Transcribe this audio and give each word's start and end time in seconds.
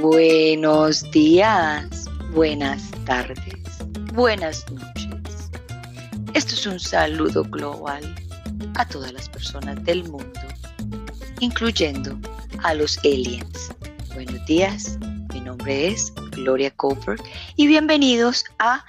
Buenos 0.00 1.02
días, 1.10 2.06
buenas 2.32 2.90
tardes, 3.04 3.60
buenas 4.14 4.64
noches. 4.70 5.50
Esto 6.32 6.54
es 6.54 6.64
un 6.64 6.80
saludo 6.80 7.44
global 7.44 8.02
a 8.76 8.88
todas 8.88 9.12
las 9.12 9.28
personas 9.28 9.84
del 9.84 10.04
mundo, 10.04 10.40
incluyendo 11.40 12.18
a 12.62 12.72
los 12.72 12.96
aliens. 13.00 13.72
Buenos 14.14 14.42
días, 14.46 14.98
mi 15.34 15.42
nombre 15.42 15.88
es 15.88 16.10
Gloria 16.30 16.70
Cooper 16.76 17.18
y 17.56 17.66
bienvenidos 17.66 18.46
a 18.58 18.82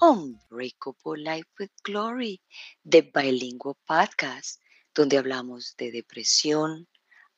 Unbreakable 0.00 1.24
Life 1.24 1.48
with 1.58 1.72
Glory, 1.84 2.40
de 2.84 3.02
Bilingual 3.14 3.76
Podcast, 3.84 4.62
donde 4.94 5.18
hablamos 5.18 5.76
de 5.76 5.92
depresión, 5.92 6.88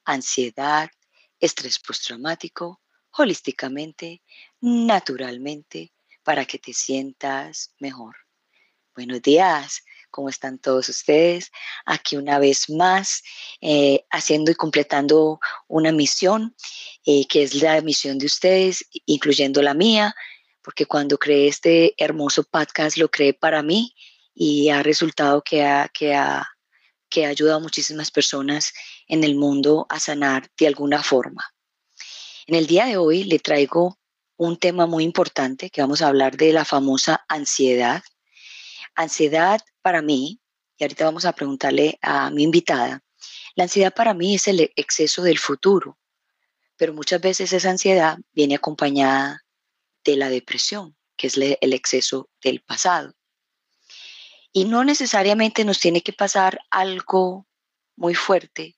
ansiedad, 0.04 0.88
estrés 1.40 1.80
postraumático, 1.80 2.80
holísticamente, 3.18 4.22
naturalmente, 4.60 5.92
para 6.22 6.44
que 6.44 6.58
te 6.58 6.72
sientas 6.72 7.74
mejor. 7.78 8.16
Buenos 8.94 9.22
días, 9.22 9.82
¿cómo 10.10 10.28
están 10.28 10.58
todos 10.58 10.88
ustedes? 10.88 11.50
Aquí 11.84 12.16
una 12.16 12.38
vez 12.38 12.70
más, 12.70 13.22
eh, 13.60 14.04
haciendo 14.10 14.50
y 14.50 14.54
completando 14.54 15.38
una 15.68 15.92
misión, 15.92 16.54
eh, 17.04 17.26
que 17.26 17.42
es 17.42 17.54
la 17.54 17.80
misión 17.82 18.18
de 18.18 18.26
ustedes, 18.26 18.88
incluyendo 19.04 19.62
la 19.62 19.74
mía, 19.74 20.14
porque 20.62 20.86
cuando 20.86 21.18
creé 21.18 21.48
este 21.48 21.94
hermoso 21.98 22.42
podcast 22.44 22.96
lo 22.96 23.10
creé 23.10 23.34
para 23.34 23.62
mí 23.62 23.94
y 24.34 24.70
ha 24.70 24.82
resultado 24.82 25.42
que 25.42 25.64
ha, 25.64 25.88
que 25.92 26.14
ha, 26.14 26.46
que 27.08 27.26
ha 27.26 27.28
ayudado 27.28 27.58
a 27.58 27.62
muchísimas 27.62 28.10
personas 28.10 28.72
en 29.06 29.24
el 29.24 29.36
mundo 29.36 29.86
a 29.88 30.00
sanar 30.00 30.50
de 30.58 30.66
alguna 30.66 31.02
forma. 31.02 31.44
En 32.46 32.54
el 32.54 32.68
día 32.68 32.86
de 32.86 32.96
hoy 32.96 33.24
le 33.24 33.40
traigo 33.40 33.98
un 34.36 34.56
tema 34.56 34.86
muy 34.86 35.02
importante 35.02 35.68
que 35.68 35.80
vamos 35.80 36.00
a 36.00 36.06
hablar 36.06 36.36
de 36.36 36.52
la 36.52 36.64
famosa 36.64 37.24
ansiedad. 37.28 38.04
Ansiedad 38.94 39.60
para 39.82 40.00
mí, 40.00 40.40
y 40.78 40.84
ahorita 40.84 41.06
vamos 41.06 41.24
a 41.24 41.32
preguntarle 41.32 41.98
a 42.02 42.30
mi 42.30 42.44
invitada, 42.44 43.02
la 43.56 43.64
ansiedad 43.64 43.92
para 43.92 44.14
mí 44.14 44.36
es 44.36 44.46
el 44.46 44.70
exceso 44.76 45.24
del 45.24 45.38
futuro, 45.38 45.98
pero 46.76 46.92
muchas 46.92 47.20
veces 47.20 47.52
esa 47.52 47.70
ansiedad 47.70 48.18
viene 48.32 48.54
acompañada 48.54 49.44
de 50.04 50.16
la 50.16 50.28
depresión, 50.28 50.96
que 51.16 51.26
es 51.26 51.36
el 51.36 51.72
exceso 51.72 52.30
del 52.42 52.60
pasado. 52.60 53.12
Y 54.52 54.66
no 54.66 54.84
necesariamente 54.84 55.64
nos 55.64 55.80
tiene 55.80 56.02
que 56.02 56.12
pasar 56.12 56.60
algo 56.70 57.48
muy 57.96 58.14
fuerte 58.14 58.76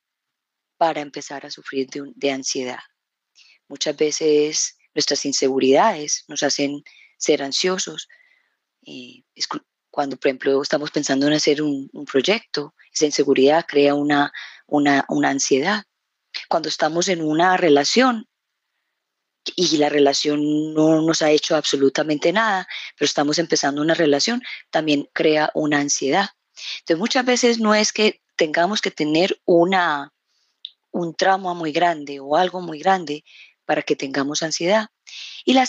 para 0.79 1.03
empezar 1.03 1.45
a 1.45 1.51
sufrir 1.51 1.89
de, 1.91 2.31
ansiedad. 2.31 2.79
Muchas 3.69 3.97
veces 3.97 4.79
nuestras 4.95 5.25
inseguridades 5.25 6.25
nos 6.29 6.43
hacen 6.43 6.83
ser 7.17 7.43
ansiosos. 7.43 8.09
Eh, 8.87 9.23
cuando, 9.91 10.17
por 10.17 10.29
ejemplo, 10.29 10.63
estamos 10.63 10.91
pensando 10.91 11.27
en 11.27 11.35
hacer 11.35 11.63
un, 11.63 11.91
proyecto, 12.11 12.75
esa 12.93 13.07
inseguridad 13.07 13.67
crea 13.67 13.95
una, 13.95 14.33
una, 14.67 15.05
una 15.09 15.31
ansiedad. 15.31 15.85
Cuando 16.49 16.69
estamos 16.69 17.09
en 17.09 17.23
una 17.23 17.57
relación 17.57 18.27
y 19.57 19.77
la 19.79 19.89
relación 19.89 20.75
no 20.75 21.01
nos 21.03 21.23
ha 21.23 21.31
hecho 21.31 21.57
absolutamente 21.57 22.33
nada, 22.33 22.69
pero 22.97 23.07
estamos 23.07 23.39
empezando 23.39 23.83
una 23.83 23.95
relación, 23.95 24.43
también 24.71 25.09
crea 25.13 25.51
una 25.55 25.79
ansiedad. 25.81 26.31
Entonces 26.81 26.99
muchas 26.99 27.25
veces 27.25 27.59
no 27.59 27.75
es 27.75 27.93
que 27.93 28.21
tengamos 28.37 28.81
que 28.81 28.91
tener 28.91 29.41
una, 29.45 30.13
un 30.91 31.15
trauma 31.15 31.55
muy 31.55 31.73
grande 31.73 32.21
o 32.21 32.37
algo 32.37 32.61
muy 32.61 32.79
grande 32.79 33.25
para 33.69 33.83
que 33.83 33.97
tengamos 33.97 34.43
ansiedad. 34.43 34.87
Y 35.45 35.53
la, 35.53 35.69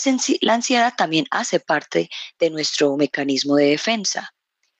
ansiedad 0.54 0.94
también 0.96 1.26
hace 1.30 1.60
parte 1.60 2.08
de 2.38 2.48
nuestro 2.48 2.96
mecanismo 2.96 3.56
de 3.56 3.66
defensa. 3.66 4.32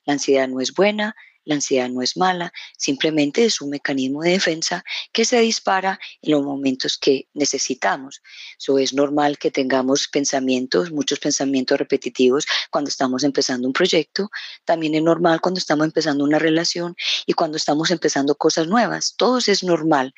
La 0.06 0.14
ansiedad 0.14 0.48
no 0.48 0.58
es 0.58 0.72
buena, 0.72 1.14
la 1.44 1.56
ansiedad 1.56 1.90
no 1.90 2.00
es 2.00 2.16
mala, 2.16 2.50
simplemente 2.78 3.44
es 3.44 3.60
un 3.60 3.68
mecanismo 3.68 4.22
de 4.22 4.30
defensa 4.30 4.82
que 5.12 5.26
se 5.26 5.38
dispara 5.38 6.00
en 6.22 6.32
los 6.32 6.42
momentos 6.42 6.96
que 6.96 7.28
necesitamos. 7.34 8.22
Eso 8.58 8.78
es 8.78 8.94
normal 8.94 9.36
que 9.36 9.50
tengamos 9.50 10.08
pensamientos, 10.08 10.90
muchos 10.90 11.18
pensamientos 11.18 11.78
repetitivos 11.78 12.46
cuando 12.70 12.88
estamos 12.88 13.22
empezando 13.22 13.68
un 13.68 13.74
proyecto. 13.74 14.30
También 14.64 14.94
es 14.94 15.02
normal 15.02 15.42
cuando 15.42 15.58
estamos 15.58 15.84
empezando 15.84 16.24
una 16.24 16.38
relación 16.38 16.96
y 17.26 17.34
cuando 17.34 17.58
estamos 17.58 17.90
empezando 17.90 18.34
cosas 18.34 18.66
nuevas. 18.66 19.14
Todo 19.18 19.36
es 19.36 19.62
normal. 19.62 20.14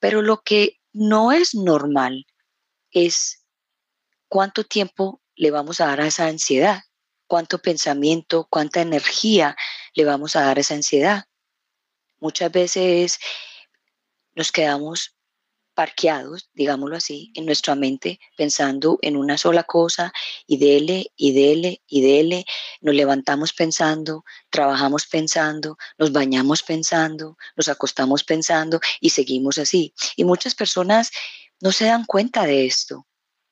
Pero 0.00 0.22
lo 0.22 0.40
que 0.40 0.78
no 0.94 1.32
es 1.32 1.54
normal 1.54 2.24
es 2.90 3.44
cuánto 4.28 4.64
tiempo 4.64 5.22
le 5.34 5.50
vamos 5.50 5.80
a 5.80 5.86
dar 5.86 6.00
a 6.00 6.06
esa 6.06 6.26
ansiedad, 6.26 6.82
cuánto 7.26 7.58
pensamiento, 7.58 8.46
cuánta 8.50 8.80
energía 8.80 9.56
le 9.94 10.04
vamos 10.04 10.36
a 10.36 10.42
dar 10.42 10.58
a 10.58 10.60
esa 10.60 10.74
ansiedad. 10.74 11.24
Muchas 12.20 12.50
veces 12.50 13.18
nos 14.34 14.52
quedamos 14.52 15.14
parqueados, 15.78 16.50
digámoslo 16.54 16.96
así, 16.96 17.30
en 17.36 17.46
nuestra 17.46 17.76
mente 17.76 18.18
pensando 18.36 18.98
en 19.00 19.16
una 19.16 19.38
sola 19.38 19.62
cosa 19.62 20.12
y 20.44 20.56
dele 20.56 21.12
y 21.14 21.32
dele 21.32 21.82
y 21.86 22.00
dele. 22.02 22.46
Nos 22.80 22.96
levantamos 22.96 23.52
pensando, 23.52 24.24
trabajamos 24.50 25.06
pensando, 25.06 25.78
nos 25.96 26.10
bañamos 26.10 26.64
pensando, 26.64 27.38
nos 27.54 27.68
acostamos 27.68 28.24
pensando 28.24 28.80
y 29.00 29.10
seguimos 29.10 29.58
así. 29.58 29.94
Y 30.16 30.24
muchas 30.24 30.56
personas 30.56 31.12
no 31.60 31.72
se 31.72 31.86
dan 31.86 32.04
cuenta 32.04 32.46
de 32.46 32.66
esto. 32.66 33.06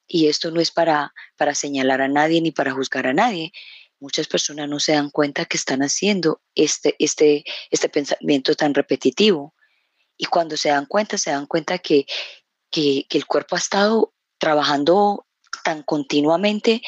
Y 0.07 0.29
esto 0.29 0.51
no 0.51 0.61
es 0.61 0.71
para, 0.71 1.13
para 1.37 1.55
señalar 1.55 2.01
a 2.01 2.09
nadie 2.09 2.41
ni 2.41 2.53
para 2.53 2.73
juzgar 2.73 3.07
a 3.07 3.13
nadie. 3.13 3.53
Muchas 3.99 4.29
personas 4.29 4.69
no 4.69 4.79
se 4.79 4.93
dan 4.93 5.11
cuenta 5.11 5.47
que 5.47 5.57
están 5.57 5.83
haciendo 5.83 6.41
este, 6.55 6.95
este, 6.99 7.45
este 7.71 7.89
pensamiento 7.89 8.55
tan 8.55 8.75
repetitivo. 8.75 9.55
Y 10.17 10.27
cuando 10.27 10.57
se 10.57 10.69
dan 10.69 10.87
cuenta, 10.87 11.19
se 11.19 11.31
dan 11.31 11.47
cuenta 11.47 11.79
que, 11.79 12.07
que, 12.71 13.07
que 13.09 13.19
el 13.19 13.27
cuerpo 13.27 13.57
ha 13.57 13.59
estado 13.59 14.15
trabajando 14.39 15.27
tan 15.65 15.83
continuamente 15.83 16.83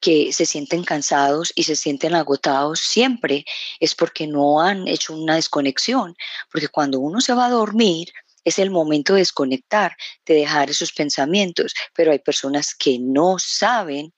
que 0.00 0.32
se 0.32 0.44
sienten 0.44 0.84
cansados 0.84 1.52
y 1.54 1.62
se 1.62 1.76
sienten 1.76 2.14
agotados 2.14 2.80
siempre 2.80 3.44
es 3.80 3.94
porque 3.94 4.26
no 4.26 4.60
han 4.60 4.86
hecho 4.86 5.14
una 5.14 5.36
desconexión, 5.36 6.14
porque 6.52 6.68
cuando 6.68 7.00
uno 7.00 7.20
se 7.22 7.32
va 7.32 7.46
a 7.46 7.50
dormir, 7.50 8.12
es 8.44 8.58
el 8.58 8.70
momento 8.70 9.14
de 9.14 9.20
desconectar, 9.20 9.96
de 10.26 10.34
dejar 10.34 10.70
esos 10.70 10.92
pensamientos, 10.92 11.74
pero 11.94 12.12
hay 12.12 12.18
personas 12.18 12.74
que 12.74 12.98
no 12.98 13.36
saben 13.38 14.12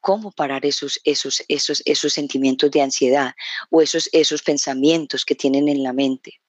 cómo 0.00 0.32
parar 0.32 0.64
esos, 0.64 1.00
esos, 1.04 1.42
esos, 1.48 1.82
esos 1.84 2.12
sentimientos 2.12 2.70
de 2.70 2.82
ansiedad 2.82 3.32
o 3.70 3.82
esos, 3.82 4.08
esos 4.12 4.42
pensamientos 4.42 5.24
que 5.24 5.34
tienen 5.34 5.68
en 5.68 5.82
la 5.82 5.92
mente. 5.92 6.40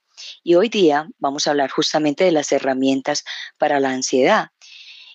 Y 0.44 0.56
hoy 0.56 0.69
día 0.69 1.08
vamos 1.18 1.47
a 1.47 1.52
hablar 1.52 1.69
justamente 1.69 2.24
de 2.24 2.31
las 2.31 2.52
herramientas 2.52 3.24
para 3.58 3.79
la 3.79 3.90
ansiedad. 3.90 4.50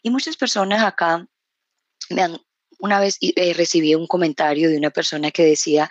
Y 0.02 0.10
muchas 0.10 0.36
personas 0.36 0.82
acá 0.82 1.26
me 2.10 2.22
han, 2.22 2.38
una 2.78 3.00
vez 3.00 3.16
eh, 3.20 3.54
recibí 3.54 3.94
un 3.94 4.06
comentario 4.06 4.68
de 4.68 4.76
una 4.76 4.90
persona 4.90 5.30
que 5.30 5.44
decía 5.44 5.88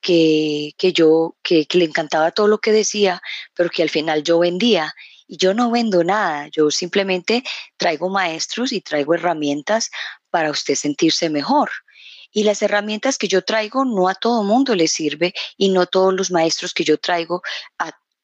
que, 0.00 0.72
que 0.76 0.92
yo, 0.92 1.36
que, 1.42 1.66
que 1.66 1.78
le 1.78 1.84
encantaba 1.86 2.30
todo 2.30 2.46
lo 2.46 2.58
que 2.58 2.72
decía, 2.72 3.20
pero 3.54 3.70
que 3.70 3.82
al 3.82 3.90
final 3.90 4.22
yo 4.22 4.38
vendía 4.38 4.94
y 5.26 5.36
yo 5.36 5.54
no 5.54 5.70
vendo 5.70 6.04
nada, 6.04 6.48
yo 6.48 6.70
simplemente 6.70 7.42
traigo 7.76 8.08
maestros 8.08 8.72
y 8.72 8.80
traigo 8.80 9.14
herramientas 9.14 9.90
para 10.30 10.50
usted 10.50 10.74
sentirse 10.74 11.30
mejor. 11.30 11.70
Y 12.30 12.44
las 12.44 12.60
herramientas 12.62 13.18
que 13.18 13.28
yo 13.28 13.42
traigo 13.42 13.84
no 13.84 14.08
a 14.08 14.14
todo 14.14 14.42
mundo 14.42 14.74
le 14.74 14.88
sirve 14.88 15.32
y 15.56 15.70
no 15.70 15.86
todos 15.86 16.14
los 16.14 16.30
maestros 16.30 16.74
que 16.74 16.84
yo 16.84 16.98
traigo 16.98 17.42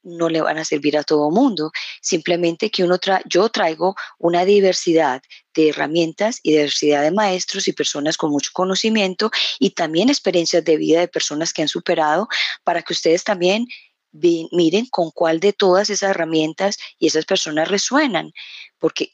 no 0.02 0.28
le 0.28 0.40
van 0.40 0.58
a 0.58 0.64
servir 0.64 0.98
a 0.98 1.04
todo 1.04 1.30
mundo. 1.30 1.70
Simplemente 2.00 2.70
que 2.70 2.86
yo 3.26 3.48
traigo 3.48 3.94
una 4.19 4.44
diversidad 4.44 5.22
de 5.55 5.69
herramientas 5.69 6.40
y 6.43 6.52
diversidad 6.52 7.02
de 7.02 7.12
maestros 7.12 7.69
y 7.69 7.72
personas 7.72 8.16
con 8.16 8.31
mucho 8.31 8.50
conocimiento 8.52 9.31
y 9.58 9.70
también 9.70 10.08
experiencias 10.08 10.64
de 10.64 10.76
vida 10.76 11.00
de 11.00 11.08
personas 11.08 11.52
que 11.52 11.62
han 11.62 11.69
superado 11.69 12.28
para 12.64 12.82
que 12.82 12.93
ustedes 12.93 13.25
también 13.25 13.66
miren 14.12 14.87
con 14.87 15.11
cuál 15.11 15.41
de 15.41 15.53
todas 15.53 15.91
esas 15.91 16.11
herramientas 16.11 16.79
y 16.99 17.06
esas 17.06 17.25
personas 17.25 17.69
resuenan, 17.69 18.32
porque 18.79 19.11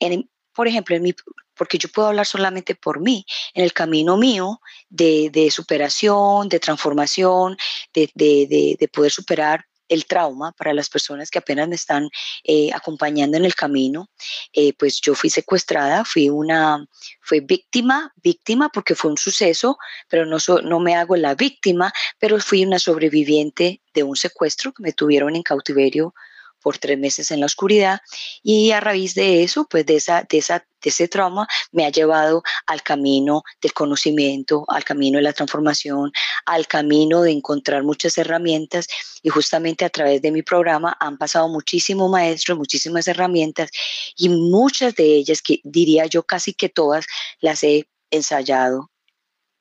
por 0.53 0.67
ejemplo, 0.67 0.97
en 0.97 1.03
mi, 1.03 1.15
porque 1.55 1.79
yo 1.79 1.89
puedo 1.89 2.09
hablar 2.09 2.27
solamente 2.27 2.75
por 2.75 3.01
mí, 3.01 3.25
en 3.55 3.65
el 3.65 3.73
camino 3.73 4.17
mío 4.17 4.61
de, 4.89 5.31
de 5.31 5.51
superación, 5.53 6.49
de 6.49 6.59
transformación, 6.59 7.57
de, 7.95 8.11
de, 8.15 8.77
de, 8.79 8.89
poder 8.89 9.13
superar 9.13 9.67
el 9.89 10.07
trauma 10.07 10.53
para 10.53 10.75
las 10.75 10.89
personas 10.89 11.31
que 11.31 11.39
apenas 11.39 11.69
me 11.69 11.75
están 11.75 12.09
eh, 12.45 12.71
acompañando 12.73 13.37
en 13.37 13.45
el 13.45 13.55
camino, 13.55 14.11
eh, 14.53 14.73
pues 14.75 15.01
yo 15.01 15.15
fui 15.15 15.31
secuestrada, 15.31 16.05
fui 16.05 16.29
una, 16.29 16.87
fui 17.21 17.41
víctima, 17.41 18.13
víctima 18.23 18.69
porque 18.69 18.95
fue 18.95 19.11
un 19.11 19.19
suceso, 19.19 19.79
pero 20.09 20.27
no, 20.27 20.39
no 20.65 20.81
me 20.81 20.95
hago 20.95 21.17
la 21.17 21.35
víctima, 21.35 21.93
pero 22.19 22.39
fui 22.41 22.65
una 22.65 22.79
sobreviviente 22.79 23.83
de 23.95 24.03
un 24.03 24.17
secuestro 24.17 24.73
que 24.73 24.83
me 24.83 24.93
tuvieron 24.93 25.35
en 25.37 25.43
cautiverio 25.43 26.15
por 26.63 26.79
tres 26.79 26.99
meses 26.99 27.31
en 27.31 27.41
la 27.41 27.47
oscuridad 27.47 28.01
y 28.43 28.71
a 28.73 28.81
raíz 28.81 29.15
de 29.15 29.43
eso, 29.43 29.67
pues 29.69 29.87
de, 29.87 29.97
esa, 29.97 30.27
de, 30.29 30.39
esa, 30.39 30.67
de 30.83 30.91
ese 30.91 31.09
trauma 31.09 31.47
me 31.73 31.85
ha 31.87 31.91
llevado 31.91 32.43
al 32.67 32.83
camino 32.83 33.43
del 33.61 33.73
conocimiento, 33.73 34.65
al 34.69 34.85
camino 34.85 35.19
de 35.19 35.23
la 35.23 35.33
transformación, 35.33 36.13
al 36.47 36.67
camino 36.67 37.23
de 37.23 37.33
encontrar 37.33 37.83
muchas 37.83 38.19
herramientas 38.19 38.89
y 39.23 39.29
justamente 39.29 39.85
a 39.85 39.91
través 39.91 40.23
de 40.23 40.33
mi 40.33 40.43
programa 40.43 40.97
han 41.01 41.19
pasado 41.19 41.49
muchísimos 41.49 42.11
maestros, 42.11 42.59
muchísimas 42.59 43.09
herramientas 43.09 43.71
y 44.17 44.29
muchas 44.29 44.95
de 44.95 45.05
ellas, 45.05 45.43
que 45.43 45.61
diría 45.65 46.07
yo 46.07 46.23
casi 46.23 46.55
que 46.55 46.69
todas, 46.69 47.07
las 47.41 47.63
he 47.63 47.89
ensayado, 48.11 48.91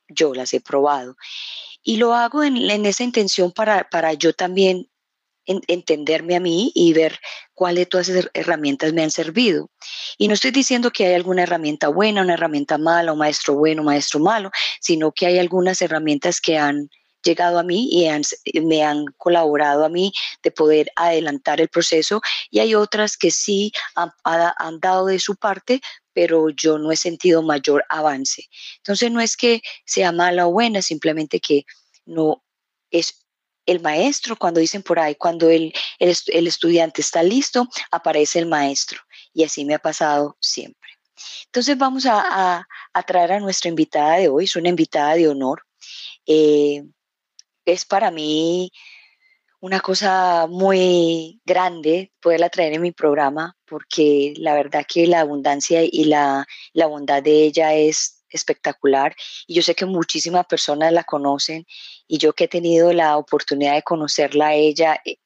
yo 0.10 0.34
las 0.34 0.54
he 0.54 0.62
probado. 0.62 1.16
Y 1.84 1.98
lo 1.98 2.14
hago 2.14 2.44
en, 2.44 2.86
esa 2.86 3.04
intención 3.04 3.52
para, 3.52 3.90
para 3.90 4.14
yo 4.14 4.34
también 4.34 4.90
entenderme 5.48 6.36
a 6.36 6.40
mí 6.40 6.72
y 6.76 6.94
ver 6.94 7.20
cuáles 7.54 7.82
de 7.82 7.86
todas 7.88 8.10
esas 8.10 8.30
herramientas 8.34 8.94
me 8.94 9.04
han 9.04 9.12
servido. 9.12 9.70
Y 10.18 10.28
no 10.28 10.34
estoy 10.34 10.52
diciendo 10.52 10.92
que 10.92 11.06
hay 11.08 11.14
alguna 11.14 11.44
herramienta 11.44 11.88
buena, 11.88 12.22
una 12.22 12.34
herramienta 12.34 12.78
mala, 12.78 13.14
un 13.14 13.20
maestro 13.20 13.56
bueno, 13.56 13.82
un 13.82 13.88
maestro 13.88 14.20
malo, 14.20 14.52
sino 14.80 15.12
que 15.12 15.26
hay 15.26 15.40
algunas 15.40 15.82
herramientas 15.82 16.42
que 16.42 16.58
han 16.58 16.90
llegado 17.24 17.60
a 17.60 17.64
mí 17.64 17.90
y 17.92 18.62
me 18.62 18.84
han 18.84 19.06
colaborado 19.18 19.86
a 19.86 19.90
mí 19.90 20.14
de 20.44 20.52
poder 20.52 20.92
adelantar 20.96 21.60
el 21.60 21.68
proceso 21.68 22.22
y 22.50 22.60
hay 22.60 22.76
otras 22.76 23.18
que 23.18 23.32
sí 23.32 23.72
han, 23.96 24.12
han 24.24 24.80
dado 24.80 25.08
de 25.08 25.20
su 25.20 25.36
parte, 25.36 25.82
pero 26.14 26.50
yo 26.50 26.78
no 26.78 26.92
he 26.92 26.98
sentido 26.98 27.42
mayor 27.42 27.84
avance. 27.90 28.44
Entonces 28.78 29.12
no 29.12 29.20
es 29.20 29.36
que 29.36 29.62
sea 29.86 30.12
mala 30.12 30.48
o 30.48 30.52
buena, 30.52 30.82
simplemente 30.82 31.40
que 31.40 31.66
no 32.06 32.44
es 32.92 33.27
el 33.68 33.82
maestro, 33.82 34.36
cuando 34.36 34.60
dicen 34.60 34.82
por 34.82 34.98
ahí, 34.98 35.14
cuando 35.16 35.50
el, 35.50 35.74
el, 36.00 36.48
estudiante 36.48 37.02
está 37.02 37.22
listo, 37.22 37.68
aparece 37.92 38.40
el 38.40 38.48
maestro. 38.48 39.02
Y 39.34 39.44
así 39.44 39.66
me 39.66 39.76
ha 39.76 39.80
pasado 39.80 40.38
siempre. 40.40 40.90
Entonces 41.46 41.78
vamos 41.78 42.06
a, 42.06 42.66
a, 42.94 43.04
traer 43.04 43.34
a 43.34 43.40
nuestra 43.40 43.70
invitada 43.70 44.18
de 44.18 44.30
hoy, 44.30 44.46
es 44.46 44.56
una 44.56 44.70
invitada 44.70 45.16
de 45.16 45.28
honor. 45.28 45.64
Eh, 46.26 46.84
es 47.66 47.86
para 47.86 48.10
mí 48.10 48.72
una 49.60 49.82
cosa 49.82 50.48
muy 50.48 51.42
grande 51.44 52.14
poderla 52.22 52.50
traer 52.50 52.74
en 52.74 52.82
mi 52.82 52.92
programa, 52.92 53.58
porque 53.66 54.34
la 54.38 54.54
verdad 54.54 54.86
que 54.88 55.08
la 55.08 55.22
abundancia 55.22 55.82
y 55.84 56.06
la, 56.06 56.46
la 56.74 56.86
bondad 56.86 57.22
de 57.22 57.44
ella 57.44 57.74
es 57.74 58.17
espectacular 58.38 59.16
y 59.46 59.56
yo 59.56 59.62
sé 59.62 59.76
que 59.76 59.86
muchísimas 59.86 60.46
personas 60.46 60.94
la 60.94 61.04
conocen 61.04 61.66
y 62.08 62.18
yo 62.18 62.34
que 62.34 62.46
he 62.46 62.48
tenido 62.48 62.94
la 62.94 63.18
oportunidad 63.18 63.76
de 63.76 63.84
conocerla 63.84 64.48
a 64.48 64.54
ella 64.54 65.00
eh, 65.06 65.18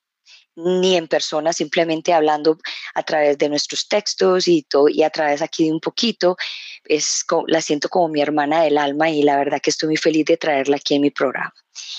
ni 0.56 0.98
en 0.98 1.08
persona, 1.08 1.54
simplemente 1.54 2.14
hablando 2.14 2.58
a 2.94 3.04
través 3.04 3.38
de 3.38 3.50
nuestros 3.50 3.88
textos 3.88 4.48
y 4.48 4.64
todo, 4.64 4.90
y 4.90 5.04
a 5.04 5.10
través 5.10 5.42
aquí 5.42 5.66
de 5.66 5.72
un 5.72 5.80
poquito, 5.80 6.36
es, 6.84 7.24
la 7.48 7.62
siento 7.62 7.90
como 7.90 8.10
mi 8.10 8.22
hermana 8.22 8.64
del 8.64 8.78
alma 8.78 9.10
y 9.10 9.24
la 9.24 9.38
verdad 9.38 9.62
que 9.62 9.70
estoy 9.70 9.88
muy 9.88 9.98
feliz 9.98 10.26
de 10.26 10.38
traerla 10.38 10.78
aquí 10.78 10.96
en 10.96 11.02
mi 11.02 11.12
programa. 11.12 11.54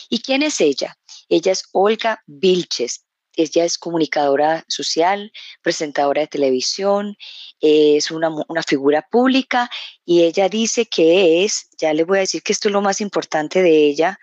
¿Y 0.08 0.20
quién 0.20 0.43
es 0.43 0.61
ella? 0.61 0.97
Ella 1.29 1.53
es 1.53 1.65
Olga 1.73 2.23
Vilches. 2.26 3.05
Ella 3.34 3.64
es 3.64 3.79
comunicadora 3.79 4.64
social, 4.69 5.32
presentadora 5.62 6.23
de 6.23 6.29
televisión, 6.29 7.17
es 7.61 8.11
una, 8.11 8.31
una, 8.49 8.62
figura 8.62 9.06
pública 9.11 9.70
y 10.05 10.23
ella 10.23 10.49
dice 10.49 10.87
que 10.87 11.44
es, 11.44 11.69
ya 11.79 11.94
le 11.94 12.05
voy 12.05 12.19
a 12.19 12.20
decir 12.23 12.43
que 12.43 12.52
esto 12.52 12.69
es 12.69 12.73
lo 12.73 12.82
más 12.82 13.00
importante 13.00 13.62
de 13.62 13.87
ella, 13.87 14.19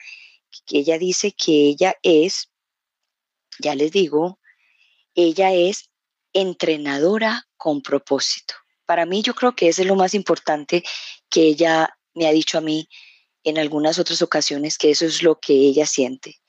que 0.66 0.80
ella 0.80 0.98
dice 0.98 1.32
que 1.32 1.70
ella 1.70 1.96
es, 2.04 2.50
ya 3.60 3.76
les 3.76 3.92
digo, 3.92 4.40
ella 5.16 5.54
es 5.54 5.90
entrenadora 6.34 7.48
con 7.58 7.82
propósito. 7.82 8.56
Para 8.86 9.06
mí 9.06 9.22
yo 9.22 9.34
creo 9.34 9.56
que 9.56 9.70
eso 9.70 9.82
es 9.82 9.88
lo 9.88 9.96
más 9.96 10.14
importante 10.14 10.84
que 11.30 11.42
ella 11.42 11.98
me 12.14 12.28
ha 12.28 12.32
dicho 12.32 12.58
a 12.58 12.62
mí 12.62 12.90
en 13.44 13.58
algunas 13.58 14.00
otras 14.00 14.22
ocasiones, 14.22 14.78
que 14.78 14.92
eso 14.92 15.06
es 15.06 15.24
lo 15.24 15.40
que 15.40 15.54
ella 15.54 15.86
siente, 15.86 16.40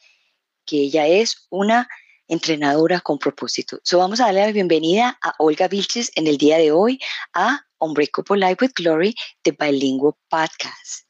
que 0.64 0.78
ella 0.82 1.06
es 1.06 1.46
una 1.50 1.88
entrenadora 2.30 3.00
con 3.00 3.18
propósito. 3.18 3.78
So 3.82 3.98
vamos 3.98 4.20
a 4.20 4.26
darle 4.26 4.46
la 4.46 4.52
bienvenida 4.52 5.18
a 5.22 5.34
Olga 5.38 5.68
Vilches 5.68 6.10
en 6.14 6.26
el 6.26 6.38
día 6.38 6.56
de 6.56 6.72
hoy 6.72 6.98
a 7.34 7.60
Unbreakable 7.78 8.38
Life 8.38 8.64
with 8.64 8.72
Glory, 8.76 9.14
de 9.44 9.52
Bilingual 9.52 10.14
Podcast. 10.28 11.06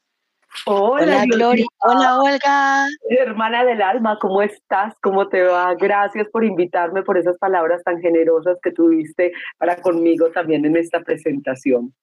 Hola, 0.65 1.25
Glory. 1.27 1.65
Hola, 1.79 2.19
Olga. 2.19 2.87
Hermana 3.09 3.63
del 3.63 3.81
alma, 3.81 4.17
¿cómo 4.19 4.41
estás? 4.41 4.93
¿Cómo 5.01 5.29
te 5.29 5.43
va? 5.43 5.73
Gracias 5.75 6.27
por 6.29 6.43
invitarme, 6.43 7.03
por 7.03 7.17
esas 7.17 7.37
palabras 7.37 7.81
tan 7.83 8.01
generosas 8.01 8.57
que 8.61 8.71
tuviste 8.71 9.31
para 9.57 9.77
conmigo 9.77 10.29
también 10.31 10.65
en 10.65 10.75
esta 10.75 11.01
presentación. 11.01 11.93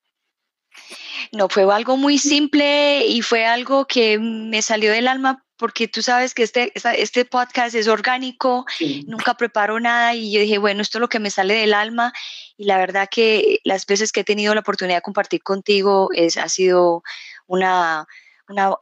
No, 1.33 1.49
fue 1.49 1.63
algo 1.73 1.97
muy 1.97 2.19
simple 2.19 3.07
y 3.07 3.23
fue 3.23 3.47
algo 3.47 3.87
que 3.87 4.19
me 4.19 4.63
salió 4.63 4.93
del 4.93 5.09
alma 5.09 5.45
porque 5.59 5.89
tú 5.89 6.03
sabes 6.03 6.35
que 6.35 6.45
este, 6.45 6.73
este 6.75 7.25
podcast 7.25 7.75
es 7.75 7.89
orgánico, 7.89 8.65
nunca 9.07 9.35
preparo 9.35 9.81
nada 9.81 10.15
y 10.15 10.33
yo 10.33 10.41
dije, 10.41 10.59
bueno, 10.59 10.83
esto 10.83 10.99
es 10.99 11.01
lo 11.01 11.09
que 11.09 11.19
me 11.19 11.31
sale 11.31 11.55
del 11.55 11.75
alma 11.75 12.13
y 12.57 12.65
la 12.65 12.79
verdad 12.79 13.09
que 13.11 13.59
las 13.65 13.85
veces 13.85 14.13
que 14.13 14.21
he 14.21 14.25
tenido 14.25 14.55
la 14.55 14.61
oportunidad 14.61 14.99
de 14.99 15.03
compartir 15.03 15.43
contigo 15.43 16.11
es, 16.15 16.37
ha 16.37 16.49
sido 16.49 17.03
una, 17.49 18.07
una, 18.49 18.75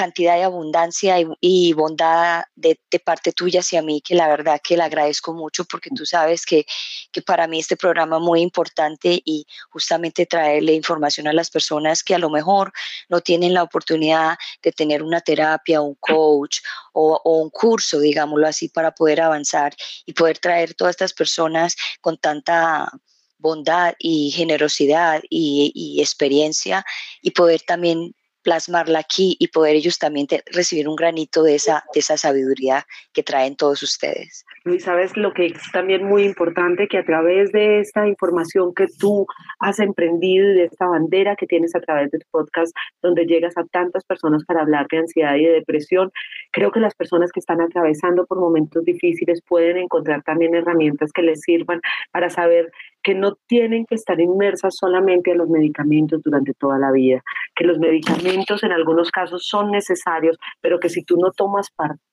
cantidad 0.00 0.36
de 0.36 0.44
abundancia 0.44 1.16
y, 1.42 1.74
bondad 1.74 2.44
de, 2.56 2.78
parte 3.04 3.32
tuya 3.32 3.60
hacia 3.60 3.82
mí, 3.82 4.00
que 4.00 4.14
la 4.14 4.28
verdad 4.28 4.58
que 4.64 4.74
le 4.74 4.82
agradezco 4.82 5.34
mucho 5.34 5.66
porque 5.66 5.90
tú 5.94 6.06
sabes 6.06 6.46
que, 6.46 6.64
que 7.12 7.20
para 7.20 7.46
mí 7.46 7.58
este 7.58 7.76
programa 7.76 8.16
es 8.16 8.22
muy 8.22 8.40
importante 8.40 9.20
y 9.22 9.44
justamente 9.68 10.24
traerle 10.24 10.72
información 10.72 11.26
a 11.28 11.34
las 11.34 11.50
personas 11.50 12.02
que 12.02 12.14
a 12.14 12.18
lo 12.18 12.30
mejor 12.30 12.72
no 13.10 13.20
tienen 13.20 13.52
la 13.52 13.62
oportunidad 13.62 14.38
de 14.62 14.72
tener 14.72 15.02
una 15.02 15.20
terapia, 15.20 15.82
un 15.82 15.96
coach 16.00 16.60
o, 16.94 17.20
un 17.42 17.50
curso, 17.50 18.00
digámoslo 18.00 18.46
así, 18.46 18.70
para 18.70 18.92
poder 18.92 19.20
avanzar 19.20 19.74
y 20.06 20.14
poder 20.14 20.38
traer 20.38 20.72
todas 20.72 20.92
estas 20.92 21.12
personas 21.12 21.76
con 22.00 22.16
tanta 22.16 22.90
bondad 23.36 23.94
y 23.98 24.30
generosidad 24.30 25.20
y, 25.28 25.72
y, 25.74 26.00
experiencia 26.00 26.86
y 27.20 27.32
poder 27.32 27.60
también 27.66 28.14
plasmarla 28.42 29.00
aquí 29.00 29.36
y 29.38 29.48
poder 29.48 29.76
ellos 29.76 29.98
también 29.98 30.26
recibir 30.46 30.88
un 30.88 30.96
granito 30.96 31.42
de 31.42 31.54
esa, 31.54 31.84
de 31.94 32.00
esa 32.00 32.16
sabiduría 32.16 32.86
que 33.12 33.22
traen 33.22 33.56
todos 33.56 33.82
ustedes. 33.82 34.44
Y 34.64 34.78
sabes 34.78 35.16
lo 35.16 35.32
que 35.32 35.46
es 35.46 35.72
también 35.72 36.04
muy 36.04 36.24
importante, 36.24 36.86
que 36.86 36.98
a 36.98 37.04
través 37.04 37.50
de 37.52 37.80
esta 37.80 38.06
información 38.06 38.74
que 38.74 38.86
tú 38.98 39.26
has 39.58 39.78
emprendido 39.78 40.50
y 40.50 40.54
de 40.54 40.64
esta 40.64 40.86
bandera 40.86 41.36
que 41.36 41.46
tienes 41.46 41.74
a 41.74 41.80
través 41.80 42.10
de 42.10 42.18
tu 42.18 42.26
podcast, 42.30 42.74
donde 43.02 43.24
llegas 43.24 43.56
a 43.56 43.64
tantas 43.64 44.04
personas 44.04 44.44
para 44.44 44.62
hablar 44.62 44.86
de 44.90 44.98
ansiedad 44.98 45.34
y 45.36 45.44
de 45.44 45.52
depresión, 45.52 46.10
creo 46.52 46.70
que 46.72 46.80
las 46.80 46.94
personas 46.94 47.32
que 47.32 47.40
están 47.40 47.60
atravesando 47.60 48.26
por 48.26 48.38
momentos 48.38 48.84
difíciles 48.84 49.40
pueden 49.46 49.78
encontrar 49.78 50.22
también 50.22 50.54
herramientas 50.54 51.12
que 51.12 51.22
les 51.22 51.40
sirvan 51.40 51.80
para 52.12 52.28
saber 52.28 52.70
que 53.02 53.14
no 53.14 53.36
tienen 53.46 53.86
que 53.86 53.94
estar 53.94 54.20
inmersas 54.20 54.76
solamente 54.76 55.32
a 55.32 55.34
los 55.34 55.48
medicamentos 55.48 56.22
durante 56.22 56.54
toda 56.54 56.78
la 56.78 56.92
vida, 56.92 57.22
que 57.54 57.64
los 57.64 57.78
medicamentos 57.78 58.62
en 58.62 58.72
algunos 58.72 59.10
casos 59.10 59.46
son 59.46 59.70
necesarios, 59.70 60.36
pero 60.60 60.78
que 60.78 60.88
si 60.88 61.04
tú 61.04 61.16
no 61.16 61.30
tomas 61.32 61.68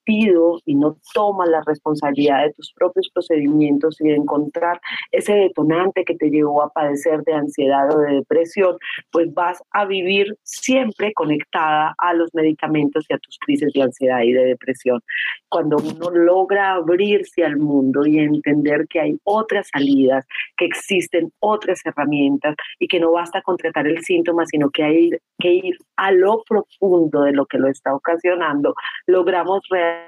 y 0.08 0.76
no 0.76 0.98
tomas 1.14 1.50
la 1.50 1.62
responsabilidad 1.66 2.46
de 2.46 2.54
tus 2.54 2.72
propios 2.74 3.10
procedimientos 3.14 4.00
y 4.00 4.10
de 4.10 4.16
encontrar 4.16 4.80
ese 5.12 5.34
detonante 5.34 6.06
que 6.06 6.16
te 6.16 6.30
llevó 6.30 6.64
a 6.64 6.70
padecer 6.70 7.24
de 7.24 7.34
ansiedad 7.34 7.94
o 7.94 8.00
de 8.00 8.16
depresión, 8.16 8.78
pues 9.12 9.34
vas 9.34 9.62
a 9.72 9.86
vivir 9.86 10.38
siempre 10.44 11.14
conectada 11.14 11.94
a 11.98 12.14
los 12.14 12.34
medicamentos 12.34 13.06
y 13.10 13.14
a 13.14 13.18
tus 13.18 13.38
crisis 13.40 13.72
de 13.74 13.82
ansiedad 13.82 14.22
y 14.22 14.32
de 14.32 14.46
depresión. 14.46 15.02
Cuando 15.50 15.78
uno 15.78 16.10
logra 16.12 16.74
abrirse 16.74 17.44
al 17.44 17.58
mundo 17.58 18.06
y 18.06 18.20
entender 18.20 18.88
que 18.90 19.00
hay 19.00 19.18
otras 19.24 19.68
salidas, 19.72 20.26
que 20.58 20.66
existen 20.66 21.32
otras 21.40 21.82
herramientas 21.86 22.56
y 22.80 22.88
que 22.88 23.00
no 23.00 23.12
basta 23.12 23.42
con 23.42 23.58
tratar 23.58 23.88
el 23.88 24.04
síntoma, 24.04 24.46
sino 24.46 24.70
que 24.70 24.84
hay 24.84 25.10
que 25.40 25.54
ir 25.54 25.78
a 25.98 26.12
lo 26.12 26.44
profundo 26.48 27.24
de 27.24 27.34
lo 27.34 27.46
que 27.46 27.58
lo 27.58 27.68
está 27.68 27.94
ocasionando, 27.94 28.74
logramos 29.06 29.62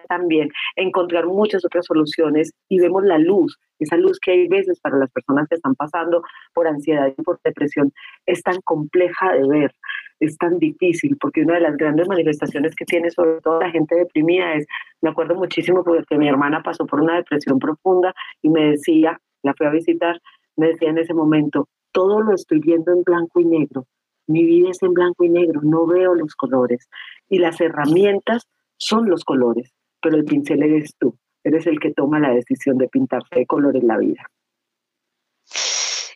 también 0.08 0.50
encontrar 0.76 1.26
muchas 1.26 1.66
otras 1.66 1.86
soluciones 1.86 2.54
y 2.70 2.80
vemos 2.80 3.04
la 3.04 3.18
luz, 3.18 3.58
esa 3.80 3.98
luz 3.98 4.20
que 4.20 4.32
hay 4.32 4.48
veces 4.48 4.80
para 4.80 4.98
las 4.98 5.12
personas 5.12 5.48
que 5.50 5.56
están 5.56 5.76
pasando 5.76 6.22
por 6.54 6.68
ansiedad 6.68 7.12
y 7.18 7.22
por 7.22 7.40
depresión 7.44 7.92
es 8.26 8.42
tan 8.44 8.62
compleja 8.62 9.34
de 9.34 9.48
ver, 9.48 9.76
es 10.20 10.38
tan 10.38 10.60
difícil, 10.60 11.18
porque 11.20 11.42
una 11.42 11.56
de 11.56 11.62
las 11.62 11.78
grandes 11.78 12.08
manifestaciones 12.08 12.76
que 12.76 12.86
tiene 12.86 13.10
sobre 13.10 13.42
todo 13.42 13.60
la 13.60 13.72
gente 13.72 13.96
deprimida 13.96 14.54
es, 14.54 14.68
me 15.02 15.10
acuerdo 15.10 15.36
muchísimo 15.36 15.84
porque 15.84 16.18
mi 16.18 16.28
hermana 16.28 16.62
pasó 16.62 16.86
por 16.86 17.02
una 17.02 17.16
depresión 17.16 17.58
profunda 17.60 18.14
y 18.42 18.50
me 18.50 18.72
decía, 18.72 19.20
la 19.44 19.54
fui 19.54 19.66
a 19.66 19.72
visitar, 19.72 20.20
me 20.56 20.68
decía 20.68 20.90
en 20.90 20.98
ese 20.98 21.14
momento, 21.14 21.68
todo 21.92 22.22
lo 22.22 22.36
estoy 22.36 22.60
viendo 22.60 22.92
en 22.92 23.04
blanco 23.04 23.40
y 23.40 23.46
negro, 23.46 23.86
mi 24.30 24.46
vida 24.46 24.70
es 24.70 24.82
en 24.84 24.94
blanco 24.94 25.24
y 25.24 25.30
negro, 25.30 25.62
no 25.64 25.88
veo 25.88 26.14
los 26.14 26.36
colores. 26.36 26.88
Y 27.30 27.40
las 27.40 27.60
herramientas 27.60 28.48
son 28.78 29.10
los 29.10 29.24
colores, 29.24 29.74
pero 30.02 30.18
el 30.18 30.26
pincel 30.26 30.64
eres 30.64 30.96
tú. 30.98 31.18
eres 31.44 31.66
el 31.68 31.80
que 31.80 31.94
toma 31.94 32.20
la 32.20 32.34
decisión 32.34 32.78
de 32.78 32.88
pintarte 32.88 33.40
de 33.40 33.46
color 33.46 33.76
en 33.76 33.88
la 33.88 33.98
vida. 33.98 34.30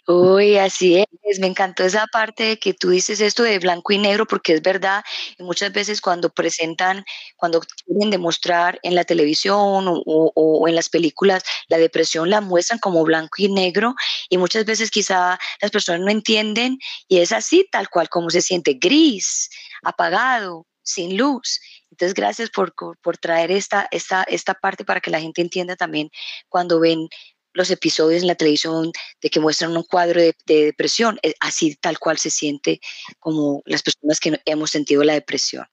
Uy, 0.05 0.57
así 0.57 0.97
es. 0.99 1.39
Me 1.39 1.47
encantó 1.47 1.83
esa 1.85 2.05
parte 2.07 2.43
de 2.43 2.59
que 2.59 2.73
tú 2.73 2.89
dices 2.89 3.21
esto 3.21 3.41
de 3.43 3.57
blanco 3.59 3.93
y 3.93 3.97
negro, 3.97 4.25
porque 4.25 4.53
es 4.53 4.61
verdad. 4.61 5.01
Y 5.37 5.43
muchas 5.43 5.71
veces 5.71 6.01
cuando 6.01 6.29
presentan, 6.29 7.05
cuando 7.37 7.61
quieren 7.85 8.09
demostrar 8.09 8.79
en 8.83 8.95
la 8.95 9.05
televisión 9.05 9.85
o, 9.87 10.67
en 10.67 10.75
las 10.75 10.89
películas 10.89 11.43
la 11.69 11.77
depresión, 11.77 12.29
la 12.29 12.41
muestran 12.41 12.79
como 12.79 13.03
blanco 13.03 13.35
y 13.37 13.47
negro. 13.49 13.95
Y 14.29 14.37
muchas 14.37 14.65
veces 14.65 14.91
quizá 14.91 15.39
las 15.61 15.71
personas 15.71 16.01
no 16.01 16.11
entienden 16.11 16.79
y 17.07 17.19
es 17.19 17.31
así, 17.31 17.65
tal 17.71 17.89
cual 17.89 18.09
como 18.09 18.29
se 18.29 18.41
siente, 18.41 18.73
gris, 18.73 19.49
apagado, 19.83 20.67
sin 20.83 21.17
luz. 21.17 21.61
Entonces, 21.91 22.13
gracias 22.13 22.49
por, 22.49 22.73
por 22.75 23.17
traer 23.17 23.51
esta, 23.51 23.87
esta, 23.91 24.23
esta 24.23 24.53
parte 24.55 24.83
para 24.83 24.99
que 24.99 25.11
la 25.11 25.21
gente 25.21 25.41
entienda 25.41 25.75
también 25.75 26.09
cuando 26.49 26.79
ven 26.79 27.07
los 27.53 27.69
episodios 27.69 28.21
en 28.21 28.27
la 28.27 28.35
televisión 28.35 28.91
de 29.21 29.29
que 29.29 29.39
muestran 29.39 29.75
un 29.75 29.83
cuadro 29.83 30.21
de, 30.21 30.35
depresión, 30.45 31.19
eh, 31.23 31.33
así 31.39 31.75
tal 31.75 31.99
cual 31.99 32.17
se 32.17 32.29
siente 32.29 32.81
como 33.19 33.61
las 33.65 33.83
personas 33.83 34.19
que 34.19 34.39
hemos 34.45 34.71
sentido 34.71 35.03
la 35.03 35.13
depresión. 35.13 35.65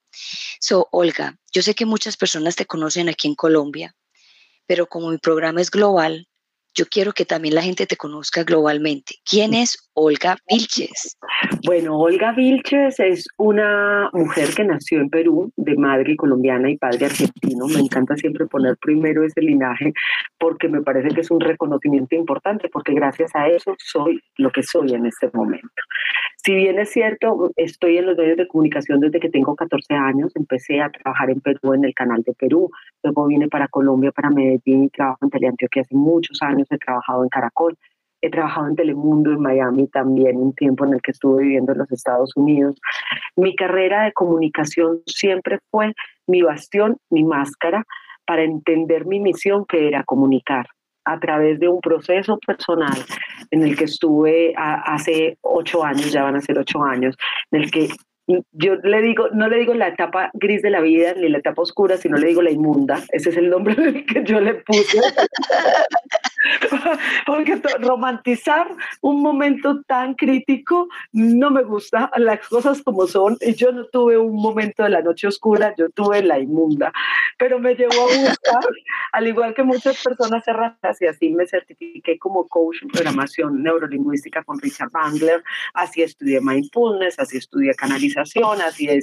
So, 0.59 0.87
Olga, 0.91 1.37
yo 1.51 1.61
sé 1.61 1.73
que 1.73 1.85
muchas 1.85 2.17
personas 2.17 2.55
te 2.55 2.65
conocen 2.65 3.09
aquí 3.09 3.27
en 3.27 3.35
Colombia, 3.35 3.95
pero 4.65 4.87
como 4.87 5.09
mi 5.09 5.17
programa 5.17 5.61
es 5.61 5.71
global, 5.71 6.27
yo 6.75 6.85
quiero 6.85 7.11
que 7.11 7.25
también 7.25 7.55
la 7.55 7.61
gente 7.61 7.85
te 7.85 7.97
conozca 7.97 8.43
globalmente. 8.43 9.15
¿Quién 9.29 9.53
es 9.53 9.89
Olga 9.93 10.37
Vilches? 10.49 11.17
Bueno, 11.65 11.97
Olga 11.99 12.31
Vilches 12.31 12.99
es 12.99 13.25
una 13.37 14.09
mujer 14.13 14.49
que 14.55 14.63
nació 14.63 14.99
en 14.99 15.09
Perú, 15.09 15.51
de 15.57 15.75
madre 15.75 16.15
colombiana 16.15 16.69
y 16.69 16.77
padre 16.77 17.05
argentino. 17.05 17.67
Me 17.67 17.79
encanta 17.79 18.15
siempre 18.15 18.45
poner 18.47 18.77
primero 18.77 19.25
ese 19.25 19.41
linaje 19.41 19.93
porque 20.39 20.69
me 20.69 20.81
parece 20.81 21.09
que 21.09 21.21
es 21.21 21.31
un 21.31 21.39
reconocimiento 21.39 22.15
importante, 22.15 22.69
porque 22.69 22.93
gracias 22.93 23.31
a 23.35 23.47
eso 23.47 23.75
soy 23.77 24.21
lo 24.37 24.51
que 24.51 24.63
soy 24.63 24.93
en 24.93 25.05
este 25.05 25.29
momento. 25.33 25.67
Si 26.43 26.55
bien 26.55 26.79
es 26.79 26.89
cierto, 26.89 27.51
estoy 27.55 27.99
en 27.99 28.07
los 28.07 28.17
medios 28.17 28.35
de 28.35 28.47
comunicación 28.47 28.99
desde 28.99 29.19
que 29.19 29.29
tengo 29.29 29.55
14 29.55 29.93
años, 29.93 30.31
empecé 30.35 30.81
a 30.81 30.89
trabajar 30.89 31.29
en 31.29 31.39
Perú, 31.39 31.75
en 31.75 31.85
el 31.85 31.93
canal 31.93 32.23
de 32.23 32.33
Perú, 32.33 32.71
luego 33.03 33.27
vine 33.27 33.47
para 33.47 33.67
Colombia, 33.67 34.11
para 34.11 34.31
Medellín 34.31 34.85
y 34.85 34.89
trabajo 34.89 35.19
en 35.21 35.29
Teleantioquia 35.29 35.83
hace 35.83 35.95
muchos 35.95 36.41
años, 36.41 36.67
he 36.71 36.79
trabajado 36.79 37.21
en 37.21 37.29
Caracol, 37.29 37.77
he 38.21 38.31
trabajado 38.31 38.69
en 38.69 38.75
Telemundo, 38.75 39.31
en 39.31 39.39
Miami 39.39 39.85
también, 39.87 40.37
un 40.37 40.55
tiempo 40.55 40.83
en 40.83 40.95
el 40.95 41.01
que 41.03 41.11
estuve 41.11 41.43
viviendo 41.43 41.73
en 41.73 41.77
los 41.77 41.91
Estados 41.91 42.35
Unidos. 42.35 42.81
Mi 43.35 43.55
carrera 43.55 44.05
de 44.05 44.11
comunicación 44.11 45.03
siempre 45.05 45.59
fue 45.69 45.93
mi 46.25 46.41
bastión, 46.41 46.97
mi 47.11 47.23
máscara, 47.23 47.85
para 48.25 48.41
entender 48.41 49.05
mi 49.05 49.19
misión 49.19 49.65
que 49.67 49.87
era 49.87 50.03
comunicar 50.03 50.65
a 51.05 51.19
través 51.19 51.59
de 51.59 51.67
un 51.67 51.81
proceso 51.81 52.37
personal 52.45 52.97
en 53.49 53.63
el 53.63 53.75
que 53.75 53.85
estuve 53.85 54.53
hace 54.57 55.37
ocho 55.41 55.83
años, 55.83 56.11
ya 56.11 56.23
van 56.23 56.35
a 56.35 56.41
ser 56.41 56.57
ocho 56.57 56.83
años, 56.83 57.15
en 57.51 57.63
el 57.63 57.71
que 57.71 57.89
yo 58.51 58.75
le 58.75 59.01
digo, 59.01 59.29
no 59.33 59.47
le 59.47 59.57
digo 59.57 59.73
la 59.73 59.87
etapa 59.87 60.29
gris 60.33 60.61
de 60.61 60.69
la 60.69 60.81
vida 60.81 61.13
ni 61.13 61.29
la 61.29 61.39
etapa 61.39 61.61
oscura, 61.61 61.97
sino 61.97 62.17
le 62.17 62.27
digo 62.27 62.41
la 62.41 62.51
inmunda. 62.51 63.03
Ese 63.11 63.29
es 63.29 63.37
el 63.37 63.49
nombre 63.49 63.75
que 64.05 64.23
yo 64.23 64.39
le 64.39 64.55
puse. 64.55 64.99
Porque 67.25 67.61
romantizar 67.79 68.67
un 69.01 69.21
momento 69.21 69.81
tan 69.83 70.15
crítico 70.15 70.87
no 71.11 71.51
me 71.51 71.63
gusta, 71.63 72.11
las 72.17 72.47
cosas 72.47 72.81
como 72.81 73.07
son. 73.07 73.37
Y 73.41 73.53
yo 73.53 73.71
no 73.71 73.85
tuve 73.85 74.17
un 74.17 74.35
momento 74.35 74.83
de 74.83 74.89
la 74.89 75.01
noche 75.01 75.27
oscura, 75.27 75.73
yo 75.77 75.89
tuve 75.89 76.23
la 76.23 76.39
inmunda. 76.39 76.91
Pero 77.37 77.59
me 77.59 77.75
llevó 77.75 78.01
a 78.01 78.05
buscar, 78.05 78.63
al 79.11 79.27
igual 79.27 79.53
que 79.53 79.63
muchas 79.63 80.01
personas 80.03 80.43
cerradas, 80.43 81.01
y 81.01 81.05
así 81.05 81.29
me 81.29 81.45
certifiqué 81.45 82.17
como 82.17 82.47
coach 82.47 82.77
en 82.81 82.89
programación 82.89 83.63
neurolingüística 83.63 84.43
con 84.43 84.59
Richard 84.59 84.91
Bandler. 84.91 85.43
Así 85.73 86.01
estudié 86.01 86.41
mindfulness, 86.41 87.19
así 87.19 87.37
estudié 87.37 87.73
canalización, 87.75 88.20
así 88.61 88.87
he 88.87 88.99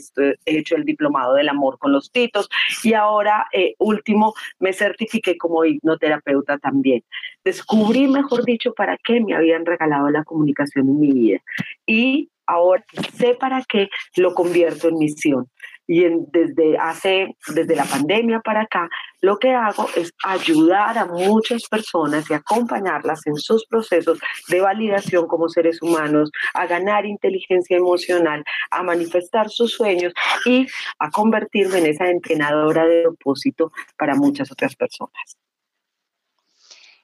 hecho 0.47 0.77
el 0.77 0.85
diplomado 0.85 1.35
del 1.35 1.49
amor 1.49 1.79
con 1.79 1.93
los 1.93 2.11
titos. 2.11 2.49
Y 2.83 2.95
ahora, 2.95 3.47
eh, 3.53 3.75
último, 3.79 4.35
me 4.59 4.73
certifiqué 4.73 5.37
como 5.37 5.65
hipnoterapeuta 5.65 6.59
también 6.59 7.03
descubrí, 7.49 8.07
mejor 8.07 8.45
dicho, 8.45 8.73
para 8.75 8.97
qué 8.99 9.21
me 9.21 9.35
habían 9.35 9.65
regalado 9.65 10.11
la 10.11 10.25
comunicación 10.25 10.89
en 10.89 11.01
mi 11.01 11.13
vida. 11.13 11.41
Y 11.87 12.31
ahora 12.47 12.85
sé 13.15 13.35
para 13.35 13.65
qué 13.69 13.89
lo 14.17 14.35
convierto 14.35 14.89
en 14.89 14.99
misión. 14.99 15.49
Y 15.90 16.04
desde 16.30 16.76
hace, 16.76 17.35
desde 17.54 17.75
la 17.75 17.87
pandemia 17.87 18.40
para 18.40 18.62
acá, 18.62 18.90
lo 19.23 19.38
que 19.38 19.54
hago 19.54 19.88
es 19.97 20.12
ayudar 20.23 20.99
a 20.99 21.07
muchas 21.07 21.64
personas 21.64 22.28
y 22.30 22.35
acompañarlas 22.35 23.26
en 23.26 23.37
sus 23.37 23.64
procesos 23.66 24.18
de 24.49 24.61
validación 24.61 25.26
como 25.26 25.49
seres 25.49 25.80
humanos, 25.80 26.30
a 26.52 26.66
ganar 26.66 27.07
inteligencia 27.07 27.78
emocional, 27.78 28.45
a 28.71 28.83
manifestar 28.83 29.49
sus 29.49 29.73
sueños 29.73 30.12
y 30.45 30.66
a 30.99 31.11
convertirme 31.11 31.78
en 31.78 31.87
esa 31.87 32.11
entrenadora 32.11 32.87
de 32.87 33.02
propósito 33.04 33.73
para 33.97 34.14
muchas 34.14 34.52
otras 34.52 34.76
personas. 34.76 35.38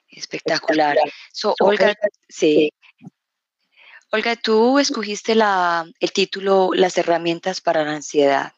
Espectacular. 0.07 0.95
Olga, 1.59 1.95
sí. 2.29 2.71
Olga, 4.11 4.35
tú 4.35 4.79
escogiste 4.79 5.35
la, 5.35 5.85
el 5.99 6.11
título 6.13 6.69
Las 6.73 6.97
herramientas 6.97 7.61
para 7.61 7.83
la 7.83 7.95
ansiedad. 7.95 8.53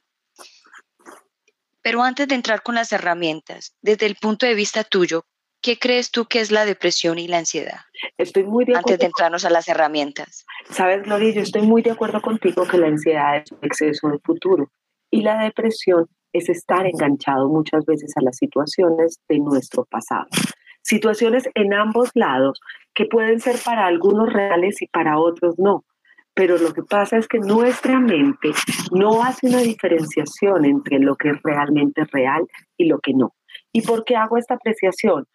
Pero 1.87 2.03
antes 2.03 2.27
de 2.27 2.35
entrar 2.35 2.63
con 2.63 2.75
las 2.75 2.91
herramientas, 2.91 3.73
desde 3.81 4.07
el 4.07 4.15
punto 4.15 4.45
de 4.45 4.55
vista 4.55 4.83
tuyo, 4.83 5.23
¿qué 5.61 5.79
crees 5.79 6.11
tú 6.11 6.25
que 6.25 6.41
es 6.41 6.51
la 6.51 6.65
depresión 6.65 7.17
y 7.17 7.29
la 7.29 7.37
ansiedad? 7.37 7.79
Estoy 8.17 8.43
muy 8.43 8.65
de 8.65 8.73
acuerdo. 8.73 8.89
Antes 8.89 8.99
de 8.99 9.05
entrarnos 9.05 9.45
a 9.45 9.49
las 9.49 9.69
herramientas. 9.69 10.45
Sabes, 10.69 11.03
Gloria, 11.03 11.31
yo 11.31 11.39
estoy 11.39 11.61
muy 11.61 11.81
de 11.81 11.91
acuerdo 11.91 12.21
contigo 12.21 12.67
que 12.67 12.77
la 12.77 12.87
ansiedad 12.87 13.37
es 13.37 13.49
un 13.53 13.59
exceso 13.61 14.09
de 14.09 14.19
futuro 14.19 14.69
y 15.09 15.21
la 15.21 15.41
depresión 15.41 16.09
es 16.33 16.49
estar 16.49 16.85
enganchado 16.85 17.47
muchas 17.47 17.85
veces 17.85 18.11
a 18.17 18.21
las 18.21 18.35
situaciones 18.35 19.21
de 19.29 19.39
nuestro 19.39 19.85
pasado 19.85 20.27
situaciones 20.87 21.49
en 21.53 21.73
ambos 21.73 22.11
lados 22.13 22.61
que 22.93 23.05
pueden 23.05 23.41
ser 23.41 23.57
para 23.63 23.85
algunos 23.85 24.31
reales 24.31 24.81
y 24.81 24.87
para 24.87 25.19
otros 25.19 25.55
no. 25.57 25.83
Pero 26.37 26.55
lo 26.59 26.71
que 26.71 26.83
pasa 26.83 27.17
es 27.17 27.27
que 27.27 27.39
nuestra 27.39 27.99
mente 27.99 28.51
no 28.91 29.23
hace 29.23 29.47
una 29.47 29.57
diferenciación 29.57 30.65
entre 30.65 30.99
lo 30.99 31.15
que 31.15 31.31
es 31.31 31.41
realmente 31.41 32.03
real 32.13 32.45
y 32.77 32.85
lo 32.85 32.99
que 32.99 33.15
no. 33.15 33.33
¿Y 33.73 33.81
por 33.81 34.05
qué 34.05 34.15
hago 34.15 34.37
esta 34.37 34.53
apreciación? 34.53 35.25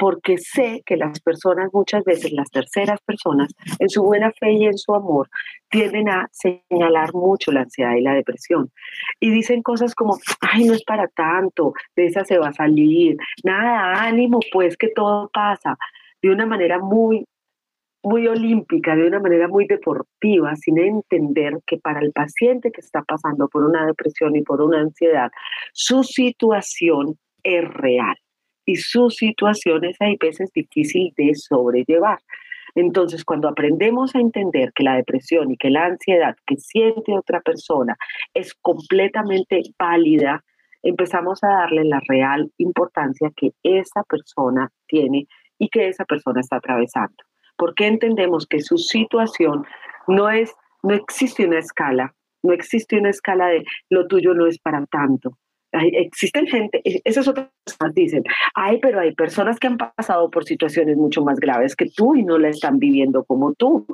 porque 0.00 0.38
sé 0.38 0.82
que 0.86 0.96
las 0.96 1.20
personas, 1.20 1.68
muchas 1.74 2.02
veces 2.04 2.32
las 2.32 2.50
terceras 2.50 2.98
personas, 3.02 3.52
en 3.78 3.90
su 3.90 4.02
buena 4.02 4.32
fe 4.32 4.52
y 4.52 4.64
en 4.64 4.78
su 4.78 4.94
amor, 4.94 5.28
tienden 5.68 6.08
a 6.08 6.26
señalar 6.32 7.12
mucho 7.12 7.52
la 7.52 7.60
ansiedad 7.60 7.94
y 7.96 8.00
la 8.00 8.14
depresión. 8.14 8.70
Y 9.20 9.30
dicen 9.30 9.62
cosas 9.62 9.94
como, 9.94 10.18
ay, 10.40 10.64
no 10.64 10.72
es 10.72 10.84
para 10.84 11.06
tanto, 11.08 11.74
de 11.96 12.06
esa 12.06 12.24
se 12.24 12.38
va 12.38 12.48
a 12.48 12.54
salir, 12.54 13.18
nada, 13.44 14.02
ánimo, 14.02 14.40
pues 14.50 14.78
que 14.78 14.88
todo 14.88 15.28
pasa, 15.34 15.76
de 16.22 16.30
una 16.30 16.46
manera 16.46 16.78
muy 16.78 17.26
muy 18.02 18.26
olímpica, 18.26 18.96
de 18.96 19.06
una 19.06 19.20
manera 19.20 19.48
muy 19.48 19.66
deportiva, 19.66 20.56
sin 20.56 20.78
entender 20.78 21.58
que 21.66 21.78
para 21.78 22.00
el 22.00 22.12
paciente 22.12 22.72
que 22.72 22.80
está 22.80 23.02
pasando 23.02 23.48
por 23.48 23.64
una 23.64 23.86
depresión 23.86 24.36
y 24.36 24.42
por 24.42 24.62
una 24.62 24.80
ansiedad, 24.80 25.30
su 25.72 26.02
situación 26.02 27.18
es 27.42 27.64
real 27.64 28.16
y 28.64 28.76
sus 28.76 29.16
situaciones 29.16 29.96
hay 30.00 30.16
veces 30.16 30.50
difícil 30.52 31.12
de 31.16 31.34
sobrellevar. 31.34 32.18
Entonces, 32.74 33.24
cuando 33.24 33.48
aprendemos 33.48 34.14
a 34.14 34.20
entender 34.20 34.72
que 34.74 34.84
la 34.84 34.96
depresión 34.96 35.50
y 35.50 35.56
que 35.56 35.70
la 35.70 35.86
ansiedad 35.86 36.36
que 36.46 36.56
siente 36.56 37.16
otra 37.16 37.40
persona 37.40 37.96
es 38.32 38.54
completamente 38.54 39.62
válida, 39.78 40.44
empezamos 40.82 41.42
a 41.42 41.48
darle 41.48 41.84
la 41.84 42.00
real 42.08 42.50
importancia 42.58 43.30
que 43.36 43.52
esa 43.62 44.02
persona 44.04 44.70
tiene 44.86 45.26
y 45.58 45.68
que 45.68 45.88
esa 45.88 46.04
persona 46.04 46.40
está 46.40 46.56
atravesando. 46.56 47.16
Porque 47.60 47.86
entendemos 47.86 48.46
que 48.46 48.60
su 48.60 48.78
situación 48.78 49.66
no 50.08 50.30
es, 50.30 50.50
no 50.82 50.94
existe 50.94 51.44
una 51.44 51.58
escala, 51.58 52.14
no 52.42 52.54
existe 52.54 52.98
una 52.98 53.10
escala 53.10 53.48
de 53.48 53.64
lo 53.90 54.06
tuyo 54.06 54.32
no 54.32 54.46
es 54.46 54.58
para 54.58 54.86
tanto, 54.86 55.36
existen 55.72 56.46
gente, 56.46 56.80
e, 56.84 57.00
esas 57.04 57.28
otras 57.28 57.48
personas 57.64 57.94
dicen, 57.94 58.24
ay, 58.54 58.78
pero 58.80 59.00
hay 59.00 59.14
personas 59.14 59.58
que 59.58 59.66
han 59.66 59.78
pasado 59.78 60.30
por 60.30 60.44
situaciones 60.44 60.96
mucho 60.96 61.22
más 61.22 61.38
graves 61.38 61.76
que 61.76 61.86
tú 61.86 62.16
y 62.16 62.24
no 62.24 62.38
la 62.38 62.48
están 62.48 62.78
viviendo 62.78 63.24
como 63.24 63.54
tú. 63.54 63.86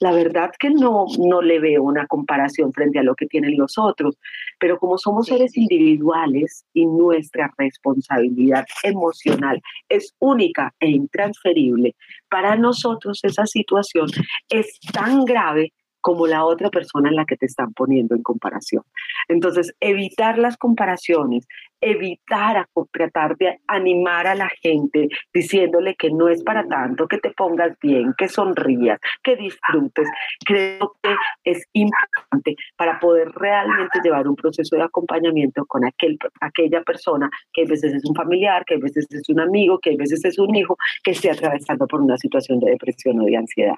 La 0.00 0.12
verdad 0.12 0.50
que 0.58 0.70
no, 0.70 1.06
no 1.18 1.42
le 1.42 1.60
veo 1.60 1.82
una 1.82 2.06
comparación 2.06 2.72
frente 2.72 2.98
a 2.98 3.02
lo 3.02 3.14
que 3.14 3.26
tienen 3.26 3.56
los 3.56 3.78
otros, 3.78 4.16
pero 4.58 4.78
como 4.78 4.98
somos 4.98 5.26
seres 5.26 5.56
individuales 5.56 6.64
y 6.74 6.86
nuestra 6.86 7.52
responsabilidad 7.56 8.66
emocional 8.82 9.60
es 9.88 10.14
única 10.18 10.74
e 10.80 10.90
intransferible, 10.90 11.94
para 12.28 12.56
nosotros 12.56 13.20
esa 13.22 13.46
situación 13.46 14.08
es 14.48 14.78
tan 14.92 15.24
grave 15.24 15.72
como 16.02 16.26
la 16.26 16.44
otra 16.44 16.68
persona 16.68 17.08
en 17.08 17.16
la 17.16 17.24
que 17.24 17.36
te 17.36 17.46
están 17.46 17.72
poniendo 17.72 18.14
en 18.14 18.22
comparación. 18.22 18.82
Entonces, 19.28 19.74
evitar 19.80 20.36
las 20.36 20.58
comparaciones, 20.58 21.46
evitar 21.80 22.56
a, 22.58 22.68
tratar 22.92 23.36
de 23.36 23.60
animar 23.66 24.26
a 24.26 24.34
la 24.34 24.50
gente 24.60 25.08
diciéndole 25.32 25.94
que 25.94 26.10
no 26.10 26.28
es 26.28 26.42
para 26.42 26.66
tanto, 26.66 27.08
que 27.08 27.18
te 27.18 27.30
pongas 27.30 27.78
bien, 27.80 28.14
que 28.18 28.28
sonrías, 28.28 28.98
que 29.22 29.36
disfrutes. 29.36 30.08
Creo 30.44 30.96
que 31.02 31.14
es 31.44 31.66
importante 31.72 32.56
para 32.76 32.98
poder 33.00 33.30
realmente 33.30 34.00
llevar 34.02 34.28
un 34.28 34.36
proceso 34.36 34.76
de 34.76 34.82
acompañamiento 34.82 35.64
con 35.66 35.84
aquel, 35.84 36.18
aquella 36.40 36.82
persona 36.82 37.30
que 37.52 37.62
a 37.62 37.66
veces 37.66 37.94
es 37.94 38.04
un 38.04 38.14
familiar, 38.14 38.64
que 38.64 38.74
a 38.74 38.78
veces 38.78 39.06
es 39.10 39.28
un 39.28 39.40
amigo, 39.40 39.78
que 39.78 39.90
a 39.90 39.96
veces 39.96 40.24
es 40.24 40.38
un 40.38 40.54
hijo, 40.54 40.76
que 41.02 41.12
esté 41.12 41.30
atravesando 41.30 41.86
por 41.86 42.00
una 42.00 42.18
situación 42.18 42.60
de 42.60 42.72
depresión 42.72 43.20
o 43.20 43.24
de 43.24 43.36
ansiedad. 43.36 43.76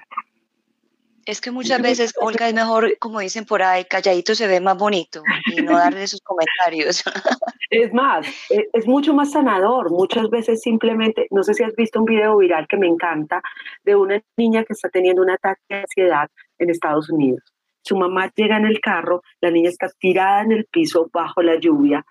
Es 1.25 1.41
que 1.41 1.49
muchas 1.49 1.81
veces, 1.81 2.13
Olga, 2.21 2.47
es 2.47 2.53
mejor, 2.53 2.97
como 2.99 3.19
dicen 3.19 3.45
por 3.45 3.63
ahí, 3.63 3.83
calladito 3.85 4.35
se 4.35 4.45
ve 4.45 4.59
más 4.61 4.77
bonito 4.77 5.23
y 5.55 5.61
no 5.61 5.75
darle 5.75 6.03
esos 6.03 6.21
comentarios. 6.21 7.03
Es 7.71 7.91
más, 7.93 8.27
e, 8.51 8.67
es, 8.73 8.85
mucho 8.85 9.11
más 9.13 9.31
sanador. 9.31 9.89
Muchas 9.89 10.29
veces 10.29 10.61
simplemente, 10.61 11.27
no 11.31 11.41
sé 11.43 11.55
si 11.55 11.63
has 11.63 11.75
visto 11.75 11.99
un 11.99 12.05
video 12.05 12.37
viral 12.37 12.67
que 12.67 12.77
me 12.77 12.87
encanta 12.87 13.41
de 13.83 13.95
una 13.95 14.21
niña 14.37 14.63
que 14.63 14.73
está 14.73 14.87
teniendo 14.89 15.23
un 15.23 15.31
ataque 15.31 15.61
de 15.67 15.75
ansiedad 15.77 16.29
en 16.59 16.69
Estados 16.69 17.09
Unidos. 17.09 17.41
Su 17.81 17.97
mamá 17.97 18.31
llega 18.35 18.57
en 18.57 18.65
el 18.65 18.79
carro, 18.79 19.23
la 19.41 19.49
niña 19.49 19.69
está 19.69 19.89
tirada 19.99 20.43
en 20.43 20.51
el 20.51 20.65
piso 20.65 21.09
bajo 21.11 21.41
la 21.41 21.59
lluvia, 21.59 22.05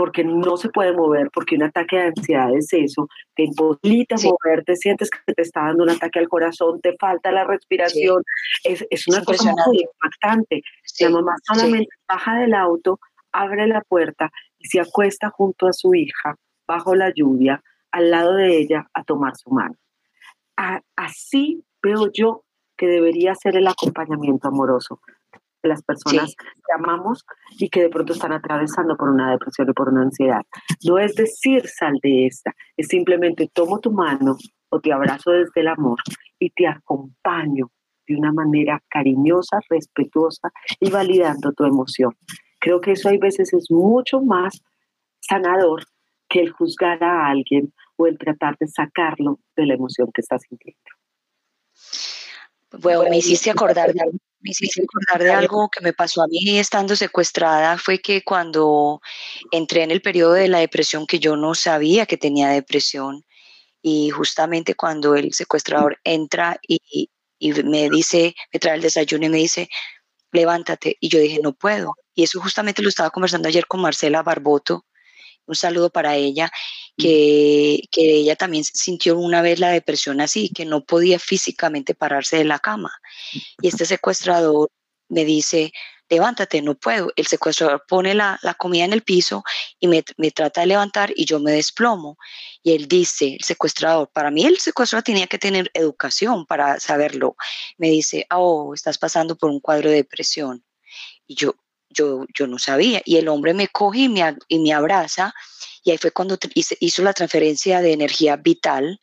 porque 0.00 0.24
no 0.24 0.56
se 0.56 0.70
puede 0.70 0.94
mover, 0.94 1.28
porque 1.30 1.56
un 1.56 1.64
ataque 1.64 1.96
de 1.96 2.02
ansiedad 2.04 2.48
es 2.56 2.72
eso, 2.72 3.06
te 3.36 3.42
imposibilita 3.42 4.16
moverte, 4.24 4.74
sientes 4.74 5.10
que 5.10 5.34
te 5.34 5.42
está 5.42 5.64
dando 5.66 5.82
un 5.82 5.90
ataque 5.90 6.18
al 6.18 6.26
corazón, 6.26 6.80
te 6.80 6.96
falta 6.98 7.30
la 7.30 7.44
respiración, 7.44 8.22
es, 8.64 8.82
es, 8.88 9.06
una 9.08 9.22
cosa 9.22 9.52
muy 9.66 9.82
impactante. 9.82 10.62
la 11.00 11.10
mamá 11.10 11.34
solamente 11.46 11.94
baja 12.08 12.38
del 12.38 12.54
auto, 12.54 12.98
abre 13.30 13.66
la 13.66 13.82
puerta 13.82 14.30
y 14.58 14.68
se 14.68 14.80
acuesta 14.80 15.28
junto 15.28 15.66
a 15.66 15.74
su 15.74 15.94
hija, 15.94 16.34
bajo 16.66 16.94
la 16.94 17.12
lluvia, 17.14 17.62
al 17.92 18.10
lado 18.10 18.36
de 18.36 18.56
ella, 18.56 18.88
a 18.94 19.04
tomar 19.04 19.36
su 19.36 19.50
mano. 19.50 19.74
así 20.96 21.62
veo 21.82 22.10
yo 22.10 22.44
que 22.74 22.86
debería 22.86 23.34
ser 23.34 23.54
el 23.58 23.66
acompañamiento 23.66 24.48
amoroso 24.48 24.98
las 25.68 25.82
personas 25.82 26.34
que 26.36 26.72
amamos 26.74 27.24
y 27.58 27.68
que 27.68 27.82
de 27.82 27.88
pronto 27.88 28.12
están 28.12 28.32
atravesando 28.32 28.96
por 28.96 29.10
una 29.10 29.30
depresión 29.30 29.70
o 29.70 29.74
por 29.74 29.88
una 29.88 30.02
ansiedad. 30.02 30.42
No 30.84 30.98
es 30.98 31.14
decir 31.14 31.66
sal 31.68 31.98
de 32.02 32.26
esta, 32.26 32.54
es 32.76 32.88
simplemente 32.88 33.50
tomo 33.52 33.80
tu 33.80 33.92
mano 33.92 34.36
o 34.70 34.80
te 34.80 34.92
abrazo 34.92 35.32
desde 35.32 35.60
el 35.60 35.68
amor 35.68 35.98
y 36.38 36.50
te 36.50 36.66
acompaño 36.66 37.70
de 38.06 38.16
una 38.16 38.32
manera 38.32 38.82
cariñosa, 38.88 39.60
respetuosa 39.68 40.50
y 40.80 40.90
validando 40.90 41.52
tu 41.52 41.64
emoción. 41.64 42.16
Creo 42.58 42.80
que 42.80 42.92
eso 42.92 43.08
hay 43.08 43.18
veces 43.18 43.52
es 43.52 43.70
mucho 43.70 44.20
más 44.20 44.60
sanador 45.20 45.84
que 46.28 46.40
el 46.40 46.50
juzgar 46.50 47.02
a 47.02 47.26
alguien 47.26 47.72
o 47.96 48.06
el 48.06 48.18
tratar 48.18 48.56
de 48.58 48.68
sacarlo 48.68 49.40
de 49.56 49.66
la 49.66 49.74
emoción 49.74 50.10
que 50.12 50.20
está 50.20 50.38
sintiendo. 50.38 50.80
Bueno, 52.78 53.02
me 53.10 53.18
hiciste 53.18 53.50
acordar 53.50 53.92
de 53.92 54.00
algo 54.00 54.18
me 54.40 54.50
hiciste 54.50 54.82
acordar 54.82 55.22
de 55.22 55.32
algo 55.32 55.68
que 55.68 55.82
me 55.82 55.92
pasó 55.92 56.22
a 56.22 56.28
mí 56.28 56.58
estando 56.58 56.96
secuestrada, 56.96 57.78
fue 57.78 58.00
que 58.00 58.22
cuando 58.22 59.00
entré 59.50 59.82
en 59.82 59.90
el 59.90 60.02
periodo 60.02 60.34
de 60.34 60.48
la 60.48 60.58
depresión, 60.58 61.06
que 61.06 61.18
yo 61.18 61.36
no 61.36 61.54
sabía 61.54 62.06
que 62.06 62.16
tenía 62.16 62.48
depresión, 62.48 63.24
y 63.82 64.10
justamente 64.10 64.74
cuando 64.74 65.14
el 65.14 65.32
secuestrador 65.32 65.98
entra 66.04 66.58
y, 66.66 67.10
y 67.38 67.52
me 67.62 67.88
dice, 67.88 68.34
me 68.52 68.60
trae 68.60 68.76
el 68.76 68.82
desayuno 68.82 69.26
y 69.26 69.30
me 69.30 69.38
dice, 69.38 69.68
levántate, 70.32 70.96
y 71.00 71.08
yo 71.08 71.18
dije, 71.18 71.40
no 71.42 71.52
puedo. 71.52 71.94
Y 72.14 72.24
eso 72.24 72.40
justamente 72.40 72.82
lo 72.82 72.88
estaba 72.88 73.10
conversando 73.10 73.48
ayer 73.48 73.66
con 73.66 73.80
Marcela 73.80 74.22
Barboto, 74.22 74.84
un 75.46 75.54
saludo 75.56 75.90
para 75.90 76.14
ella, 76.16 76.50
que, 77.00 77.82
que, 77.90 78.16
ella 78.16 78.36
también 78.36 78.64
sintió 78.64 79.16
una 79.18 79.42
vez 79.42 79.58
la 79.58 79.70
depresión 79.70 80.20
así, 80.20 80.50
que 80.50 80.64
no 80.64 80.84
podía 80.84 81.18
físicamente 81.18 81.94
pararse 81.94 82.36
de 82.36 82.44
la 82.44 82.58
cama. 82.58 82.92
Y 83.60 83.68
este 83.68 83.86
secuestrador 83.86 84.70
me 85.08 85.24
dice, 85.24 85.72
levántate, 86.10 86.60
no 86.60 86.74
puedo. 86.74 87.12
El 87.16 87.26
secuestrador 87.26 87.84
pone 87.88 88.14
la, 88.14 88.38
la 88.42 88.54
comida 88.54 88.84
en 88.84 88.92
el 88.92 89.02
piso 89.02 89.44
y 89.78 89.86
me, 89.86 90.04
me, 90.18 90.30
trata 90.32 90.60
de 90.60 90.66
levantar 90.66 91.12
y 91.14 91.24
yo 91.24 91.38
me 91.40 91.52
desplomo. 91.52 92.18
Y 92.62 92.72
él 92.72 92.88
dice, 92.88 93.34
el 93.34 93.44
secuestrador, 93.44 94.10
para 94.12 94.30
mí 94.30 94.44
el 94.44 94.58
secuestrador 94.58 95.04
tenía 95.04 95.28
que 95.28 95.38
tener 95.38 95.70
educación 95.72 96.44
para 96.46 96.80
saberlo. 96.80 97.36
Me 97.78 97.88
dice, 97.88 98.26
oh, 98.30 98.74
estás 98.74 98.98
pasando 98.98 99.36
por 99.36 99.50
un 99.50 99.60
cuadro 99.60 99.88
de 99.88 99.96
depresión. 99.96 100.64
Y 101.26 101.36
yo, 101.36 101.54
yo, 101.88 102.26
yo 102.34 102.46
no 102.48 102.58
sabía. 102.58 103.00
Y 103.04 103.16
el 103.16 103.28
hombre 103.28 103.54
me 103.54 103.68
coge 103.68 104.00
y 104.00 104.08
me, 104.08 104.36
y 104.48 104.58
me 104.58 104.72
abraza 104.72 105.32
y 105.84 105.90
ahí 105.90 105.98
fue 105.98 106.10
cuando 106.10 106.38
hizo 106.54 107.02
la 107.02 107.12
transferencia 107.12 107.80
de 107.80 107.92
energía 107.92 108.36
vital 108.36 109.00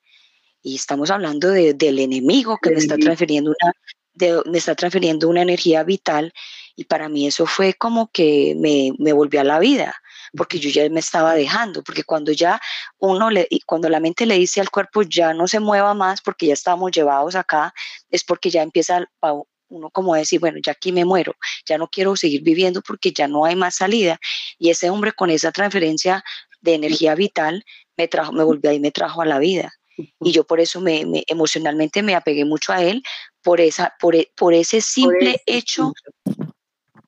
y 0.61 0.75
estamos 0.75 1.11
hablando 1.11 1.49
del 1.49 1.99
enemigo 1.99 2.57
que 2.61 2.71
me 2.71 2.77
está 2.77 2.97
transfiriendo 2.97 3.51
una, 3.51 4.43
me 4.45 4.57
está 4.57 4.75
transfiriendo 4.75 5.29
una 5.29 5.41
energía 5.41 5.83
vital 5.83 6.33
y 6.75 6.85
para 6.85 7.09
mí 7.09 7.27
eso 7.27 7.45
fue 7.45 7.73
como 7.73 8.11
que 8.11 8.55
me, 8.57 8.91
me 8.99 9.13
volvió 9.13 9.41
a 9.41 9.45
la 9.45 9.59
vida 9.59 9.95
porque 10.35 10.59
yo 10.59 10.69
ya 10.69 10.89
me 10.89 10.99
estaba 10.99 11.33
dejando, 11.35 11.83
porque 11.83 12.03
cuando 12.03 12.31
ya 12.31 12.59
uno 12.99 13.29
le, 13.29 13.47
cuando 13.65 13.89
la 13.89 13.99
mente 13.99 14.25
le 14.25 14.37
dice 14.37 14.61
al 14.61 14.69
cuerpo 14.69 15.03
ya 15.03 15.33
no 15.33 15.47
se 15.47 15.59
mueva 15.59 15.93
más 15.93 16.21
porque 16.21 16.47
ya 16.47 16.53
estamos 16.53 16.91
llevados 16.91 17.35
acá, 17.35 17.73
es 18.09 18.23
porque 18.23 18.49
ya 18.49 18.61
empieza 18.61 19.05
uno 19.69 19.89
como 19.89 20.15
decir, 20.15 20.39
bueno, 20.39 20.59
ya 20.63 20.71
aquí 20.73 20.91
me 20.91 21.05
muero, 21.05 21.35
ya 21.65 21.77
no 21.77 21.87
quiero 21.87 22.15
seguir 22.15 22.41
viviendo 22.41 22.81
porque 22.81 23.11
ya 23.11 23.27
no 23.27 23.45
hay 23.45 23.55
más 23.55 23.75
salida. 23.75 24.17
Y 24.57 24.69
ese 24.69 24.89
hombre 24.89 25.11
con 25.11 25.29
esa 25.29 25.51
transferencia 25.51 26.23
de 26.71 26.75
energía 26.75 27.15
vital 27.15 27.63
me 27.95 28.07
trajo, 28.07 28.31
me 28.31 28.43
volvió 28.43 28.69
ahí, 28.69 28.79
me 28.79 28.91
trajo 28.91 29.21
a 29.21 29.25
la 29.25 29.39
vida. 29.39 29.73
Y 30.19 30.31
yo 30.31 30.43
por 30.43 30.59
eso 30.59 30.79
me, 30.79 31.03
emocionalmente 31.27 32.03
me 32.03 32.13
apegué 32.13 32.45
mucho 32.45 32.71
a 32.71 32.83
él, 32.83 33.01
por, 33.41 33.59
esa, 33.59 33.95
por, 33.99 34.15
e, 34.15 34.31
por 34.35 34.53
ese 34.53 34.81
simple 34.81 35.41
hecho, 35.47 35.93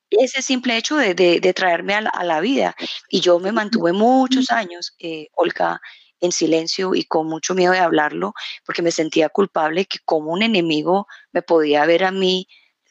ese 0.10 0.42
simple 0.42 0.76
hecho 0.76 0.98
de, 0.98 1.14
de, 1.14 1.54
traerme 1.54 1.94
a 1.94 2.24
la, 2.24 2.40
vida. 2.40 2.76
Y 3.10 3.20
yo 3.20 3.38
me 3.40 3.52
mantuve 3.52 3.94
muchos 3.94 4.50
años, 4.50 4.96
eh, 4.98 5.28
Olga, 5.36 5.80
en 6.20 6.32
silencio 6.32 6.96
y 6.96 7.04
con 7.04 7.28
mucho 7.28 7.54
miedo 7.54 7.74
de 7.74 7.80
hablarlo, 7.80 8.34
porque 8.66 8.82
me 8.82 8.92
sentía 8.92 9.30
culpable 9.30 9.86
que 9.86 10.00
como 10.04 10.32
un 10.32 10.42
enemigo 10.42 11.08
me 11.32 11.44
podía 11.44 11.84
haber 11.84 12.04
a 12.04 12.12
mí 12.12 12.48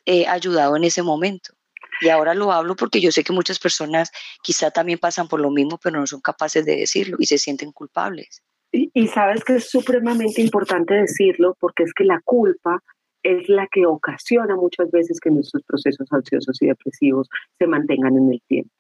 eh, 0.07 0.27
ayudado 0.29 0.77
en 0.77 0.85
ese 0.85 1.03
momento. 1.03 1.58
Y 2.01 2.09
ahora 2.09 2.35
lo 2.35 2.53
hablo 2.53 2.77
porque 2.77 3.01
yo 3.01 3.11
sé 3.13 3.25
que 3.25 3.33
muchas 3.33 3.59
personas 3.59 4.11
quizá 4.43 4.71
también 4.71 4.99
pasan 4.99 5.29
por 5.29 5.41
lo 5.41 5.51
mismo, 5.51 5.79
pero 5.83 5.99
no 6.01 6.07
son 6.07 6.21
capaces 6.21 6.65
de 6.65 6.77
decirlo 6.77 7.17
y 7.19 7.27
se 7.27 7.39
sienten 7.39 7.73
culpables. 7.73 8.43
Y, 8.71 9.07
sabes 9.09 9.45
que 9.45 9.57
es 9.57 9.71
supremamente 9.71 10.43
importante 10.43 10.95
decirlo 10.95 11.57
porque 11.59 11.85
es 11.85 11.95
que 11.95 12.05
la 12.05 12.21
culpa 12.23 12.83
es 13.23 13.49
la 13.49 13.67
que 13.67 13.87
ocasiona 13.87 14.57
muchas 14.57 14.91
veces 14.91 15.19
que 15.21 15.31
nuestros 15.31 15.63
procesos 15.65 16.07
ansiosos 16.13 16.61
y 16.61 16.67
depresivos 16.67 17.29
se 17.59 17.67
mantengan 17.67 18.17
en 18.17 18.33
el 18.33 18.43
tiempo 18.47 18.78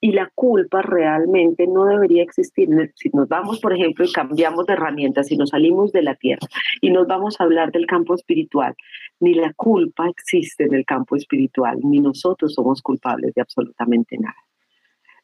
y 0.00 0.12
la 0.12 0.30
culpa 0.34 0.82
realmente 0.82 1.66
no 1.66 1.84
debería 1.84 2.22
existir. 2.22 2.68
Si 2.94 3.10
nos 3.10 3.28
vamos, 3.28 3.60
por 3.60 3.72
ejemplo, 3.72 4.04
y 4.04 4.12
cambiamos 4.12 4.66
de 4.66 4.74
herramientas 4.74 5.30
y 5.30 5.36
nos 5.36 5.50
salimos 5.50 5.92
de 5.92 6.02
la 6.02 6.14
tierra 6.14 6.46
y 6.80 6.90
nos 6.90 7.06
vamos 7.06 7.40
a 7.40 7.44
hablar 7.44 7.72
del 7.72 7.86
campo 7.86 8.14
espiritual, 8.14 8.74
ni 9.20 9.34
la 9.34 9.52
culpa 9.54 10.08
existe 10.08 10.64
en 10.64 10.74
el 10.74 10.84
campo 10.84 11.16
espiritual, 11.16 11.78
ni 11.82 12.00
nosotros 12.00 12.54
somos 12.54 12.82
culpables 12.82 13.34
de 13.34 13.42
absolutamente 13.42 14.16
nada. 14.18 14.36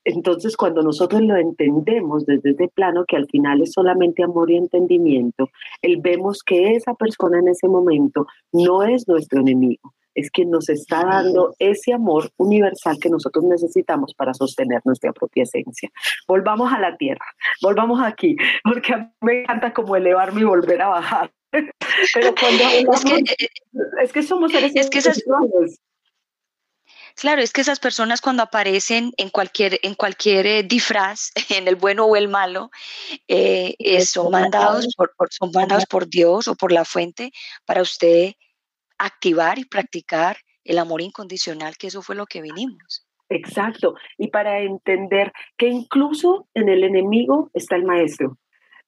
Entonces, 0.06 0.54
cuando 0.56 0.82
nosotros 0.82 1.22
lo 1.22 1.36
entendemos 1.36 2.26
desde 2.26 2.50
este 2.50 2.68
plano, 2.68 3.06
que 3.08 3.16
al 3.16 3.26
final 3.26 3.62
es 3.62 3.72
solamente 3.72 4.22
amor 4.22 4.50
y 4.50 4.56
entendimiento, 4.56 5.48
el 5.80 5.96
vemos 5.96 6.42
que 6.42 6.74
esa 6.74 6.92
persona 6.94 7.38
en 7.38 7.48
ese 7.48 7.68
momento 7.68 8.26
no 8.52 8.82
es 8.82 9.08
nuestro 9.08 9.40
enemigo, 9.40 9.94
es 10.14 10.30
quien 10.30 10.50
nos 10.50 10.68
está 10.68 11.04
dando 11.04 11.54
ese 11.58 11.92
amor 11.92 12.30
universal 12.36 12.98
que 13.00 13.10
nosotros 13.10 13.44
necesitamos 13.44 14.14
para 14.14 14.34
sostener 14.34 14.80
nuestra 14.84 15.12
propia 15.12 15.44
esencia. 15.44 15.90
Volvamos 16.26 16.72
a 16.72 16.78
la 16.78 16.96
tierra, 16.96 17.26
volvamos 17.62 18.00
aquí, 18.02 18.36
porque 18.62 18.94
a 18.94 18.98
mí 18.98 19.08
me 19.20 19.42
encanta 19.42 19.72
como 19.72 19.96
elevarme 19.96 20.42
y 20.42 20.44
volver 20.44 20.82
a 20.82 20.88
bajar. 20.88 21.30
Pero 22.14 22.34
cuando 22.34 22.64
es, 22.64 23.04
que, 23.04 23.14
eh, 23.14 23.48
es 24.02 24.12
que 24.12 24.22
somos 24.22 24.50
seres 24.50 24.72
es 24.74 24.90
que 24.90 24.98
esas, 24.98 25.22
Claro, 27.16 27.42
es 27.42 27.52
que 27.52 27.60
esas 27.60 27.78
personas 27.78 28.20
cuando 28.20 28.42
aparecen 28.42 29.12
en 29.16 29.30
cualquier, 29.30 29.78
en 29.82 29.94
cualquier 29.94 30.46
eh, 30.46 30.62
disfraz, 30.64 31.30
en 31.48 31.68
el 31.68 31.76
bueno 31.76 32.06
o 32.06 32.16
el 32.16 32.28
malo, 32.28 32.70
eh, 33.28 33.76
son, 34.04 34.32
mandados 34.32 34.88
por, 34.96 35.12
son 35.30 35.52
mandados 35.52 35.86
por 35.86 36.08
Dios 36.08 36.48
o 36.48 36.56
por 36.56 36.72
la 36.72 36.84
fuente 36.84 37.32
para 37.64 37.82
usted 37.82 38.32
activar 38.98 39.58
y 39.58 39.64
practicar 39.64 40.36
el 40.64 40.78
amor 40.78 41.02
incondicional, 41.02 41.76
que 41.76 41.88
eso 41.88 42.02
fue 42.02 42.16
lo 42.16 42.26
que 42.26 42.42
vinimos. 42.42 43.06
Exacto, 43.28 43.94
y 44.18 44.28
para 44.28 44.60
entender 44.60 45.32
que 45.56 45.68
incluso 45.68 46.46
en 46.54 46.68
el 46.68 46.84
enemigo 46.84 47.50
está 47.54 47.76
el 47.76 47.84
maestro. 47.84 48.38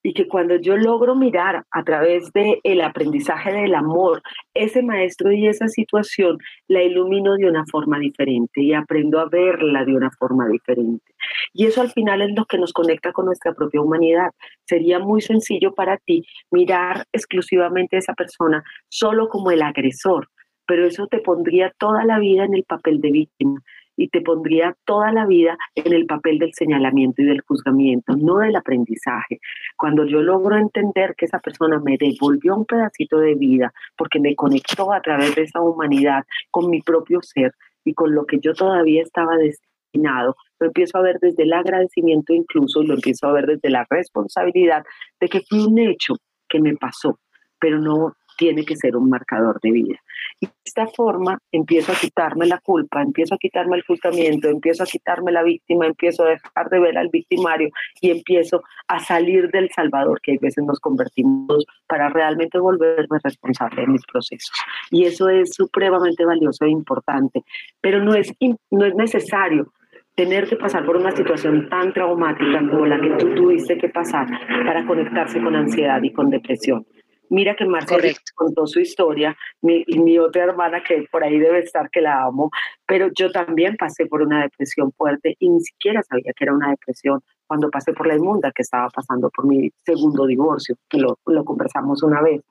Y 0.06 0.12
que 0.12 0.28
cuando 0.28 0.54
yo 0.54 0.76
logro 0.76 1.16
mirar 1.16 1.64
a 1.68 1.82
través 1.82 2.32
del 2.32 2.60
el 2.62 2.80
aprendizaje 2.80 3.52
del 3.52 3.74
amor, 3.74 4.22
ese 4.54 4.80
maestro 4.80 5.32
y 5.32 5.48
esa 5.48 5.66
situación 5.66 6.38
la 6.68 6.80
ilumino 6.80 7.34
de 7.34 7.46
una 7.46 7.64
forma 7.66 7.98
diferente 7.98 8.62
y 8.62 8.72
aprendo 8.72 9.18
a 9.18 9.28
verla 9.28 9.84
de 9.84 9.96
una 9.96 10.12
forma 10.12 10.46
diferente. 10.46 11.12
Y 11.52 11.66
eso 11.66 11.80
al 11.80 11.90
final 11.90 12.22
es 12.22 12.30
lo 12.36 12.44
que 12.44 12.56
nos 12.56 12.72
conecta 12.72 13.10
con 13.10 13.26
nuestra 13.26 13.52
propia 13.52 13.80
humanidad. 13.80 14.30
Sería 14.64 15.00
muy 15.00 15.22
sencillo 15.22 15.74
para 15.74 15.96
ti 15.96 16.24
mirar 16.52 17.02
exclusivamente 17.12 17.96
a 17.96 17.98
esa 17.98 18.14
persona 18.14 18.62
solo 18.88 19.28
como 19.28 19.50
el 19.50 19.60
agresor, 19.60 20.28
pero 20.68 20.86
eso 20.86 21.08
te 21.08 21.18
pondría 21.18 21.72
toda 21.78 22.04
la 22.04 22.20
vida 22.20 22.44
en 22.44 22.54
el 22.54 22.62
papel 22.62 23.00
de 23.00 23.10
víctima 23.10 23.60
y 23.96 24.08
te 24.08 24.20
pondría 24.20 24.76
toda 24.84 25.12
la 25.12 25.26
vida 25.26 25.56
en 25.74 25.92
el 25.92 26.06
papel 26.06 26.38
del 26.38 26.52
señalamiento 26.52 27.22
y 27.22 27.26
del 27.26 27.40
juzgamiento, 27.40 28.14
no 28.16 28.38
del 28.38 28.56
aprendizaje. 28.56 29.40
Cuando 29.76 30.04
yo 30.04 30.20
logro 30.22 30.56
entender 30.56 31.14
que 31.16 31.24
esa 31.24 31.38
persona 31.38 31.80
me 31.80 31.96
devolvió 31.98 32.56
un 32.56 32.66
pedacito 32.66 33.18
de 33.18 33.34
vida 33.34 33.72
porque 33.96 34.20
me 34.20 34.34
conectó 34.34 34.92
a 34.92 35.00
través 35.00 35.34
de 35.34 35.42
esa 35.42 35.60
humanidad 35.60 36.24
con 36.50 36.70
mi 36.70 36.82
propio 36.82 37.20
ser 37.22 37.52
y 37.84 37.94
con 37.94 38.14
lo 38.14 38.26
que 38.26 38.38
yo 38.40 38.52
todavía 38.52 39.02
estaba 39.02 39.36
destinado, 39.36 40.36
lo 40.58 40.66
empiezo 40.66 40.98
a 40.98 41.02
ver 41.02 41.18
desde 41.20 41.44
el 41.44 41.52
agradecimiento 41.52 42.32
incluso, 42.32 42.82
lo 42.82 42.94
empiezo 42.94 43.28
a 43.28 43.32
ver 43.32 43.46
desde 43.46 43.70
la 43.70 43.86
responsabilidad 43.88 44.84
de 45.20 45.28
que 45.28 45.40
fue 45.48 45.66
un 45.66 45.78
hecho 45.78 46.16
que 46.48 46.60
me 46.60 46.76
pasó, 46.76 47.18
pero 47.58 47.78
no 47.78 48.14
tiene 48.36 48.64
que 48.64 48.76
ser 48.76 48.96
un 48.96 49.08
marcador 49.08 49.60
de 49.60 49.70
vida. 49.70 49.98
Y 50.40 50.46
de 50.46 50.52
esta 50.64 50.86
forma 50.86 51.38
empiezo 51.50 51.92
a 51.92 51.94
quitarme 51.94 52.46
la 52.46 52.58
culpa, 52.58 53.02
empiezo 53.02 53.34
a 53.34 53.38
quitarme 53.38 53.76
el 53.76 53.84
juzgamiento, 53.84 54.48
empiezo 54.48 54.82
a 54.82 54.86
quitarme 54.86 55.32
la 55.32 55.42
víctima, 55.42 55.86
empiezo 55.86 56.24
a 56.24 56.30
dejar 56.30 56.68
de 56.70 56.80
ver 56.80 56.98
al 56.98 57.08
victimario 57.08 57.70
y 58.00 58.10
empiezo 58.10 58.62
a 58.88 58.98
salir 58.98 59.50
del 59.50 59.70
salvador 59.70 60.20
que 60.20 60.32
a 60.32 60.38
veces 60.40 60.64
nos 60.64 60.78
convertimos 60.80 61.64
para 61.86 62.08
realmente 62.10 62.58
volverme 62.58 63.18
responsable 63.22 63.82
de 63.82 63.88
mis 63.88 64.04
procesos. 64.04 64.52
Y 64.90 65.04
eso 65.04 65.28
es 65.28 65.54
supremamente 65.54 66.24
valioso 66.24 66.64
e 66.64 66.70
importante, 66.70 67.42
pero 67.80 68.02
no 68.02 68.14
es, 68.14 68.32
no 68.70 68.84
es 68.84 68.94
necesario 68.94 69.72
tener 70.16 70.48
que 70.48 70.56
pasar 70.56 70.84
por 70.84 70.96
una 70.96 71.12
situación 71.12 71.68
tan 71.68 71.92
traumática 71.92 72.58
como 72.70 72.86
la 72.86 72.98
que 73.00 73.10
tú 73.18 73.34
tuviste 73.34 73.76
que 73.76 73.90
pasar 73.90 74.26
para 74.66 74.84
conectarse 74.86 75.40
con 75.40 75.54
ansiedad 75.54 76.02
y 76.02 76.10
con 76.10 76.30
depresión. 76.30 76.86
Mira 77.30 77.56
que 77.56 77.64
Marcela 77.64 78.12
contó 78.34 78.66
su 78.66 78.80
historia, 78.80 79.36
mi, 79.62 79.84
y 79.86 79.98
mi 79.98 80.18
otra 80.18 80.44
hermana 80.44 80.82
que 80.82 81.06
por 81.10 81.24
ahí 81.24 81.38
debe 81.38 81.60
estar, 81.60 81.90
que 81.90 82.00
la 82.00 82.24
amo, 82.24 82.50
pero 82.86 83.08
yo 83.12 83.30
también 83.30 83.76
pasé 83.76 84.06
por 84.06 84.22
una 84.22 84.42
depresión 84.42 84.92
fuerte 84.92 85.36
y 85.38 85.48
ni 85.48 85.60
siquiera 85.60 86.02
sabía 86.02 86.32
que 86.36 86.44
era 86.44 86.54
una 86.54 86.70
depresión 86.70 87.20
cuando 87.46 87.70
pasé 87.70 87.92
por 87.92 88.06
la 88.06 88.16
inmunda 88.16 88.52
que 88.52 88.62
estaba 88.62 88.88
pasando 88.88 89.30
por 89.30 89.46
mi 89.46 89.70
segundo 89.84 90.26
divorcio, 90.26 90.76
que 90.88 90.98
lo, 90.98 91.18
lo 91.26 91.44
conversamos 91.44 92.02
una 92.02 92.22
vez, 92.22 92.42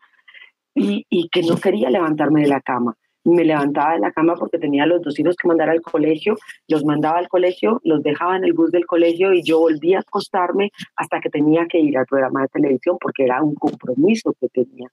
y, 0.74 1.06
y 1.10 1.30
que 1.30 1.42
no 1.44 1.58
quería 1.58 1.90
levantarme 1.90 2.42
de 2.42 2.48
la 2.48 2.62
cama 2.62 2.96
me 3.26 3.44
levantaba 3.44 3.94
de 3.94 4.00
la 4.00 4.12
cama 4.12 4.36
porque 4.36 4.60
tenía 4.60 4.86
los 4.86 5.02
dos 5.02 5.20
hijos 5.20 5.36
que 5.36 5.48
mandar 5.48 5.70
al 5.70 5.82
colegio, 5.82 6.36
los 6.68 6.86
mandaba 6.86 7.18
al 7.18 7.28
colegio, 7.28 7.82
los 7.84 8.04
dejaba 8.04 8.38
en 8.38 8.46
el 8.46 8.54
bus 8.54 8.72
del 8.72 8.86
colegio 8.86 9.34
y 9.34 9.44
yo 9.44 9.60
volvía 9.60 9.98
a 9.98 10.02
acostarme 10.02 10.72
hasta 10.96 11.20
que 11.20 11.30
tenía 11.30 11.66
que 11.68 11.80
ir 11.80 11.98
al 11.98 12.06
programa 12.06 12.44
de 12.44 12.48
televisión 12.50 12.98
porque 13.00 13.24
era 13.24 13.42
un 13.42 13.56
compromiso 13.56 14.34
que 14.40 14.48
tenía. 14.50 14.90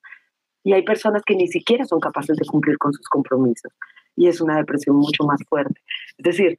Y 0.65 0.73
hay 0.73 0.83
personas 0.83 1.23
que 1.25 1.35
ni 1.35 1.49
siquiera 1.49 1.85
son 1.85 2.01
capaces 2.01 2.37
de 2.37 2.47
cumplir 2.47 2.79
con 2.79 2.93
sus 2.93 3.07
compromisos 3.09 3.73
y 4.17 4.29
es 4.29 4.41
una 4.41 4.57
depresión 4.57 4.97
mucho 4.97 5.25
más 5.25 5.41
fuerte. 5.49 5.81
Es 6.17 6.25
decir, 6.25 6.57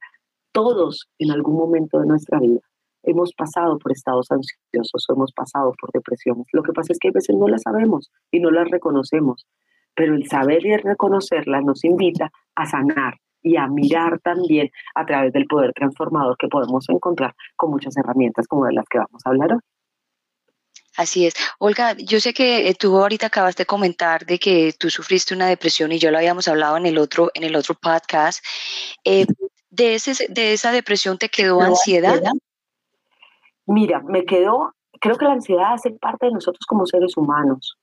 todos 0.52 1.08
en 1.18 1.32
algún 1.32 1.56
momento 1.56 1.98
de 1.98 2.06
nuestra 2.06 2.38
vida 2.38 2.60
hemos 3.02 3.32
pasado 3.34 3.78
por 3.78 3.92
estados 3.92 4.30
ansiosos 4.30 5.06
o 5.08 5.12
hemos 5.12 5.32
pasado 5.32 5.74
por 5.80 5.90
depresiones. 5.92 6.46
Lo 6.52 6.62
que 6.62 6.72
pasa 6.72 6.92
es 6.92 6.98
que 6.98 7.08
a 7.08 7.12
veces 7.12 7.34
no 7.36 7.48
las 7.48 7.62
sabemos 7.62 8.10
y 8.30 8.40
no 8.40 8.50
las 8.50 8.70
reconocemos 8.70 9.46
pero 9.94 10.14
el 10.14 10.28
saber 10.28 10.64
y 10.66 10.76
reconocerla 10.76 11.60
nos 11.60 11.84
invita 11.84 12.30
a 12.54 12.66
sanar 12.66 13.14
y 13.42 13.56
a 13.56 13.66
mirar 13.68 14.18
también 14.20 14.70
a 14.94 15.04
través 15.04 15.32
del 15.32 15.46
poder 15.46 15.72
transformador 15.74 16.36
que 16.38 16.48
podemos 16.48 16.88
encontrar 16.88 17.34
con 17.56 17.70
muchas 17.70 17.96
herramientas 17.96 18.46
como 18.48 18.64
de 18.64 18.72
las 18.72 18.86
que 18.88 18.98
vamos 18.98 19.22
a 19.24 19.28
hablar 19.28 19.52
hoy. 19.52 19.60
Así 20.96 21.26
es. 21.26 21.34
Olga, 21.58 21.94
yo 21.94 22.20
sé 22.20 22.32
que 22.32 22.68
eh, 22.68 22.74
tú 22.74 22.96
ahorita 22.96 23.26
acabas 23.26 23.56
de 23.56 23.66
comentar 23.66 24.24
de 24.24 24.38
que 24.38 24.72
tú 24.78 24.90
sufriste 24.90 25.34
una 25.34 25.48
depresión 25.48 25.90
y 25.90 25.98
yo 25.98 26.10
lo 26.10 26.18
habíamos 26.18 26.46
hablado 26.46 26.76
en 26.76 26.86
el 26.86 26.98
otro, 26.98 27.30
en 27.34 27.42
el 27.42 27.56
otro 27.56 27.74
podcast. 27.74 28.44
Eh, 29.04 29.26
de, 29.70 29.94
ese, 29.96 30.26
¿De 30.28 30.52
esa 30.52 30.70
depresión 30.70 31.18
te 31.18 31.28
quedó 31.28 31.60
ansiedad? 31.60 32.22
Mira, 33.66 34.00
me 34.02 34.24
quedó, 34.24 34.72
creo 35.00 35.16
que 35.16 35.24
la 35.24 35.32
ansiedad 35.32 35.72
hace 35.72 35.90
parte 35.90 36.26
de 36.26 36.32
nosotros 36.32 36.64
como 36.66 36.86
seres 36.86 37.16
humanos. 37.16 37.76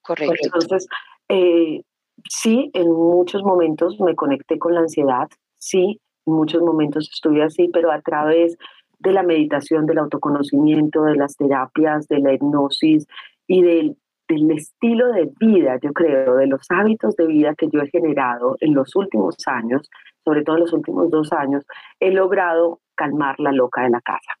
Correcto. 0.00 0.34
Entonces, 0.42 0.86
eh, 1.28 1.82
sí, 2.28 2.70
en 2.74 2.90
muchos 2.90 3.42
momentos 3.42 3.98
me 4.00 4.14
conecté 4.14 4.58
con 4.58 4.74
la 4.74 4.80
ansiedad, 4.80 5.28
sí, 5.58 6.00
en 6.26 6.34
muchos 6.34 6.62
momentos 6.62 7.08
estuve 7.12 7.42
así, 7.42 7.68
pero 7.72 7.90
a 7.90 8.00
través 8.00 8.56
de 8.98 9.12
la 9.12 9.22
meditación, 9.22 9.86
del 9.86 9.98
autoconocimiento, 9.98 11.02
de 11.04 11.16
las 11.16 11.36
terapias, 11.36 12.08
de 12.08 12.18
la 12.20 12.32
hipnosis 12.32 13.06
y 13.46 13.62
del, 13.62 13.96
del 14.28 14.50
estilo 14.50 15.12
de 15.12 15.30
vida, 15.38 15.78
yo 15.82 15.92
creo, 15.92 16.36
de 16.36 16.46
los 16.46 16.66
hábitos 16.70 17.14
de 17.16 17.26
vida 17.26 17.54
que 17.54 17.68
yo 17.70 17.80
he 17.80 17.90
generado 17.90 18.56
en 18.60 18.74
los 18.74 18.96
últimos 18.96 19.36
años, 19.46 19.88
sobre 20.24 20.42
todo 20.42 20.56
en 20.56 20.62
los 20.62 20.72
últimos 20.72 21.10
dos 21.10 21.32
años, 21.32 21.64
he 22.00 22.10
logrado 22.10 22.80
calmar 22.94 23.38
la 23.38 23.52
loca 23.52 23.82
de 23.82 23.90
la 23.90 24.00
casa. 24.00 24.32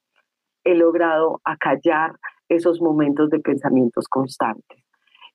He 0.64 0.74
logrado 0.74 1.40
acallar 1.44 2.16
esos 2.48 2.80
momentos 2.80 3.30
de 3.30 3.38
pensamientos 3.40 4.08
constantes. 4.08 4.82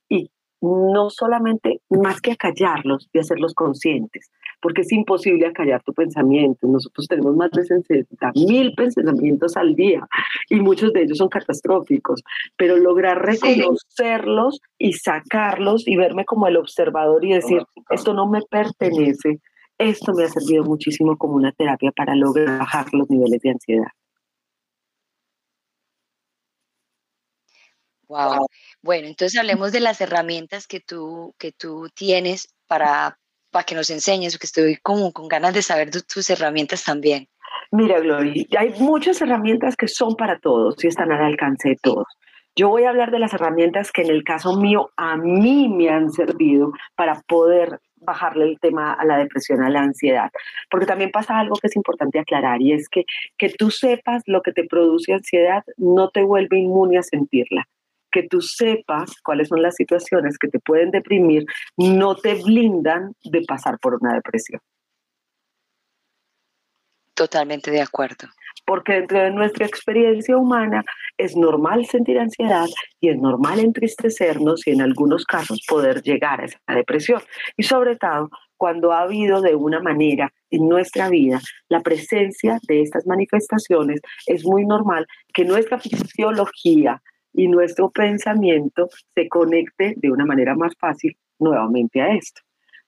Y 0.09 0.29
no 0.61 1.09
solamente 1.09 1.81
más 1.89 2.21
que 2.21 2.31
acallarlos 2.31 3.09
y 3.11 3.19
hacerlos 3.19 3.53
conscientes, 3.53 4.31
porque 4.61 4.81
es 4.81 4.91
imposible 4.91 5.47
acallar 5.47 5.81
tu 5.83 5.93
pensamiento. 5.93 6.67
Nosotros 6.67 7.07
tenemos 7.07 7.35
más 7.35 7.49
de 7.51 7.63
60 7.63 8.31
mil 8.35 8.73
pensamientos 8.75 9.57
al 9.57 9.75
día 9.75 10.07
y 10.49 10.59
muchos 10.59 10.93
de 10.93 11.03
ellos 11.03 11.17
son 11.17 11.29
catastróficos, 11.29 12.23
pero 12.57 12.77
lograr 12.77 13.25
reconocerlos 13.25 14.61
y 14.77 14.93
sacarlos 14.93 15.87
y 15.87 15.95
verme 15.95 16.25
como 16.25 16.47
el 16.47 16.57
observador 16.57 17.25
y 17.25 17.33
decir, 17.33 17.63
esto 17.89 18.13
no 18.13 18.27
me 18.27 18.41
pertenece, 18.43 19.39
esto 19.79 20.13
me 20.13 20.25
ha 20.25 20.29
servido 20.29 20.63
muchísimo 20.63 21.17
como 21.17 21.35
una 21.35 21.51
terapia 21.51 21.91
para 21.91 22.15
lograr 22.15 22.59
bajar 22.59 22.85
los 22.93 23.09
niveles 23.09 23.41
de 23.41 23.49
ansiedad. 23.49 23.91
Wow. 28.11 28.47
Bueno, 28.81 29.07
entonces 29.07 29.39
hablemos 29.39 29.71
de 29.71 29.79
las 29.79 30.01
herramientas 30.01 30.67
que 30.67 30.81
tú, 30.81 31.33
que 31.39 31.53
tú 31.53 31.87
tienes 31.95 32.53
para, 32.67 33.17
para 33.51 33.63
que 33.63 33.73
nos 33.73 33.89
enseñes, 33.89 34.33
porque 34.33 34.47
estoy 34.47 34.75
como 34.83 35.13
con 35.13 35.29
ganas 35.29 35.53
de 35.53 35.61
saber 35.61 35.91
tus 35.91 36.29
herramientas 36.29 36.83
también. 36.83 37.29
Mira, 37.71 38.01
Gloria, 38.01 38.45
hay 38.59 38.73
muchas 38.79 39.21
herramientas 39.21 39.77
que 39.77 39.87
son 39.87 40.17
para 40.17 40.39
todos 40.39 40.83
y 40.83 40.87
están 40.87 41.09
al 41.13 41.23
alcance 41.23 41.69
de 41.69 41.77
todos. 41.81 42.05
Yo 42.53 42.67
voy 42.67 42.83
a 42.83 42.89
hablar 42.89 43.11
de 43.11 43.19
las 43.19 43.33
herramientas 43.33 43.93
que 43.93 44.01
en 44.01 44.09
el 44.09 44.25
caso 44.25 44.57
mío 44.57 44.89
a 44.97 45.15
mí 45.15 45.69
me 45.69 45.89
han 45.89 46.11
servido 46.11 46.73
para 46.97 47.21
poder 47.29 47.79
bajarle 47.95 48.43
el 48.43 48.59
tema 48.59 48.91
a 48.91 49.05
la 49.05 49.19
depresión, 49.19 49.63
a 49.63 49.69
la 49.69 49.83
ansiedad. 49.83 50.31
Porque 50.69 50.85
también 50.85 51.11
pasa 51.11 51.39
algo 51.39 51.55
que 51.55 51.67
es 51.67 51.77
importante 51.77 52.19
aclarar 52.19 52.61
y 52.61 52.73
es 52.73 52.89
que 52.89 53.05
que 53.37 53.47
tú 53.47 53.71
sepas 53.71 54.23
lo 54.25 54.41
que 54.41 54.51
te 54.51 54.65
produce 54.65 55.13
ansiedad 55.13 55.63
no 55.77 56.09
te 56.09 56.23
vuelve 56.23 56.57
inmune 56.57 56.97
a 56.97 57.03
sentirla 57.03 57.69
que 58.11 58.23
tú 58.23 58.41
sepas 58.41 59.11
cuáles 59.23 59.47
son 59.47 59.61
las 59.61 59.75
situaciones 59.75 60.37
que 60.37 60.47
te 60.47 60.59
pueden 60.59 60.91
deprimir, 60.91 61.45
no 61.77 62.15
te 62.15 62.35
blindan 62.35 63.13
de 63.23 63.41
pasar 63.47 63.79
por 63.79 63.95
una 64.01 64.13
depresión. 64.13 64.61
Totalmente 67.13 67.69
de 67.69 67.81
acuerdo. 67.81 68.27
Porque 68.65 68.93
dentro 68.93 69.19
de 69.19 69.31
nuestra 69.31 69.65
experiencia 69.65 70.37
humana 70.37 70.83
es 71.17 71.35
normal 71.35 71.85
sentir 71.85 72.17
ansiedad 72.19 72.67
y 72.99 73.09
es 73.09 73.17
normal 73.17 73.59
entristecernos 73.59 74.65
y 74.65 74.71
en 74.71 74.81
algunos 74.81 75.25
casos 75.25 75.61
poder 75.67 76.01
llegar 76.01 76.41
a 76.41 76.45
esa 76.45 76.59
depresión. 76.67 77.21
Y 77.57 77.63
sobre 77.63 77.95
todo 77.97 78.29
cuando 78.57 78.91
ha 78.91 79.01
habido 79.01 79.41
de 79.41 79.55
una 79.55 79.81
manera 79.81 80.31
en 80.49 80.67
nuestra 80.67 81.09
vida 81.09 81.41
la 81.67 81.81
presencia 81.81 82.59
de 82.67 82.81
estas 82.81 83.05
manifestaciones, 83.05 84.01
es 84.27 84.45
muy 84.45 84.65
normal 84.65 85.05
que 85.33 85.45
nuestra 85.45 85.79
fisiología 85.79 87.01
y 87.33 87.47
nuestro 87.47 87.89
pensamiento 87.89 88.89
se 89.15 89.27
conecte 89.27 89.93
de 89.97 90.11
una 90.11 90.25
manera 90.25 90.55
más 90.55 90.73
fácil 90.79 91.17
nuevamente 91.39 92.01
a 92.01 92.13
esto. 92.13 92.41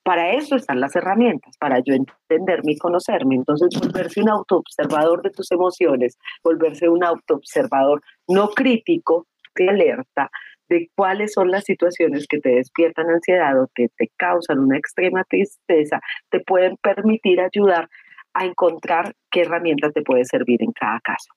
Para 0.03 0.33
eso 0.33 0.57
están 0.57 0.81
las 0.81 0.95
herramientas, 0.97 1.55
para 1.57 1.79
yo 1.79 1.93
entenderme 1.93 2.73
y 2.73 2.77
conocerme. 2.77 3.35
Entonces, 3.35 3.69
volverse 3.79 4.21
un 4.21 4.29
autoobservador 4.29 5.21
de 5.21 5.29
tus 5.29 5.49
emociones, 5.51 6.17
volverse 6.43 6.89
un 6.89 7.05
autoobservador 7.05 8.01
no 8.27 8.49
crítico, 8.49 9.27
de 9.55 9.69
alerta 9.69 10.29
de 10.69 10.89
cuáles 10.95 11.33
son 11.33 11.51
las 11.51 11.65
situaciones 11.65 12.25
que 12.27 12.39
te 12.39 12.49
despiertan 12.49 13.09
ansiedad 13.09 13.61
o 13.61 13.69
que 13.75 13.89
te 13.95 14.09
causan 14.17 14.59
una 14.59 14.77
extrema 14.77 15.23
tristeza, 15.25 15.99
te 16.29 16.39
pueden 16.39 16.77
permitir 16.77 17.39
ayudar 17.41 17.89
a 18.33 18.45
encontrar 18.45 19.13
qué 19.29 19.41
herramientas 19.41 19.93
te 19.93 20.01
puede 20.01 20.25
servir 20.25 20.63
en 20.63 20.71
cada 20.71 20.99
caso. 21.01 21.29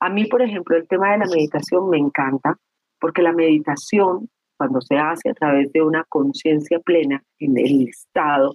A 0.00 0.08
mí, 0.08 0.26
por 0.26 0.42
ejemplo, 0.42 0.76
el 0.76 0.86
tema 0.86 1.12
de 1.12 1.18
la 1.18 1.26
meditación 1.26 1.90
me 1.90 1.98
encanta. 1.98 2.56
porque 3.00 3.22
la 3.22 3.32
meditación, 3.32 4.28
cuando 4.56 4.80
se 4.80 4.96
hace 4.96 5.30
a 5.30 5.34
través 5.34 5.70
de 5.72 5.82
una 5.82 6.04
conciencia 6.08 6.80
plena 6.80 7.22
en 7.38 7.56
el 7.56 7.88
estado 7.88 8.54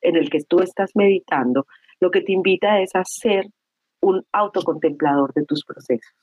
en 0.00 0.14
el 0.14 0.30
que 0.30 0.44
tú 0.48 0.60
estás 0.60 0.92
meditando, 0.94 1.66
lo 1.98 2.12
que 2.12 2.20
te 2.20 2.30
invita 2.30 2.80
es 2.80 2.94
a 2.94 3.02
ser 3.04 3.46
un 4.00 4.24
autocontemplador 4.32 5.32
de 5.34 5.44
tus 5.44 5.64
procesos 5.64 6.14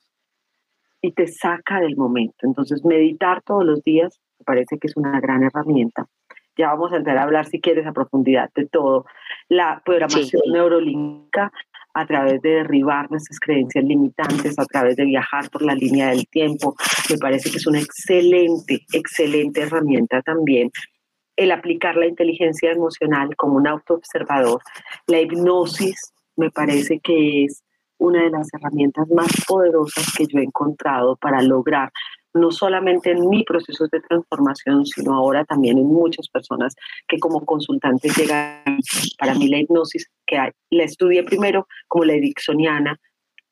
y 1.02 1.12
te 1.12 1.26
saca 1.26 1.80
del 1.80 1.96
momento. 1.96 2.38
Entonces, 2.46 2.84
meditar 2.84 3.42
todos 3.42 3.66
los 3.66 3.82
días 3.82 4.18
me 4.38 4.44
parece 4.44 4.78
que 4.78 4.86
es 4.86 4.96
una 4.96 5.20
gran 5.20 5.42
herramienta. 5.42 6.06
Ya 6.58 6.68
vamos 6.68 6.92
a 6.92 6.96
entrar 6.96 7.16
a 7.16 7.22
hablar, 7.22 7.46
si 7.46 7.60
quieres, 7.60 7.86
a 7.86 7.92
profundidad 7.92 8.50
de 8.54 8.66
todo. 8.66 9.06
La 9.48 9.80
programación 9.84 10.42
neurolímbica 10.52 11.50
a 11.94 12.06
través 12.06 12.42
de 12.42 12.50
derribar 12.50 13.10
nuestras 13.10 13.40
creencias 13.40 13.84
limitantes, 13.84 14.58
a 14.58 14.66
través 14.66 14.96
de 14.96 15.04
viajar 15.04 15.48
por 15.50 15.62
la 15.62 15.74
línea 15.74 16.10
del 16.10 16.28
tiempo, 16.28 16.76
me 17.10 17.16
parece 17.16 17.50
que 17.50 17.56
es 17.56 17.66
una 17.66 17.80
excelente, 17.80 18.84
excelente 18.92 19.62
herramienta 19.62 20.20
también 20.22 20.70
el 21.38 21.52
aplicar 21.52 21.96
la 21.96 22.06
inteligencia 22.06 22.72
emocional 22.72 23.34
como 23.36 23.56
un 23.56 23.68
autoobservador. 23.68 24.60
La 25.06 25.20
hipnosis 25.20 26.12
me 26.36 26.50
parece 26.50 26.98
que 26.98 27.44
es 27.44 27.62
una 27.96 28.24
de 28.24 28.30
las 28.30 28.48
herramientas 28.52 29.08
más 29.10 29.28
poderosas 29.46 30.12
que 30.16 30.26
yo 30.26 30.40
he 30.40 30.44
encontrado 30.44 31.16
para 31.16 31.40
lograr, 31.40 31.92
no 32.34 32.50
solamente 32.50 33.10
en 33.10 33.28
mi 33.28 33.44
proceso 33.44 33.86
de 33.90 34.00
transformación, 34.00 34.86
sino 34.86 35.14
ahora 35.14 35.44
también 35.44 35.78
en 35.78 35.86
muchas 35.86 36.28
personas 36.28 36.74
que 37.06 37.18
como 37.18 37.44
consultantes 37.44 38.16
llegan. 38.16 38.78
Para 39.18 39.34
mí 39.34 39.48
la 39.48 39.58
hipnosis, 39.58 40.10
que 40.26 40.36
la 40.70 40.84
estudié 40.84 41.24
primero 41.24 41.66
como 41.86 42.04
la 42.04 42.14
ericksoniana, 42.14 42.98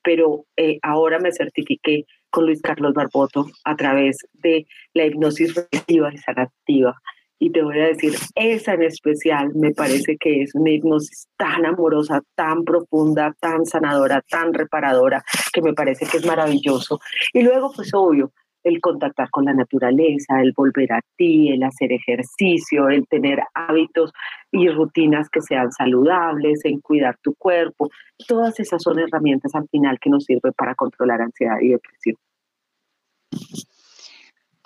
pero 0.03 0.47
eh, 0.57 0.79
ahora 0.83 1.19
me 1.19 1.33
certifiqué 1.33 2.05
con 2.31 2.47
Luis 2.47 2.61
Carlos 2.62 2.95
Barboto 2.95 3.47
a 3.65 3.77
través 3.77 4.19
de 4.35 4.67
la 4.95 5.07
hipnosis 5.07 5.55
reactiva 5.55 6.12
y 6.12 6.19
sanativa 6.19 7.01
y 7.39 7.51
te 7.51 7.62
voy 7.62 7.79
a 7.81 7.89
decir, 7.89 8.15
esa 8.35 8.75
en 8.75 8.83
especial 8.83 9.53
me 9.55 9.73
parece 9.73 10.17
que 10.17 10.43
es 10.43 10.55
una 10.55 10.71
hipnosis 10.71 11.29
tan 11.37 11.67
amorosa, 11.67 12.23
tan 12.35 12.65
profunda, 12.65 13.35
tan 13.41 13.67
sanadora, 13.67 14.23
tan 14.29 14.55
reparadora, 14.55 15.23
que 15.53 15.61
me 15.61 15.75
parece 15.75 16.07
que 16.07 16.17
es 16.17 16.27
maravilloso. 16.27 16.99
Y 17.35 17.43
luego, 17.43 17.73
pues 17.75 17.93
obvio, 17.93 18.33
el 18.66 18.81
contactar 18.81 19.31
con 19.31 19.44
la 19.44 19.55
naturaleza, 19.55 20.40
el 20.42 20.52
volver 20.52 20.92
a 20.92 21.00
ti, 21.16 21.50
el 21.50 21.62
hacer 21.62 21.92
ejercicio, 21.92 22.88
el 22.88 23.07
tener 23.07 23.40
hábitos 23.55 24.12
y 24.50 24.68
rutinas 24.68 25.29
que 25.31 25.40
sean 25.40 25.70
saludables, 25.70 26.64
en 26.64 26.81
cuidar 26.81 27.16
tu 27.22 27.35
cuerpo, 27.35 27.88
todas 28.26 28.59
esas 28.59 28.83
son 28.83 28.98
herramientas 28.98 29.55
al 29.55 29.68
final 29.68 29.98
que 30.00 30.11
nos 30.11 30.24
sirven 30.24 30.52
para 30.52 30.74
controlar 30.74 31.20
ansiedad 31.20 31.59
y 31.61 31.68
depresión. 31.68 32.16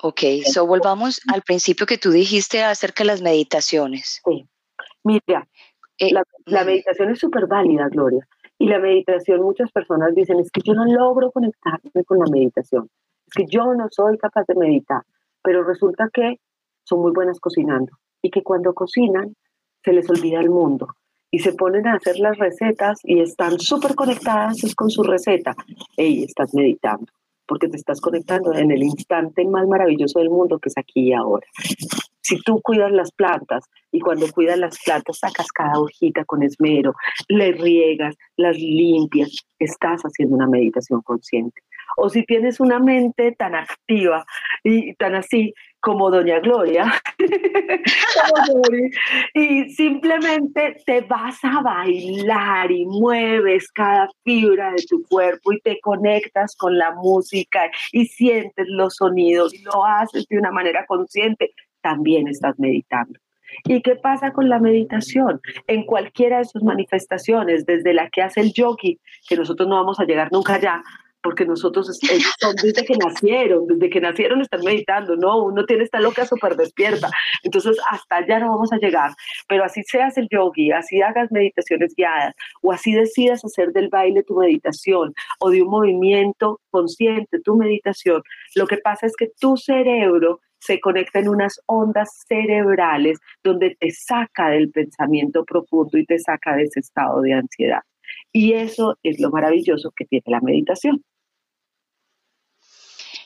Ok, 0.02 0.20
so 0.50 0.66
volvamos 0.66 1.20
al 1.32 1.42
principio 1.42 1.86
que 1.86 1.98
tú 1.98 2.10
dijiste 2.10 2.62
acerca 2.62 3.04
de 3.04 3.08
las 3.08 3.20
meditaciones. 3.20 4.22
Sí. 4.24 4.46
Mira, 5.04 5.46
eh, 5.98 6.10
la, 6.46 6.64
meditación 6.64 7.10
es 7.10 7.18
súper 7.18 7.46
válida, 7.46 7.88
Gloria. 7.90 8.26
Y 8.58 8.66
la 8.66 8.78
meditación, 8.78 9.42
muchas 9.42 9.70
personas 9.72 10.14
dicen, 10.14 10.40
es 10.40 10.50
que 10.50 10.62
yo 10.64 10.72
no 10.72 10.86
logro 10.86 11.30
conectarme 11.30 12.04
con 12.06 12.18
la 12.18 12.26
meditación. 12.30 12.88
Que 13.34 13.46
yo 13.46 13.74
no 13.74 13.88
soy 13.90 14.18
capaz 14.18 14.44
de 14.46 14.54
meditar. 14.54 15.02
Pero 15.42 15.64
resulta 15.64 16.08
que 16.12 16.40
son 16.84 17.00
muy 17.00 17.12
buenas 17.12 17.40
cocinando. 17.40 17.92
Y 18.22 18.30
que 18.30 18.42
cuando 18.42 18.74
cocinan, 18.74 19.34
se 19.84 19.92
les 19.92 20.08
olvida 20.10 20.40
el 20.40 20.50
mundo. 20.50 20.88
Y 21.30 21.38
se 21.38 21.52
ponen 21.52 21.86
a 21.86 21.94
hacer 21.94 22.18
las 22.18 22.38
recetas 22.38 22.98
y 23.04 23.20
están 23.20 23.58
súper 23.60 23.94
conectadas 23.94 24.74
con 24.74 24.90
su 24.90 25.02
receta. 25.02 25.54
Ey, 25.96 26.24
estás 26.24 26.54
meditando 26.54 27.06
porque 27.50 27.66
te 27.66 27.76
estás 27.76 28.00
conectando 28.00 28.54
en 28.54 28.70
el 28.70 28.80
instante 28.80 29.44
más 29.44 29.66
maravilloso 29.66 30.20
del 30.20 30.30
mundo 30.30 30.60
que 30.60 30.68
es 30.68 30.78
aquí 30.78 31.08
y 31.08 31.12
ahora. 31.12 31.48
Si 32.20 32.40
tú 32.42 32.60
cuidas 32.62 32.92
las 32.92 33.10
plantas 33.10 33.64
y 33.90 33.98
cuando 33.98 34.30
cuidas 34.30 34.56
las 34.56 34.78
plantas 34.84 35.18
sacas 35.18 35.48
cada 35.50 35.80
hojita 35.80 36.24
con 36.24 36.44
esmero, 36.44 36.94
le 37.26 37.50
riegas, 37.50 38.14
las 38.36 38.56
limpias, 38.56 39.34
estás 39.58 40.02
haciendo 40.02 40.36
una 40.36 40.46
meditación 40.46 41.02
consciente. 41.02 41.60
O 41.96 42.08
si 42.08 42.24
tienes 42.24 42.60
una 42.60 42.78
mente 42.78 43.32
tan 43.32 43.54
activa 43.54 44.24
y 44.62 44.94
tan 44.94 45.14
así 45.14 45.54
como 45.80 46.10
Doña 46.10 46.40
Gloria, 46.40 46.92
y 49.34 49.70
simplemente 49.70 50.76
te 50.84 51.00
vas 51.00 51.38
a 51.42 51.62
bailar 51.62 52.70
y 52.70 52.84
mueves 52.84 53.72
cada 53.72 54.08
fibra 54.22 54.72
de 54.72 54.84
tu 54.88 55.02
cuerpo 55.08 55.52
y 55.52 55.60
te 55.60 55.80
conectas 55.80 56.54
con 56.56 56.76
la 56.76 56.92
música 56.92 57.70
y 57.92 58.06
sientes 58.06 58.66
los 58.68 58.96
sonidos 58.96 59.54
y 59.54 59.62
lo 59.62 59.84
haces 59.84 60.26
de 60.28 60.38
una 60.38 60.50
manera 60.50 60.84
consciente, 60.86 61.52
también 61.80 62.28
estás 62.28 62.58
meditando. 62.58 63.18
¿Y 63.64 63.82
qué 63.82 63.96
pasa 63.96 64.32
con 64.32 64.48
la 64.48 64.58
meditación? 64.58 65.40
En 65.66 65.84
cualquiera 65.84 66.38
de 66.38 66.44
sus 66.44 66.62
manifestaciones, 66.62 67.66
desde 67.66 67.94
la 67.94 68.08
que 68.08 68.22
hace 68.22 68.40
el 68.40 68.52
yogi, 68.52 69.00
que 69.28 69.36
nosotros 69.36 69.68
no 69.68 69.76
vamos 69.76 70.00
a 70.00 70.04
llegar 70.04 70.28
nunca 70.30 70.54
allá, 70.54 70.82
porque 71.22 71.44
nosotros 71.44 71.98
son 72.38 72.56
desde 72.62 72.84
que 72.84 72.96
nacieron, 72.96 73.66
desde 73.66 73.90
que 73.90 74.00
nacieron 74.00 74.40
están 74.40 74.60
meditando, 74.64 75.16
¿no? 75.16 75.44
Uno 75.44 75.64
tiene 75.64 75.84
esta 75.84 76.00
loca 76.00 76.24
súper 76.26 76.56
despierta, 76.56 77.10
entonces 77.42 77.76
hasta 77.90 78.16
allá 78.16 78.40
no 78.40 78.50
vamos 78.50 78.72
a 78.72 78.78
llegar, 78.78 79.12
pero 79.48 79.64
así 79.64 79.82
seas 79.84 80.16
el 80.18 80.28
yogi, 80.30 80.72
así 80.72 81.02
hagas 81.02 81.30
meditaciones 81.30 81.94
guiadas, 81.96 82.34
o 82.62 82.72
así 82.72 82.92
decidas 82.92 83.44
hacer 83.44 83.72
del 83.72 83.88
baile 83.88 84.22
tu 84.22 84.36
meditación, 84.36 85.14
o 85.38 85.50
de 85.50 85.62
un 85.62 85.68
movimiento 85.68 86.60
consciente 86.70 87.40
tu 87.40 87.56
meditación, 87.56 88.22
lo 88.54 88.66
que 88.66 88.78
pasa 88.78 89.06
es 89.06 89.14
que 89.16 89.28
tu 89.38 89.56
cerebro 89.56 90.40
se 90.60 90.78
conecta 90.80 91.18
en 91.18 91.28
unas 91.28 91.60
ondas 91.66 92.22
cerebrales 92.28 93.18
donde 93.42 93.76
te 93.80 93.90
saca 93.90 94.50
del 94.50 94.70
pensamiento 94.70 95.44
profundo 95.44 95.96
y 95.96 96.04
te 96.04 96.18
saca 96.18 96.54
de 96.54 96.64
ese 96.64 96.80
estado 96.80 97.22
de 97.22 97.32
ansiedad. 97.32 97.80
Y 98.32 98.52
eso 98.52 98.98
es 99.02 99.20
lo 99.20 99.30
maravilloso 99.30 99.92
que 99.96 100.04
tiene 100.04 100.24
la 100.26 100.40
meditación. 100.40 101.04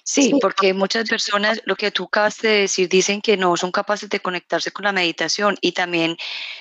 Sí, 0.06 0.34
porque 0.38 0.74
muchas 0.74 1.08
personas, 1.08 1.62
lo 1.64 1.76
que 1.76 1.90
tú 1.90 2.04
acabas 2.04 2.38
de 2.42 2.60
decir, 2.60 2.90
dicen 2.90 3.22
que 3.22 3.38
no 3.38 3.56
son 3.56 3.72
capaces 3.72 4.10
de 4.10 4.20
conectarse 4.20 4.70
con 4.70 4.84
la 4.84 4.92
meditación 4.92 5.56
y 5.62 5.72
también 5.72 6.18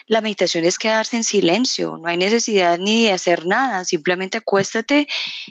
la 0.07 0.21
meditación 0.21 0.63
es 0.63 0.77
quedarse 0.77 1.17
en 1.17 1.25
silencio, 1.25 1.97
no 1.97 2.07
hay 2.07 2.15
necesidad 2.15 2.79
ni 2.79 3.03
de 3.03 3.11
hacer 3.11 3.45
nada, 3.45 3.83
simplemente 3.83 4.37
acuéstate 4.37 5.09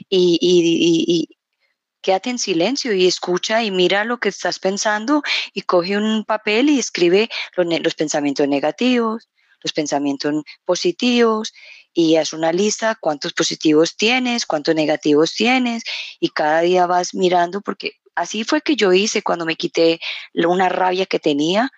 y, 0.09 0.39
y, 0.41 1.37
quédate 2.01 2.31
en 2.31 2.39
silencio 2.39 2.93
y 2.93 3.05
escucha 3.05 3.63
y 3.63 3.69
mira 3.69 4.05
lo 4.05 4.19
que 4.19 4.29
estás 4.29 4.57
pensando 4.57 5.21
y 5.53 5.61
coge 5.61 5.95
un 5.95 6.25
papel 6.25 6.69
y 6.69 6.79
escribe 6.79 7.29
los, 7.55 7.67
los 7.79 7.93
pensamientos 7.93 8.47
negativos, 8.47 9.29
los 9.61 9.71
pensamientos 9.71 10.43
positivos 10.65 11.53
y 11.93 12.15
haz 12.15 12.33
una 12.33 12.51
lista, 12.51 12.97
cuántos 12.99 13.33
positivos 13.33 13.95
tienes, 13.95 14.45
cuántos 14.45 14.75
negativos 14.75 15.33
tienes 15.33 15.83
y 16.19 16.29
cada 16.29 16.61
día 16.61 16.87
vas 16.87 17.13
mirando 17.13 17.61
porque 17.61 17.93
así 18.15 18.43
fue 18.43 18.61
que 18.61 18.75
yo 18.75 18.93
hice 18.93 19.21
cuando 19.21 19.45
me 19.45 19.55
quité 19.55 19.99
una 20.33 20.69
rabia 20.69 21.05
que 21.05 21.19
tenía 21.19 21.71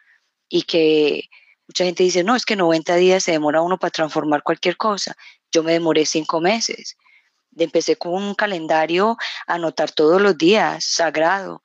y 0.49 0.63
que 0.63 1.29
mucha 1.67 1.85
gente 1.85 2.03
dice, 2.03 2.23
no, 2.23 2.35
es 2.35 2.45
que 2.45 2.55
90 2.55 2.95
días 2.95 3.23
se 3.23 3.31
demora 3.31 3.61
uno 3.61 3.77
para 3.77 3.91
transformar 3.91 4.43
cualquier 4.43 4.77
cosa. 4.77 5.15
Yo 5.51 5.63
me 5.63 5.73
demoré 5.73 6.05
cinco 6.05 6.39
meses. 6.39 6.95
Empecé 7.57 7.95
con 7.95 8.13
un 8.13 8.35
calendario 8.35 9.17
a 9.47 9.55
anotar 9.55 9.91
todos 9.91 10.21
los 10.21 10.37
días, 10.37 10.85
sagrado, 10.85 11.63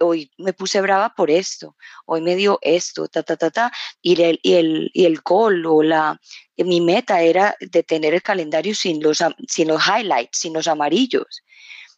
hoy 0.00 0.30
me 0.38 0.52
puse 0.52 0.80
brava 0.80 1.14
por 1.16 1.30
esto, 1.30 1.76
hoy 2.06 2.20
me 2.20 2.36
dio 2.36 2.58
esto, 2.62 3.08
ta, 3.08 3.22
ta, 3.22 3.36
ta, 3.36 3.50
ta, 3.50 3.72
y 4.02 4.20
el, 4.20 4.40
y 4.42 4.54
el, 4.54 4.90
y 4.92 5.04
el 5.06 5.20
goal 5.20 5.64
o 5.66 5.82
la, 5.82 6.20
mi 6.56 6.80
meta 6.80 7.22
era 7.22 7.56
de 7.60 7.82
tener 7.82 8.14
el 8.14 8.22
calendario 8.22 8.74
sin 8.74 9.02
los, 9.02 9.18
sin 9.48 9.68
los 9.68 9.82
highlights, 9.86 10.38
sin 10.38 10.52
los 10.52 10.68
amarillos. 10.68 11.42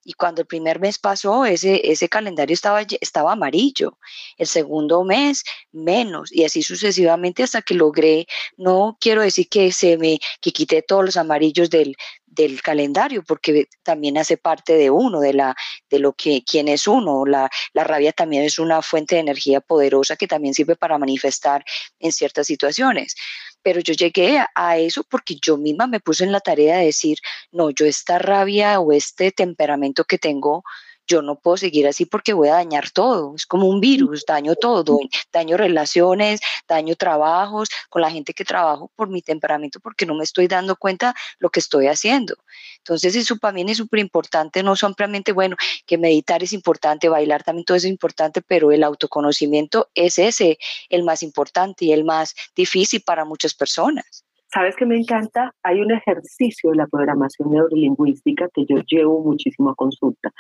Y 0.09 0.13
cuando 0.13 0.41
el 0.41 0.47
primer 0.47 0.79
mes 0.79 1.01
pasó, 1.01 1.45
ese, 1.45 1.81
ese 1.83 2.09
calendario 2.09 2.55
estaba, 2.55 2.83
estaba 3.01 3.33
amarillo. 3.33 3.99
El 4.39 4.47
segundo 4.47 5.03
mes, 5.03 5.43
menos. 5.73 6.31
Y 6.33 6.45
así 6.45 6.63
sucesivamente 6.63 7.43
hasta 7.43 7.61
que 7.61 7.75
logré, 7.75 8.29
no 8.57 8.97
quiero 9.01 9.23
decir 9.23 9.49
que 9.49 9.73
se 9.73 9.99
me, 9.99 10.21
que 10.41 10.53
quité 10.53 10.83
todos 10.83 11.05
los 11.05 11.17
amarillos 11.17 11.71
del, 11.71 11.97
del 12.37 12.63
calendario, 12.63 13.25
porque 13.25 13.69
también 13.83 14.19
hace 14.19 14.37
parte 14.37 14.75
de 14.75 14.91
uno, 14.91 15.21
de, 15.21 15.33
la, 15.33 15.57
de 15.91 15.99
lo 15.99 16.13
que 16.13 16.45
quién 16.45 16.69
es 16.69 16.87
uno. 16.87 17.25
La, 17.25 17.51
la 17.73 17.85
rabia 17.85 18.13
también 18.13 18.45
es 18.45 18.59
una 18.59 18.83
fuente 18.83 19.17
de 19.17 19.23
energía 19.23 19.61
poderosa 19.61 20.17
que 20.17 20.29
también 20.29 20.55
sirve 20.55 20.77
para 20.77 20.99
manifestar 20.99 21.65
en 21.99 22.13
ciertas 22.13 22.47
situaciones. 22.47 23.17
Pero 23.63 23.81
yo 23.81 23.95
llegué 23.95 24.45
a, 24.55 24.79
eso 24.79 25.03
porque 25.03 25.37
yo 25.43 25.57
misma 25.57 25.87
me 25.87 25.99
puse 25.99 26.25
en 26.25 26.33
la 26.33 26.41
tarea 26.41 26.77
de 26.77 26.87
decir, 26.87 27.19
no, 27.51 27.71
yo 27.71 27.87
esta 27.87 28.19
rabia 28.19 28.79
o 28.79 28.93
este 28.93 29.33
temperamento 29.33 30.05
que 30.05 30.19
tengo, 30.19 30.63
yo 31.07 31.23
no 31.23 31.37
puedo 31.37 31.57
seguir 31.57 31.87
así 31.87 32.07
porque 32.07 32.33
voy 32.33 32.49
a 32.49 32.55
dañar 32.55 32.91
todo. 32.91 33.35
Es 33.35 33.47
como 33.47 33.69
un 33.69 33.81
virus, 33.81 34.25
daño 34.27 34.55
todo, 34.55 34.99
daño 35.33 35.57
relaciones, 35.57 36.41
daño 36.69 36.95
trabajos 36.97 37.69
con 37.89 38.03
la 38.03 38.11
gente 38.11 38.35
que 38.35 38.45
trabajo 38.45 38.91
por 38.95 39.09
mi 39.09 39.23
temperamento 39.23 39.81
porque 39.81 40.07
no 40.07 40.15
me 40.15 40.25
estoy 40.25 40.49
dando 40.49 40.77
cuenta 40.77 41.15
lo 41.39 41.51
que 41.51 41.61
estoy 41.61 41.87
haciendo. 41.87 42.37
Entonces 42.79 43.17
eso 43.17 43.37
también 43.37 43.69
es 43.69 43.79
súper 43.79 44.01
importante, 44.01 44.63
no 44.63 44.77
simplemente, 44.77 45.33
bueno, 45.33 45.57
que 45.87 45.99
meditar 45.99 46.43
es 46.43 46.53
importante, 46.53 47.09
bailar 47.09 47.43
también 47.43 47.65
todo 47.65 47.77
eso 47.77 47.87
es 47.87 47.93
importante, 47.93 48.43
pero 48.43 48.73
el 48.73 48.83
autoconocimiento 48.83 49.89
es 49.95 50.19
ese, 50.19 50.59
el 50.89 51.03
más 51.03 51.23
importante 51.23 51.85
y 51.85 51.93
el 51.93 52.05
más 52.05 52.35
difícil 52.55 53.03
para 53.03 53.25
muchas 53.25 53.55
personas. 53.55 54.25
¿Sabes 54.53 54.77
que 54.77 54.87
me 54.87 54.97
encanta? 54.97 55.53
Hay 55.63 55.81
un 55.81 55.91
ejercicio 55.91 56.71
de 56.71 56.77
la 56.77 56.87
programación 56.87 57.51
neurolingüística 57.51 58.49
que 58.55 58.65
yo 58.65 58.77
llevo 58.87 59.21
muchísimo 59.23 59.71
a 59.71 59.75
consulta, 59.75 60.33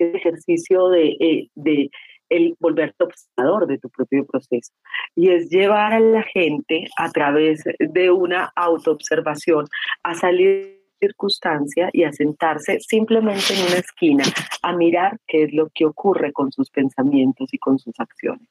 que 0.00 0.08
es 0.08 0.14
el 0.14 0.16
ejercicio 0.16 0.88
de, 0.88 1.16
eh, 1.20 1.48
de 1.54 1.90
el 2.30 2.54
volverte 2.60 3.04
observador 3.04 3.66
de 3.66 3.78
tu 3.78 3.90
propio 3.90 4.24
proceso. 4.24 4.72
Y 5.16 5.30
es 5.30 5.50
llevar 5.50 5.92
a 5.92 6.00
la 6.00 6.22
gente 6.22 6.86
a 6.96 7.10
través 7.10 7.64
de 7.78 8.10
una 8.10 8.52
autoobservación 8.54 9.66
a 10.04 10.14
salir 10.14 10.80
circunstancia 11.00 11.88
y 11.92 12.04
a 12.04 12.12
sentarse 12.12 12.78
simplemente 12.80 13.54
en 13.54 13.66
una 13.66 13.78
esquina 13.78 14.24
a 14.62 14.76
mirar 14.76 15.18
qué 15.26 15.44
es 15.44 15.52
lo 15.52 15.70
que 15.74 15.86
ocurre 15.86 16.30
con 16.32 16.52
sus 16.52 16.70
pensamientos 16.70 17.52
y 17.52 17.58
con 17.58 17.78
sus 17.78 17.98
acciones 17.98 18.46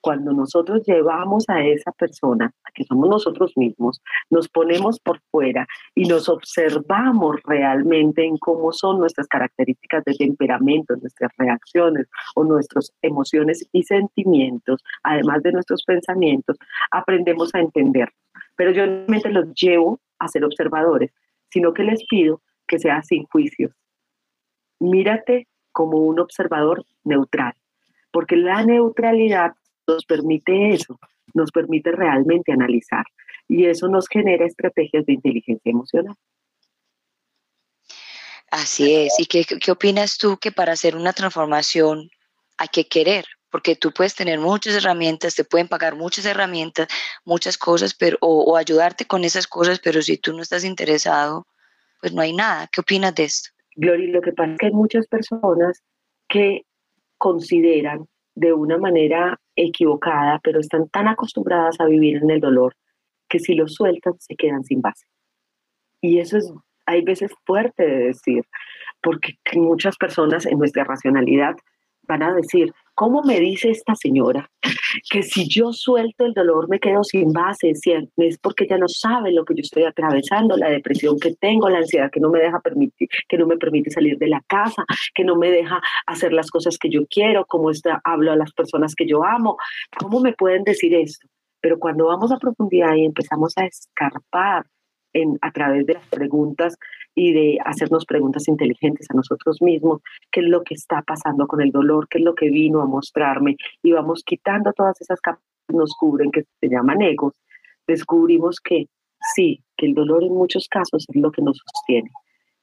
cuando 0.00 0.32
nosotros 0.32 0.82
llevamos 0.86 1.44
a 1.48 1.64
esa 1.64 1.92
persona, 1.92 2.52
que 2.74 2.84
somos 2.84 3.08
nosotros 3.08 3.52
mismos, 3.56 4.00
nos 4.30 4.48
ponemos 4.48 4.98
por 5.00 5.20
fuera 5.30 5.66
y 5.94 6.04
nos 6.04 6.28
observamos 6.28 7.36
realmente 7.44 8.24
en 8.24 8.36
cómo 8.38 8.72
son 8.72 8.98
nuestras 8.98 9.26
características 9.28 10.04
de 10.04 10.14
temperamento, 10.14 10.94
nuestras 10.96 11.30
reacciones 11.36 12.06
o 12.34 12.44
nuestras 12.44 12.92
emociones 13.02 13.66
y 13.72 13.82
sentimientos, 13.82 14.82
además 15.02 15.42
de 15.42 15.52
nuestros 15.52 15.82
pensamientos, 15.84 16.56
aprendemos 16.90 17.54
a 17.54 17.60
entender. 17.60 18.08
Pero 18.56 18.70
yo 18.72 18.86
no 18.86 19.30
los 19.30 19.54
llevo 19.54 20.00
a 20.18 20.28
ser 20.28 20.44
observadores, 20.44 21.12
sino 21.50 21.72
que 21.72 21.82
les 21.82 22.04
pido 22.06 22.40
que 22.66 22.78
sea 22.78 23.02
sin 23.02 23.24
juicios. 23.24 23.72
Mírate 24.78 25.48
como 25.72 25.98
un 25.98 26.20
observador 26.20 26.84
neutral, 27.04 27.54
porque 28.10 28.36
la 28.36 28.64
neutralidad 28.64 29.54
nos 29.94 30.04
permite 30.04 30.70
eso, 30.70 30.98
nos 31.34 31.50
permite 31.50 31.92
realmente 31.92 32.52
analizar 32.52 33.04
y 33.48 33.66
eso 33.66 33.88
nos 33.88 34.06
genera 34.08 34.46
estrategias 34.46 35.04
de 35.06 35.14
inteligencia 35.14 35.70
emocional. 35.70 36.14
Así 38.50 38.94
es. 38.94 39.18
¿Y 39.18 39.26
qué, 39.26 39.44
qué 39.44 39.70
opinas 39.70 40.18
tú 40.18 40.36
que 40.36 40.50
para 40.50 40.72
hacer 40.72 40.96
una 40.96 41.12
transformación 41.12 42.10
hay 42.58 42.68
que 42.68 42.86
querer? 42.88 43.24
Porque 43.50 43.74
tú 43.76 43.92
puedes 43.92 44.14
tener 44.14 44.38
muchas 44.38 44.74
herramientas, 44.74 45.34
te 45.34 45.44
pueden 45.44 45.68
pagar 45.68 45.96
muchas 45.96 46.24
herramientas, 46.24 46.88
muchas 47.24 47.58
cosas, 47.58 47.94
pero, 47.94 48.16
o, 48.20 48.56
ayudarte 48.56 49.06
con 49.06 49.24
esas 49.24 49.46
cosas, 49.46 49.80
pero 49.80 50.02
si 50.02 50.16
tú 50.18 50.32
no 50.32 50.42
estás 50.42 50.64
interesado, 50.64 51.46
pues 52.00 52.12
no 52.12 52.22
hay 52.22 52.32
nada. 52.32 52.68
¿Qué 52.72 52.80
opinas 52.80 53.14
de 53.14 53.24
esto? 53.24 53.50
Glory, 53.76 54.08
lo 54.08 54.20
que 54.20 54.32
pasa 54.32 54.52
es 54.52 54.58
que 54.58 54.66
hay 54.66 54.72
muchas 54.72 55.06
personas 55.06 55.82
que 56.28 56.64
consideran 57.18 58.06
de 58.34 58.52
una 58.52 58.78
manera 58.78 59.40
equivocada, 59.66 60.40
pero 60.42 60.60
están 60.60 60.88
tan 60.88 61.08
acostumbradas 61.08 61.80
a 61.80 61.86
vivir 61.86 62.16
en 62.16 62.30
el 62.30 62.40
dolor 62.40 62.74
que 63.28 63.38
si 63.38 63.54
lo 63.54 63.68
sueltan 63.68 64.14
se 64.18 64.36
quedan 64.36 64.64
sin 64.64 64.80
base. 64.80 65.06
Y 66.00 66.18
eso 66.18 66.38
es, 66.38 66.52
hay 66.86 67.02
veces 67.02 67.32
fuerte 67.44 67.86
de 67.86 67.98
decir, 68.06 68.44
porque 69.02 69.34
muchas 69.54 69.96
personas 69.96 70.46
en 70.46 70.58
nuestra 70.58 70.84
racionalidad 70.84 71.56
van 72.10 72.24
a 72.24 72.34
decir, 72.34 72.72
¿cómo 72.94 73.22
me 73.22 73.38
dice 73.38 73.70
esta 73.70 73.94
señora 73.94 74.50
que 75.10 75.22
si 75.22 75.48
yo 75.48 75.72
suelto 75.72 76.26
el 76.26 76.34
dolor 76.34 76.68
me 76.68 76.80
quedo 76.80 77.04
sin 77.04 77.32
base? 77.32 77.70
Es 77.70 78.38
porque 78.38 78.64
ella 78.64 78.78
no 78.78 78.88
sabe 78.88 79.30
lo 79.30 79.44
que 79.44 79.54
yo 79.54 79.60
estoy 79.62 79.84
atravesando, 79.84 80.56
la 80.56 80.70
depresión 80.70 81.18
que 81.20 81.34
tengo, 81.36 81.68
la 81.68 81.78
ansiedad 81.78 82.10
que 82.10 82.18
no 82.18 82.28
me 82.28 82.40
deja 82.40 82.58
permitir, 82.60 83.08
que 83.28 83.38
no 83.38 83.46
me 83.46 83.56
permite 83.56 83.90
salir 83.90 84.18
de 84.18 84.26
la 84.26 84.42
casa, 84.48 84.84
que 85.14 85.24
no 85.24 85.36
me 85.36 85.50
deja 85.52 85.80
hacer 86.06 86.32
las 86.32 86.50
cosas 86.50 86.76
que 86.78 86.90
yo 86.90 87.06
quiero, 87.08 87.46
cómo 87.46 87.70
está, 87.70 88.00
hablo 88.02 88.32
a 88.32 88.36
las 88.36 88.52
personas 88.52 88.94
que 88.96 89.06
yo 89.06 89.24
amo. 89.24 89.56
¿Cómo 89.96 90.20
me 90.20 90.32
pueden 90.32 90.64
decir 90.64 90.92
esto? 90.94 91.28
Pero 91.60 91.78
cuando 91.78 92.06
vamos 92.06 92.32
a 92.32 92.38
profundidad 92.38 92.96
y 92.96 93.04
empezamos 93.04 93.56
a 93.56 93.66
escarpar 93.66 94.66
en, 95.12 95.38
a 95.42 95.52
través 95.52 95.86
de 95.86 95.94
las 95.94 96.06
preguntas 96.08 96.76
y 97.14 97.32
de 97.32 97.58
hacernos 97.64 98.04
preguntas 98.06 98.48
inteligentes 98.48 99.06
a 99.10 99.14
nosotros 99.14 99.60
mismos, 99.60 100.00
qué 100.30 100.40
es 100.40 100.46
lo 100.46 100.62
que 100.62 100.74
está 100.74 101.02
pasando 101.02 101.46
con 101.46 101.60
el 101.60 101.70
dolor, 101.70 102.08
qué 102.08 102.18
es 102.18 102.24
lo 102.24 102.34
que 102.34 102.50
vino 102.50 102.80
a 102.80 102.86
mostrarme, 102.86 103.56
y 103.82 103.92
vamos 103.92 104.22
quitando 104.24 104.72
todas 104.72 105.00
esas 105.00 105.20
capas 105.20 105.42
que 105.68 105.76
nos 105.76 105.94
cubren, 105.94 106.30
que 106.30 106.44
se 106.60 106.68
llaman 106.68 107.02
egos, 107.02 107.34
descubrimos 107.86 108.60
que 108.60 108.86
sí, 109.34 109.62
que 109.76 109.86
el 109.86 109.94
dolor 109.94 110.22
en 110.22 110.32
muchos 110.32 110.68
casos 110.68 111.04
es 111.08 111.16
lo 111.16 111.30
que 111.30 111.42
nos 111.42 111.58
sostiene 111.58 112.10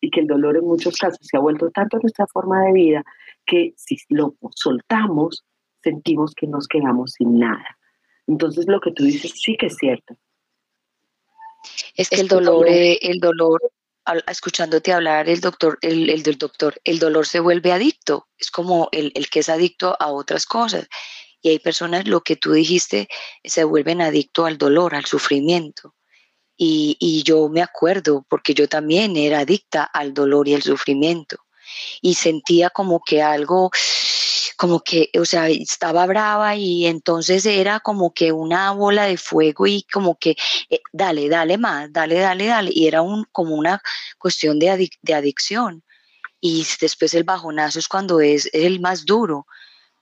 y 0.01 0.09
que 0.09 0.21
el 0.21 0.27
dolor 0.27 0.57
en 0.57 0.65
muchos 0.65 0.95
casos 0.97 1.19
se 1.21 1.37
ha 1.37 1.39
vuelto 1.39 1.69
tanto 1.71 1.97
nuestra 1.99 2.27
forma 2.27 2.61
de 2.65 2.73
vida 2.73 3.03
que 3.45 3.73
si 3.75 3.97
lo 4.09 4.35
soltamos, 4.55 5.43
sentimos 5.81 6.33
que 6.35 6.47
nos 6.47 6.67
quedamos 6.67 7.13
sin 7.13 7.39
nada. 7.39 7.77
Entonces 8.27 8.67
lo 8.67 8.79
que 8.79 8.91
tú 8.91 9.03
dices 9.03 9.33
sí 9.35 9.55
que 9.57 9.67
es 9.67 9.75
cierto. 9.75 10.15
Es 11.95 12.09
que 12.09 12.21
el 12.21 12.27
dolor, 12.27 12.67
eh, 12.67 12.99
el 13.01 13.19
dolor 13.19 13.59
escuchándote 14.27 14.93
hablar 14.93 15.29
el 15.29 15.41
doctor, 15.41 15.77
el, 15.81 16.09
el, 16.09 16.23
del 16.23 16.37
doctor, 16.37 16.79
el 16.83 16.99
dolor 16.99 17.27
se 17.27 17.39
vuelve 17.39 17.71
adicto, 17.71 18.27
es 18.37 18.51
como 18.51 18.89
el, 18.91 19.11
el, 19.15 19.29
que 19.29 19.39
es 19.39 19.49
adicto 19.49 19.95
a 19.99 20.07
otras 20.07 20.45
cosas. 20.45 20.87
Y 21.41 21.49
hay 21.49 21.59
personas, 21.59 22.07
lo 22.07 22.21
que 22.21 22.35
tú 22.35 22.53
dijiste, 22.53 23.07
se 23.43 23.63
vuelven 23.63 24.01
adicto 24.01 24.45
al 24.45 24.57
dolor, 24.57 24.95
al 24.95 25.05
sufrimiento. 25.05 25.95
Y, 26.57 26.97
y 26.99 27.23
yo 27.23 27.49
me 27.49 27.61
acuerdo, 27.61 28.25
porque 28.27 28.53
yo 28.53 28.67
también 28.67 29.15
era 29.15 29.39
adicta 29.39 29.83
al 29.83 30.13
dolor 30.13 30.47
y 30.47 30.55
al 30.55 30.63
sufrimiento. 30.63 31.37
Y 32.01 32.15
sentía 32.15 32.69
como 32.69 33.01
que 33.05 33.21
algo 33.21 33.71
como 34.57 34.81
que, 34.81 35.11
o 35.19 35.25
sea, 35.25 35.49
estaba 35.49 36.05
brava 36.07 36.55
y 36.55 36.87
entonces 36.87 37.45
era 37.45 37.79
como 37.79 38.11
que 38.13 38.31
una 38.31 38.71
bola 38.71 39.05
de 39.05 39.17
fuego 39.17 39.67
y 39.67 39.83
como 39.83 40.17
que, 40.17 40.35
eh, 40.69 40.81
dale, 40.91 41.29
dale 41.29 41.57
más, 41.59 41.93
dale, 41.93 42.15
dale, 42.19 42.47
dale. 42.47 42.71
Y 42.73 42.87
era 42.87 43.03
un, 43.03 43.25
como 43.31 43.55
una 43.55 43.81
cuestión 44.17 44.59
de, 44.59 44.69
adicción. 45.13 45.83
Y 46.41 46.65
después 46.81 47.13
el 47.13 47.23
bajonazo 47.23 47.79
es 47.79 47.87
cuando 47.87 48.19
es, 48.19 48.49
el 48.53 48.79
más 48.79 49.05
duro. 49.05 49.45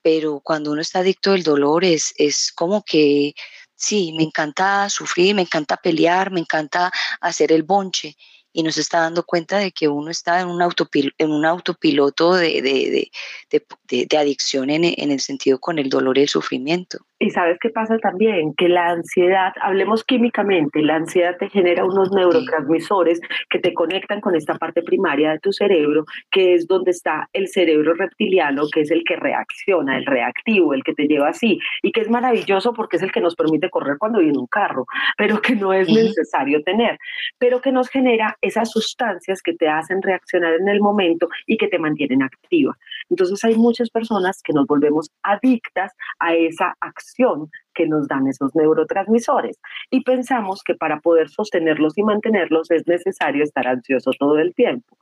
Pero 0.01 0.39
cuando 0.41 0.71
uno 0.71 0.81
está 0.81 0.99
adicto 0.99 1.33
al 1.33 1.43
dolor 1.43 1.83
es, 1.83 2.13
es 2.17 2.51
como 2.53 2.83
que, 2.83 3.33
sí, 3.75 4.13
me 4.13 4.23
encanta 4.23 4.89
sufrir, 4.89 5.35
me 5.35 5.41
encanta 5.43 5.77
pelear, 5.77 6.31
me 6.31 6.39
encanta 6.41 6.91
hacer 7.21 7.51
el 7.51 7.63
bonche 7.63 8.15
y 8.55 8.63
nos 8.63 8.77
está 8.77 9.01
dando 9.01 9.23
cuenta 9.23 9.57
de 9.57 9.73
que 9.73 9.89
uno 9.89 10.09
está 10.09 10.39
en 10.39 10.47
un, 10.47 10.61
autopil 10.61 11.13
en 11.17 11.31
un 11.31 11.45
autopiloto 11.45 12.33
de, 12.35 12.61
de, 12.61 13.11
de, 13.51 14.05
de 14.05 14.17
adicción 14.17 14.69
en, 14.69 14.85
en, 14.85 15.11
el 15.11 15.19
sentido 15.19 15.59
con 15.59 15.77
el 15.77 15.89
dolor 15.89 16.17
y 16.17 16.21
el 16.21 16.29
sufrimiento. 16.29 17.05
Y 17.17 17.29
sabes 17.29 17.57
qué 17.61 17.69
pasa 17.69 17.97
también, 17.97 18.53
que 18.55 18.67
la 18.67 18.87
ansiedad, 18.87 19.53
hablemos 19.61 20.03
químicamente, 20.03 20.81
la 20.81 20.95
ansiedad 20.95 21.37
te 21.37 21.49
genera 21.49 21.85
unos 21.85 22.11
neurotransmisores 22.11 23.21
que 23.49 23.59
te 23.59 23.73
conectan 23.73 24.19
con 24.19 24.35
esta 24.35 24.55
parte 24.55 24.83
primaria 24.83 25.31
de 25.31 25.39
tu 25.39 25.53
cerebro, 25.53 26.03
que 26.29 26.55
es 26.55 26.67
donde 26.67 26.91
está 26.91 27.29
el 27.31 27.47
cerebro 27.47 27.93
reptiliano, 27.93 28.63
que 28.69 28.81
es 28.81 28.91
el 28.91 29.05
que 29.05 29.15
reacciona, 29.15 29.97
el 29.97 30.05
reactivo, 30.05 30.73
el 30.73 30.83
que 30.83 30.93
te 30.93 31.07
lleva 31.07 31.29
así, 31.29 31.57
y 31.81 31.93
que 31.93 32.01
es 32.01 32.09
maravilloso 32.09 32.73
porque 32.73 32.97
es 32.97 33.03
el 33.03 33.13
que 33.13 33.21
nos 33.21 33.35
permite 33.35 33.69
correr 33.69 33.95
cuando 33.97 34.19
viene 34.19 34.37
un 34.37 34.47
carro, 34.47 34.85
pero 35.17 35.41
que 35.41 35.55
no 35.55 35.71
es 35.71 35.87
necesario 35.87 36.63
tener, 36.63 36.97
pero 37.39 37.61
que 37.61 37.71
nos 37.71 37.87
genera 37.87 38.37
esas 38.41 38.71
sustancias 38.71 39.41
que 39.41 39.53
te 39.53 39.69
hacen 39.69 40.01
reaccionar 40.01 40.55
en 40.55 40.67
el 40.67 40.81
momento 40.81 41.29
y 41.47 41.55
que 41.55 41.69
te 41.69 41.79
mantienen 41.79 42.23
activa. 42.23 42.77
Entonces 43.09 43.43
hay 43.43 43.55
muchas 43.55 43.89
personas 43.89 44.41
que 44.43 44.53
nos 44.53 44.65
volvemos 44.65 45.09
adictas 45.23 45.93
a 46.19 46.33
esa 46.33 46.75
acción 46.79 47.49
que 47.73 47.87
nos 47.87 48.07
dan 48.07 48.27
esos 48.27 48.55
neurotransmisores. 48.55 49.59
Y 49.91 50.01
pensamos 50.03 50.63
que 50.63 50.75
para 50.75 50.99
poder 51.01 51.29
sostenerlos 51.29 51.97
y 51.97 52.03
mantenerlos 52.03 52.71
es 52.71 52.87
necesario 52.87 53.43
estar 53.43 53.67
ansioso 53.67 54.11
todo 54.17 54.39
el 54.39 54.55
tiempo. 54.55 54.97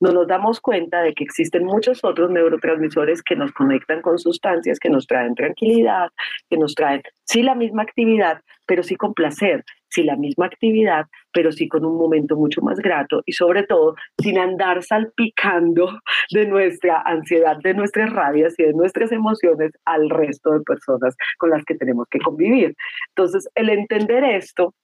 No 0.00 0.12
nos 0.12 0.26
damos 0.26 0.60
cuenta 0.60 1.00
de 1.02 1.14
que 1.14 1.24
existen 1.24 1.64
muchos 1.64 2.04
otros 2.04 2.30
neurotransmisores 2.30 3.22
que 3.22 3.36
nos 3.36 3.52
conectan 3.52 4.02
con 4.02 4.18
sustancias 4.18 4.78
que 4.78 4.90
nos 4.90 5.06
traen 5.06 5.34
tranquilidad, 5.34 6.10
que 6.50 6.58
nos 6.58 6.74
traen, 6.74 7.02
sí, 7.24 7.42
la 7.42 7.54
misma 7.54 7.82
actividad, 7.82 8.42
pero 8.66 8.82
sí 8.82 8.96
con 8.96 9.14
placer, 9.14 9.64
sí 9.88 10.02
la 10.02 10.16
misma 10.16 10.46
actividad, 10.46 11.06
pero 11.32 11.52
sí 11.52 11.68
con 11.68 11.84
un 11.84 11.96
momento 11.96 12.36
mucho 12.36 12.60
más 12.62 12.78
grato 12.78 13.22
y 13.26 13.32
sobre 13.32 13.64
todo 13.64 13.94
sin 14.20 14.38
andar 14.38 14.82
salpicando 14.82 16.00
de 16.32 16.46
nuestra 16.46 17.02
ansiedad, 17.04 17.56
de 17.62 17.74
nuestras 17.74 18.12
rabias 18.12 18.54
y 18.58 18.64
de 18.64 18.72
nuestras 18.72 19.12
emociones 19.12 19.72
al 19.84 20.10
resto 20.10 20.52
de 20.52 20.60
personas 20.60 21.16
con 21.38 21.50
las 21.50 21.64
que 21.64 21.74
tenemos 21.74 22.06
que 22.10 22.18
convivir. 22.18 22.74
Entonces, 23.10 23.48
el 23.54 23.68
entender 23.68 24.24
esto 24.24 24.74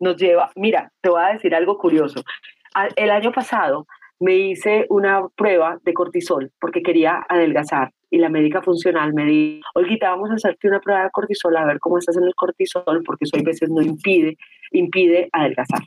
nos 0.00 0.16
lleva, 0.16 0.50
mira, 0.54 0.92
te 1.00 1.10
voy 1.10 1.22
a 1.22 1.32
decir 1.32 1.54
algo 1.54 1.78
curioso. 1.78 2.22
El 2.96 3.10
año 3.10 3.32
pasado 3.32 3.86
me 4.20 4.34
hice 4.34 4.86
una 4.88 5.26
prueba 5.36 5.78
de 5.82 5.94
cortisol 5.94 6.50
porque 6.60 6.82
quería 6.82 7.24
adelgazar 7.28 7.90
y 8.10 8.18
la 8.18 8.28
médica 8.28 8.62
funcional 8.62 9.12
me 9.12 9.24
dijo, 9.24 9.68
Olguita, 9.74 10.10
vamos 10.10 10.30
a 10.30 10.34
hacerte 10.34 10.68
una 10.68 10.80
prueba 10.80 11.04
de 11.04 11.10
cortisol 11.10 11.56
a 11.56 11.64
ver 11.64 11.78
cómo 11.78 11.98
estás 11.98 12.16
en 12.16 12.24
el 12.24 12.34
cortisol 12.34 13.02
porque 13.04 13.24
eso 13.24 13.36
a 13.36 13.42
veces 13.42 13.68
no 13.70 13.82
impide, 13.82 14.36
impide 14.72 15.28
adelgazar. 15.32 15.82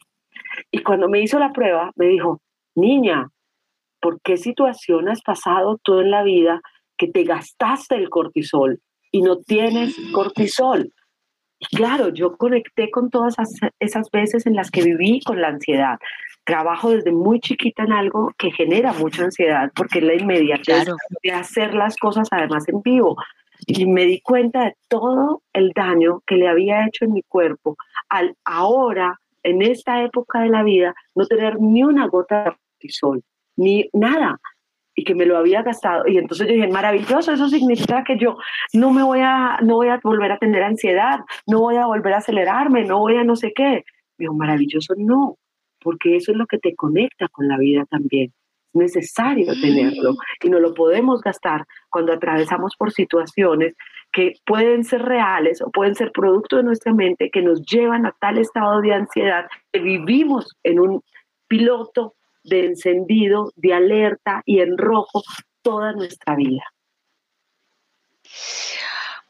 Y 0.69 0.83
cuando 0.83 1.09
me 1.09 1.21
hizo 1.21 1.39
la 1.39 1.51
prueba, 1.51 1.91
me 1.95 2.07
dijo, 2.07 2.41
niña, 2.75 3.29
¿por 3.99 4.21
qué 4.21 4.37
situación 4.37 5.09
has 5.09 5.21
pasado 5.21 5.79
tú 5.83 5.99
en 5.99 6.11
la 6.11 6.23
vida 6.23 6.61
que 6.97 7.07
te 7.07 7.23
gastaste 7.23 7.95
el 7.95 8.09
cortisol 8.09 8.79
y 9.11 9.21
no 9.21 9.37
tienes 9.37 9.95
cortisol? 10.13 10.93
Y 11.59 11.75
claro, 11.75 12.09
yo 12.09 12.37
conecté 12.37 12.89
con 12.89 13.09
todas 13.09 13.35
esas 13.79 14.09
veces 14.11 14.47
en 14.47 14.55
las 14.55 14.71
que 14.71 14.83
viví 14.83 15.21
con 15.21 15.41
la 15.41 15.49
ansiedad. 15.49 15.99
Trabajo 16.51 16.91
desde 16.91 17.13
muy 17.13 17.39
chiquita 17.39 17.83
en 17.83 17.93
algo 17.93 18.33
que 18.37 18.51
genera 18.51 18.91
mucha 18.91 19.23
ansiedad 19.23 19.71
porque 19.73 19.99
es 19.99 20.03
la 20.03 20.15
inmediatez 20.15 20.85
de 21.23 21.31
hacer 21.31 21.73
las 21.73 21.95
cosas 21.95 22.27
además 22.29 22.67
en 22.67 22.81
vivo. 22.81 23.15
Y 23.65 23.85
me 23.85 24.03
di 24.03 24.19
cuenta 24.19 24.65
de 24.65 24.75
todo 24.89 25.43
el 25.53 25.71
daño 25.73 26.21
que 26.27 26.35
le 26.35 26.49
había 26.49 26.85
hecho 26.85 27.05
en 27.05 27.13
mi 27.13 27.23
cuerpo 27.23 27.77
al 28.09 28.35
ahora, 28.43 29.17
en 29.43 29.61
esta 29.61 30.03
época 30.03 30.41
de 30.41 30.49
la 30.49 30.61
vida, 30.61 30.93
no 31.15 31.25
tener 31.25 31.57
ni 31.61 31.83
una 31.83 32.07
gota 32.07 32.43
de 32.43 32.51
cortisol, 32.51 33.23
ni 33.55 33.89
nada 33.93 34.37
y 34.93 35.05
que 35.05 35.15
me 35.15 35.25
lo 35.25 35.37
había 35.37 35.63
gastado. 35.63 36.05
Y 36.05 36.17
entonces 36.17 36.47
yo 36.47 36.53
dije, 36.53 36.67
maravilloso, 36.67 37.31
eso 37.31 37.47
significa 37.47 38.03
que 38.03 38.17
yo 38.17 38.35
no 38.73 38.91
me 38.91 39.03
voy 39.03 39.21
a, 39.21 39.57
no 39.63 39.75
voy 39.75 39.87
a 39.87 40.01
volver 40.03 40.33
a 40.33 40.37
tener 40.37 40.63
ansiedad, 40.63 41.21
no 41.47 41.61
voy 41.61 41.77
a 41.77 41.85
volver 41.85 42.13
a 42.13 42.17
acelerarme, 42.17 42.83
no 42.83 42.99
voy 42.99 43.15
a 43.15 43.23
no 43.23 43.37
sé 43.37 43.53
qué. 43.55 43.85
Digo, 44.17 44.33
maravilloso, 44.33 44.95
no, 44.97 45.37
porque 45.81 46.15
eso 46.15 46.31
es 46.31 46.37
lo 46.37 46.45
que 46.45 46.59
te 46.59 46.75
conecta 46.75 47.27
con 47.29 47.47
la 47.47 47.57
vida 47.57 47.85
también. 47.85 48.33
Es 48.73 48.79
necesario 48.79 49.53
tenerlo 49.59 50.15
y 50.41 50.49
no 50.49 50.59
lo 50.59 50.73
podemos 50.73 51.21
gastar 51.21 51.65
cuando 51.89 52.13
atravesamos 52.13 52.75
por 52.77 52.91
situaciones 52.91 53.75
que 54.13 54.33
pueden 54.45 54.83
ser 54.83 55.01
reales 55.03 55.61
o 55.61 55.71
pueden 55.71 55.95
ser 55.95 56.11
producto 56.11 56.57
de 56.57 56.63
nuestra 56.63 56.93
mente 56.93 57.29
que 57.31 57.41
nos 57.41 57.61
llevan 57.65 58.05
a 58.05 58.15
tal 58.19 58.37
estado 58.37 58.81
de 58.81 58.93
ansiedad 58.93 59.47
que 59.71 59.79
vivimos 59.79 60.55
en 60.63 60.79
un 60.79 61.03
piloto 61.47 62.15
de 62.43 62.65
encendido, 62.65 63.51
de 63.55 63.73
alerta 63.73 64.41
y 64.45 64.59
en 64.59 64.77
rojo 64.77 65.21
toda 65.61 65.93
nuestra 65.93 66.35
vida. 66.35 66.63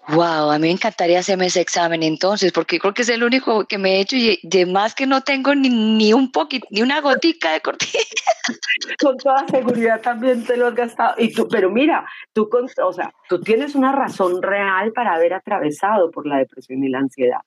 Wow, 0.09 0.49
a 0.51 0.57
mí 0.57 0.67
me 0.67 0.71
encantaría 0.71 1.19
hacerme 1.19 1.45
ese 1.45 1.61
examen 1.61 2.01
entonces, 2.03 2.51
porque 2.51 2.79
creo 2.79 2.93
que 2.93 3.03
es 3.03 3.09
el 3.09 3.23
único 3.23 3.65
que 3.65 3.77
me 3.77 3.95
he 3.95 3.99
hecho 4.01 4.15
y 4.15 4.39
además 4.45 4.95
que 4.95 5.05
no 5.05 5.21
tengo 5.21 5.53
ni, 5.53 6.11
un 6.11 6.31
poquito, 6.31 6.67
ni 6.71 6.81
una 6.81 7.01
gotica 7.01 7.53
de 7.53 7.61
cortina. 7.61 8.03
Con 8.99 9.17
toda 9.17 9.47
seguridad 9.47 10.01
también 10.01 10.43
te 10.43 10.57
lo 10.57 10.67
has 10.67 10.75
gastado. 10.75 11.15
Y 11.17 11.31
tú, 11.31 11.47
pero 11.47 11.69
mira, 11.69 12.05
tú, 12.33 12.49
o 12.83 12.93
sea, 12.93 13.13
tú 13.29 13.39
tienes 13.41 13.75
una 13.75 13.91
razón 13.91 14.41
real 14.41 14.91
para 14.91 15.13
haber 15.13 15.33
atravesado 15.33 16.09
por 16.09 16.25
la 16.25 16.37
depresión 16.37 16.83
y 16.83 16.89
la 16.89 16.99
ansiedad. 16.99 17.41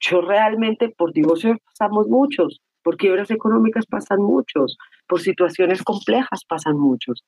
Yo 0.00 0.22
realmente 0.22 0.88
por 0.88 1.12
divorcio 1.12 1.56
pasamos 1.64 2.08
muchos 2.08 2.60
por 2.82 2.96
quiebras 2.96 3.30
económicas 3.30 3.86
pasan 3.86 4.22
muchos, 4.22 4.76
por 5.06 5.20
situaciones 5.20 5.82
complejas 5.82 6.44
pasan 6.46 6.78
muchos. 6.78 7.24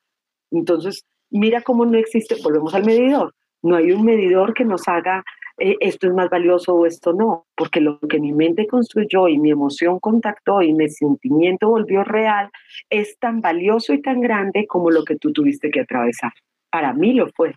Entonces, 0.50 1.04
mira 1.30 1.62
cómo 1.62 1.84
no 1.84 1.98
existe, 1.98 2.36
volvemos 2.42 2.74
al 2.74 2.84
medidor, 2.84 3.34
no 3.62 3.76
hay 3.76 3.92
un 3.92 4.04
medidor 4.04 4.54
que 4.54 4.64
nos 4.64 4.88
haga 4.88 5.24
eh, 5.58 5.76
esto 5.80 6.06
es 6.08 6.14
más 6.14 6.30
valioso 6.30 6.74
o 6.74 6.86
esto 6.86 7.12
no, 7.12 7.46
porque 7.54 7.80
lo 7.80 7.98
que 8.00 8.18
mi 8.18 8.32
mente 8.32 8.66
construyó 8.66 9.28
y 9.28 9.38
mi 9.38 9.50
emoción 9.50 10.00
contactó 10.00 10.62
y 10.62 10.72
mi 10.72 10.88
sentimiento 10.88 11.68
volvió 11.68 12.04
real 12.04 12.50
es 12.90 13.18
tan 13.18 13.40
valioso 13.40 13.92
y 13.92 14.02
tan 14.02 14.20
grande 14.20 14.66
como 14.66 14.90
lo 14.90 15.04
que 15.04 15.16
tú 15.16 15.32
tuviste 15.32 15.70
que 15.70 15.80
atravesar. 15.80 16.32
Para 16.70 16.94
mí 16.94 17.12
lo 17.12 17.28
fue. 17.28 17.54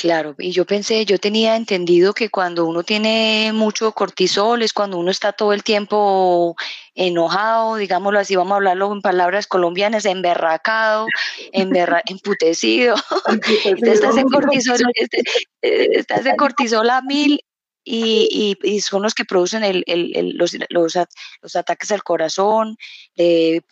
Claro, 0.00 0.34
y 0.38 0.50
yo 0.52 0.64
pensé, 0.64 1.04
yo 1.04 1.18
tenía 1.18 1.56
entendido 1.56 2.14
que 2.14 2.30
cuando 2.30 2.64
uno 2.64 2.82
tiene 2.84 3.50
mucho 3.52 3.92
cortisol 3.92 4.62
es 4.62 4.72
cuando 4.72 4.96
uno 4.96 5.10
está 5.10 5.32
todo 5.32 5.52
el 5.52 5.62
tiempo 5.62 6.56
enojado, 6.94 7.76
digámoslo 7.76 8.18
así, 8.18 8.34
vamos 8.34 8.52
a 8.52 8.56
hablarlo 8.56 8.94
en 8.94 9.02
palabras 9.02 9.46
colombianas, 9.46 10.06
emberracado, 10.06 11.06
emberra, 11.52 12.02
emputecido. 12.06 12.94
está 13.82 14.08
ese 14.08 14.24
cortisol, 14.24 14.78
este, 14.94 15.18
eh, 15.60 15.88
está 15.92 16.14
ese 16.14 16.34
cortisol 16.34 16.88
a 16.88 17.02
mil 17.02 17.38
y, 17.82 18.56
y, 18.62 18.80
son 18.80 19.02
los 19.02 19.14
que 19.14 19.24
producen 19.24 19.64
el, 19.64 19.84
el, 19.86 20.36
los, 20.36 20.54
los, 20.68 20.98
los, 21.42 21.56
ataques 21.56 21.90
al 21.90 22.02
corazón, 22.02 22.76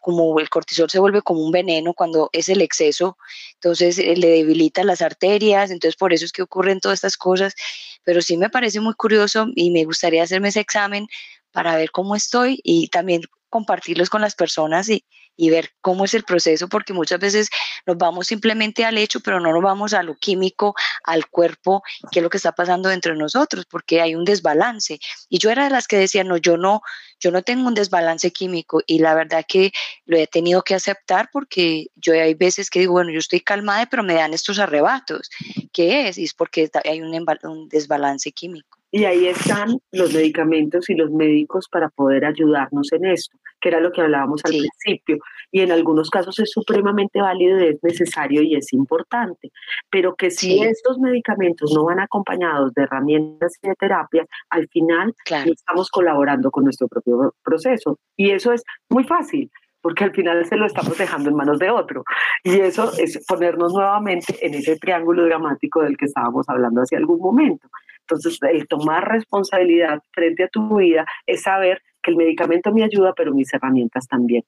como 0.00 0.40
el 0.40 0.48
cortisol 0.48 0.88
se 0.88 0.98
vuelve 0.98 1.22
como 1.22 1.40
un 1.40 1.52
veneno 1.52 1.92
cuando 1.94 2.30
es 2.32 2.48
el 2.48 2.62
exceso, 2.62 3.18
entonces 3.54 3.98
eh, 3.98 4.16
le 4.16 4.28
debilita 4.28 4.84
las 4.84 5.02
arterias, 5.02 5.70
entonces 5.70 5.96
por 5.96 6.12
eso 6.12 6.24
es 6.24 6.32
que 6.32 6.42
ocurren 6.42 6.80
todas 6.80 6.98
estas 6.98 7.16
cosas, 7.16 7.54
pero 8.02 8.22
sí 8.22 8.36
me 8.36 8.50
parece 8.50 8.80
muy 8.80 8.94
curioso 8.94 9.46
y 9.54 9.70
me 9.70 9.84
gustaría 9.84 10.22
hacerme 10.22 10.48
ese 10.48 10.60
examen 10.60 11.06
para 11.52 11.76
ver 11.76 11.90
cómo 11.90 12.16
estoy 12.16 12.60
y 12.62 12.88
también 12.88 13.22
compartirlos 13.50 14.10
con 14.10 14.20
las 14.22 14.34
personas 14.34 14.88
y, 14.88 15.04
y 15.38 15.50
ver 15.50 15.70
cómo 15.80 16.04
es 16.04 16.12
el 16.14 16.24
proceso, 16.24 16.68
porque 16.68 16.92
muchas 16.92 17.20
veces 17.20 17.48
nos 17.86 17.96
vamos 17.96 18.26
simplemente 18.26 18.84
al 18.84 18.98
hecho, 18.98 19.20
pero 19.20 19.40
no 19.40 19.52
nos 19.52 19.62
vamos 19.62 19.94
a 19.94 20.02
lo 20.02 20.16
químico, 20.16 20.74
al 21.04 21.28
cuerpo, 21.28 21.82
qué 22.10 22.18
es 22.18 22.22
lo 22.22 22.28
que 22.28 22.36
está 22.38 22.52
pasando 22.52 22.88
dentro 22.88 23.12
de 23.12 23.18
nosotros, 23.18 23.64
porque 23.64 24.00
hay 24.00 24.16
un 24.16 24.24
desbalance. 24.24 24.98
Y 25.28 25.38
yo 25.38 25.50
era 25.50 25.64
de 25.64 25.70
las 25.70 25.86
que 25.86 25.96
decía, 25.96 26.24
no, 26.24 26.36
yo 26.36 26.56
no, 26.56 26.82
yo 27.20 27.30
no 27.30 27.42
tengo 27.42 27.68
un 27.68 27.74
desbalance 27.74 28.32
químico 28.32 28.82
y 28.84 28.98
la 28.98 29.14
verdad 29.14 29.44
que 29.46 29.72
lo 30.06 30.16
he 30.16 30.26
tenido 30.26 30.62
que 30.62 30.74
aceptar 30.74 31.30
porque 31.32 31.86
yo 31.94 32.14
hay 32.14 32.34
veces 32.34 32.68
que 32.68 32.80
digo, 32.80 32.92
bueno, 32.92 33.12
yo 33.12 33.20
estoy 33.20 33.40
calmada, 33.40 33.86
pero 33.86 34.02
me 34.02 34.14
dan 34.14 34.34
estos 34.34 34.58
arrebatos. 34.58 35.30
¿Qué 35.72 36.08
es? 36.08 36.18
Y 36.18 36.24
es 36.24 36.34
porque 36.34 36.68
hay 36.84 37.00
un, 37.00 37.14
un 37.44 37.68
desbalance 37.68 38.32
químico. 38.32 38.77
Y 38.90 39.04
ahí 39.04 39.26
están 39.26 39.78
los 39.92 40.14
medicamentos 40.14 40.88
y 40.88 40.94
los 40.94 41.10
médicos 41.10 41.68
para 41.70 41.90
poder 41.90 42.24
ayudarnos 42.24 42.90
en 42.92 43.04
esto, 43.04 43.36
que 43.60 43.68
era 43.68 43.80
lo 43.80 43.92
que 43.92 44.00
hablábamos 44.00 44.40
al 44.44 44.52
principio. 44.52 45.18
Y 45.50 45.60
en 45.60 45.72
algunos 45.72 46.08
casos 46.08 46.38
es 46.38 46.50
supremamente 46.50 47.20
válido, 47.20 47.58
es 47.58 47.76
necesario 47.82 48.42
y 48.42 48.54
es 48.56 48.72
importante. 48.72 49.50
Pero 49.90 50.14
que 50.16 50.30
si 50.30 50.62
estos 50.62 50.98
medicamentos 50.98 51.72
no 51.74 51.84
van 51.84 52.00
acompañados 52.00 52.72
de 52.72 52.84
herramientas 52.84 53.58
y 53.62 53.68
de 53.68 53.74
terapias, 53.74 54.26
al 54.48 54.66
final 54.68 55.14
estamos 55.44 55.90
colaborando 55.90 56.50
con 56.50 56.64
nuestro 56.64 56.88
propio 56.88 57.34
proceso. 57.44 57.98
Y 58.16 58.30
eso 58.30 58.52
es 58.52 58.62
muy 58.88 59.04
fácil 59.04 59.50
porque 59.80 60.04
al 60.04 60.12
final 60.12 60.44
se 60.44 60.56
lo 60.56 60.66
estamos 60.66 60.98
dejando 60.98 61.30
en 61.30 61.36
manos 61.36 61.58
de 61.58 61.70
otro. 61.70 62.04
Y 62.42 62.58
eso 62.60 62.92
es 62.98 63.24
ponernos 63.26 63.72
nuevamente 63.72 64.34
en 64.44 64.54
ese 64.54 64.76
triángulo 64.76 65.24
dramático 65.24 65.82
del 65.82 65.96
que 65.96 66.06
estábamos 66.06 66.48
hablando 66.48 66.82
hace 66.82 66.96
algún 66.96 67.20
momento. 67.20 67.68
Entonces, 68.10 68.38
el 68.42 68.66
tomar 68.66 69.06
responsabilidad 69.08 70.00
frente 70.12 70.44
a 70.44 70.48
tu 70.48 70.78
vida 70.78 71.04
es 71.26 71.42
saber 71.42 71.82
que 72.02 72.10
el 72.10 72.16
medicamento 72.16 72.72
me 72.72 72.84
ayuda, 72.84 73.12
pero 73.14 73.34
mis 73.34 73.52
herramientas 73.52 74.08
también. 74.08 74.44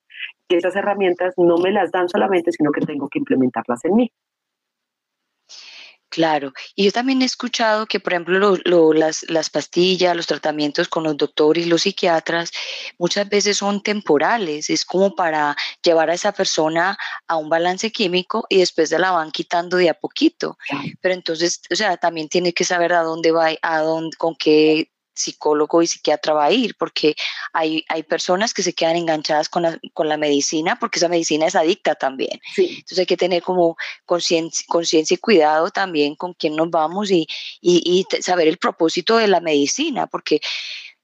Y 0.48 0.54
esas 0.54 0.74
herramientas 0.76 1.34
no 1.36 1.58
me 1.58 1.70
las 1.70 1.90
dan 1.90 2.08
solamente, 2.08 2.52
sino 2.52 2.72
que 2.72 2.80
tengo 2.80 3.08
que 3.08 3.18
implementarlas 3.18 3.84
en 3.84 3.96
mí. 3.96 4.12
Claro, 6.10 6.52
y 6.74 6.84
yo 6.86 6.90
también 6.90 7.22
he 7.22 7.24
escuchado 7.24 7.86
que, 7.86 8.00
por 8.00 8.12
ejemplo, 8.12 8.56
las, 8.92 9.24
las, 9.28 9.48
pastillas, 9.48 10.16
los 10.16 10.26
tratamientos 10.26 10.88
con 10.88 11.04
los 11.04 11.16
doctores 11.16 11.68
los 11.68 11.82
psiquiatras 11.82 12.50
muchas 12.98 13.28
veces 13.28 13.58
son 13.58 13.80
temporales, 13.80 14.70
es 14.70 14.84
como 14.84 15.14
para 15.14 15.56
llevar 15.84 16.10
a 16.10 16.14
esa 16.14 16.32
persona 16.32 16.98
a 17.28 17.36
un 17.36 17.48
balance 17.48 17.92
químico 17.92 18.44
y 18.48 18.58
después 18.58 18.88
se 18.88 18.98
la 18.98 19.12
van 19.12 19.30
quitando 19.30 19.76
de 19.76 19.88
a 19.88 19.94
poquito. 19.94 20.58
Pero 21.00 21.14
entonces, 21.14 21.60
o 21.70 21.76
sea, 21.76 21.96
también 21.96 22.28
tiene 22.28 22.52
que 22.52 22.64
saber 22.64 22.92
a 22.92 23.02
dónde 23.02 23.30
va, 23.30 23.50
a 23.62 23.78
dónde, 23.78 24.16
con 24.16 24.34
qué 24.34 24.90
psicólogo 25.14 25.82
y 25.82 25.86
psiquiatra 25.86 26.32
va 26.32 26.46
a 26.46 26.52
ir, 26.52 26.74
porque 26.78 27.14
hay, 27.52 27.84
hay 27.88 28.02
personas 28.02 28.54
que 28.54 28.62
se 28.62 28.72
quedan 28.72 28.96
enganchadas 28.96 29.48
con 29.48 29.62
la, 29.62 29.78
con 29.92 30.08
la 30.08 30.16
medicina, 30.16 30.78
porque 30.78 30.98
esa 30.98 31.08
medicina 31.08 31.46
es 31.46 31.54
adicta 31.54 31.94
también. 31.94 32.40
Entonces 32.56 32.98
hay 32.98 33.06
que 33.06 33.16
tener 33.16 33.42
como 33.42 33.76
conciencia 34.06 35.14
y 35.14 35.18
cuidado 35.18 35.70
también 35.70 36.14
con 36.14 36.34
quién 36.34 36.56
nos 36.56 36.70
vamos 36.70 37.10
y, 37.10 37.26
y, 37.60 38.06
y 38.10 38.22
saber 38.22 38.48
el 38.48 38.58
propósito 38.58 39.16
de 39.16 39.28
la 39.28 39.40
medicina, 39.40 40.06
porque 40.06 40.40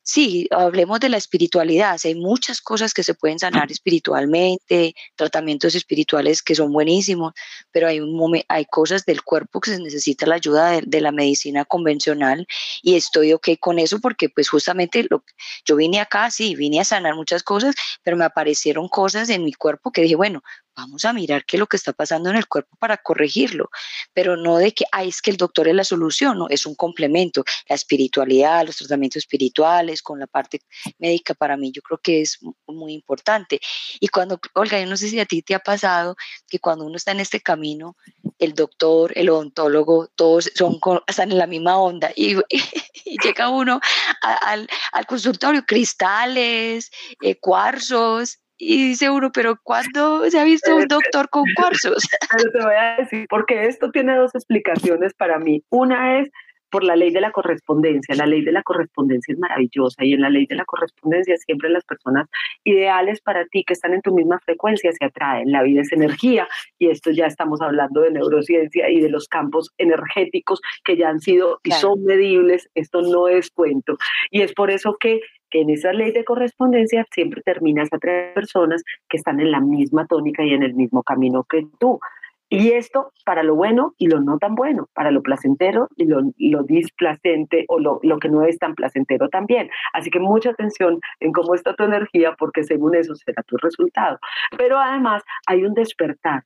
sí, 0.06 0.46
hablemos 0.52 1.00
de 1.00 1.08
la 1.08 1.16
espiritualidad. 1.16 1.98
Hay 2.04 2.14
muchas 2.14 2.60
cosas 2.60 2.94
que 2.94 3.02
se 3.02 3.14
pueden 3.14 3.38
sanar 3.38 3.70
espiritualmente, 3.72 4.94
tratamientos 5.16 5.74
espirituales 5.74 6.42
que 6.42 6.54
son 6.54 6.72
buenísimos, 6.72 7.34
pero 7.72 7.88
hay, 7.88 8.00
un 8.00 8.42
hay 8.48 8.64
cosas 8.66 9.04
del 9.04 9.22
cuerpo 9.22 9.60
que 9.60 9.72
se 9.72 9.80
necesita 9.80 10.26
la 10.26 10.36
ayuda 10.36 10.80
de, 10.80 11.00
la 11.00 11.12
medicina 11.12 11.64
convencional 11.64 12.46
y 12.82 12.94
estoy 12.94 13.32
ok 13.32 13.48
con 13.60 13.78
eso 13.78 14.00
porque 14.00 14.28
pues 14.28 14.48
justamente 14.48 15.06
lo, 15.10 15.22
yo 15.64 15.76
vine 15.76 16.00
acá, 16.00 16.30
sí, 16.30 16.54
vine 16.54 16.80
a 16.80 16.84
sanar 16.84 17.14
muchas 17.14 17.42
cosas, 17.42 17.74
pero 18.02 18.16
me 18.16 18.24
aparecieron 18.24 18.88
cosas 18.88 19.28
en 19.28 19.44
mi 19.44 19.52
cuerpo 19.52 19.90
que 19.92 20.02
dije, 20.02 20.16
bueno, 20.16 20.42
vamos 20.76 21.04
a 21.04 21.12
mirar 21.12 21.44
qué 21.44 21.56
es 21.56 21.60
lo 21.60 21.66
que 21.66 21.76
está 21.76 21.92
pasando 21.92 22.30
en 22.30 22.36
el 22.36 22.46
cuerpo 22.46 22.76
para 22.78 22.98
corregirlo, 22.98 23.70
pero 24.12 24.36
no 24.36 24.58
de 24.58 24.72
que, 24.72 24.84
ay, 24.92 25.08
es 25.08 25.22
que 25.22 25.30
el 25.30 25.36
doctor 25.36 25.68
es 25.68 25.74
la 25.74 25.84
solución, 25.84 26.38
no, 26.38 26.48
es 26.48 26.66
un 26.66 26.74
complemento. 26.74 27.44
La 27.68 27.76
espiritualidad, 27.76 28.66
los 28.66 28.76
tratamientos 28.76 29.16
espirituales 29.16 30.02
con 30.02 30.20
la 30.20 30.26
parte 30.26 30.60
médica 30.98 31.34
para 31.34 31.56
mí 31.56 31.72
yo 31.72 31.82
creo 31.82 31.98
que 31.98 32.22
es 32.22 32.38
muy 32.66 32.92
importante. 32.92 33.60
Y 34.00 34.08
cuando, 34.08 34.38
Olga, 34.54 34.78
yo 34.78 34.86
no 34.86 34.96
sé 34.96 35.08
si 35.08 35.18
a 35.18 35.26
ti 35.26 35.42
te 35.42 35.54
ha 35.54 35.60
pasado 35.60 36.16
que 36.48 36.58
cuando 36.58 36.84
uno 36.84 36.96
está 36.96 37.12
en 37.12 37.20
este 37.20 37.40
camino, 37.40 37.96
el 38.38 38.54
doctor, 38.54 39.12
el 39.16 39.30
odontólogo, 39.30 40.08
todos 40.14 40.50
son 40.54 40.78
están 41.06 41.32
en 41.32 41.38
la 41.38 41.46
misma 41.46 41.78
onda 41.78 42.12
y, 42.14 42.36
llega 43.24 43.48
uno 43.48 43.80
al, 44.20 44.68
al, 44.92 45.06
consultorio, 45.06 45.64
cristales, 45.64 46.90
eh, 47.22 47.36
cuarzos, 47.36 48.40
y 48.58 48.88
dice 48.88 49.10
uno, 49.10 49.30
pero 49.32 49.58
¿cuándo 49.62 50.28
se 50.30 50.38
ha 50.38 50.44
visto 50.44 50.74
un 50.74 50.86
doctor 50.86 51.28
con 51.28 51.44
cuarzos? 51.54 52.06
Pero 52.36 52.52
te 52.52 52.64
voy 52.64 52.74
a 52.74 52.96
decir, 52.96 53.26
porque 53.28 53.66
esto 53.66 53.90
tiene 53.90 54.16
dos 54.16 54.34
explicaciones 54.34 55.12
para 55.14 55.38
mí. 55.38 55.62
Una 55.70 56.20
es 56.20 56.30
por 56.70 56.84
la 56.84 56.96
ley 56.96 57.10
de 57.10 57.20
la 57.20 57.30
correspondencia. 57.30 58.14
La 58.14 58.26
ley 58.26 58.42
de 58.42 58.52
la 58.52 58.62
correspondencia 58.62 59.32
es 59.32 59.38
maravillosa 59.38 60.04
y 60.04 60.14
en 60.14 60.20
la 60.20 60.30
ley 60.30 60.46
de 60.46 60.56
la 60.56 60.64
correspondencia 60.64 61.36
siempre 61.36 61.70
las 61.70 61.84
personas 61.84 62.28
ideales 62.64 63.20
para 63.20 63.44
ti 63.46 63.64
que 63.64 63.72
están 63.72 63.94
en 63.94 64.02
tu 64.02 64.14
misma 64.14 64.38
frecuencia 64.40 64.92
se 64.92 65.04
atraen. 65.04 65.52
La 65.52 65.62
vida 65.62 65.82
es 65.82 65.92
energía 65.92 66.48
y 66.78 66.88
esto 66.88 67.10
ya 67.10 67.26
estamos 67.26 67.60
hablando 67.60 68.00
de 68.00 68.10
neurociencia 68.10 68.90
y 68.90 69.00
de 69.00 69.08
los 69.08 69.28
campos 69.28 69.70
energéticos 69.78 70.60
que 70.84 70.96
ya 70.96 71.08
han 71.08 71.20
sido 71.20 71.60
y 71.64 71.72
son 71.72 72.04
medibles. 72.04 72.68
Esto 72.74 73.02
no 73.02 73.28
es 73.28 73.50
cuento. 73.50 73.96
Y 74.30 74.42
es 74.42 74.52
por 74.52 74.70
eso 74.70 74.96
que 74.98 75.20
que 75.50 75.60
en 75.60 75.70
esa 75.70 75.92
ley 75.92 76.12
de 76.12 76.24
correspondencia 76.24 77.06
siempre 77.12 77.42
terminas 77.42 77.88
a 77.92 77.98
tres 77.98 78.34
personas 78.34 78.82
que 79.08 79.16
están 79.16 79.40
en 79.40 79.50
la 79.50 79.60
misma 79.60 80.06
tónica 80.06 80.44
y 80.44 80.52
en 80.52 80.62
el 80.62 80.74
mismo 80.74 81.02
camino 81.02 81.44
que 81.44 81.66
tú. 81.78 82.00
Y 82.48 82.72
esto 82.72 83.12
para 83.24 83.42
lo 83.42 83.56
bueno 83.56 83.94
y 83.98 84.06
lo 84.06 84.20
no 84.20 84.38
tan 84.38 84.54
bueno, 84.54 84.88
para 84.94 85.10
lo 85.10 85.22
placentero 85.22 85.88
y 85.96 86.04
lo, 86.04 86.20
lo 86.38 86.62
displacente 86.62 87.64
o 87.68 87.80
lo, 87.80 87.98
lo, 88.02 88.18
que 88.18 88.28
no 88.28 88.44
es 88.44 88.58
tan 88.58 88.74
placentero 88.74 89.28
también. 89.28 89.68
Así 89.92 90.10
que 90.10 90.20
mucha 90.20 90.50
atención 90.50 91.00
en 91.20 91.32
cómo 91.32 91.54
está 91.54 91.74
tu 91.74 91.84
energía 91.84 92.36
porque 92.38 92.62
según 92.62 92.94
eso 92.94 93.14
será 93.16 93.42
tu 93.42 93.56
resultado. 93.56 94.18
Pero 94.56 94.78
además 94.78 95.22
hay 95.48 95.64
un 95.64 95.74
despertar 95.74 96.44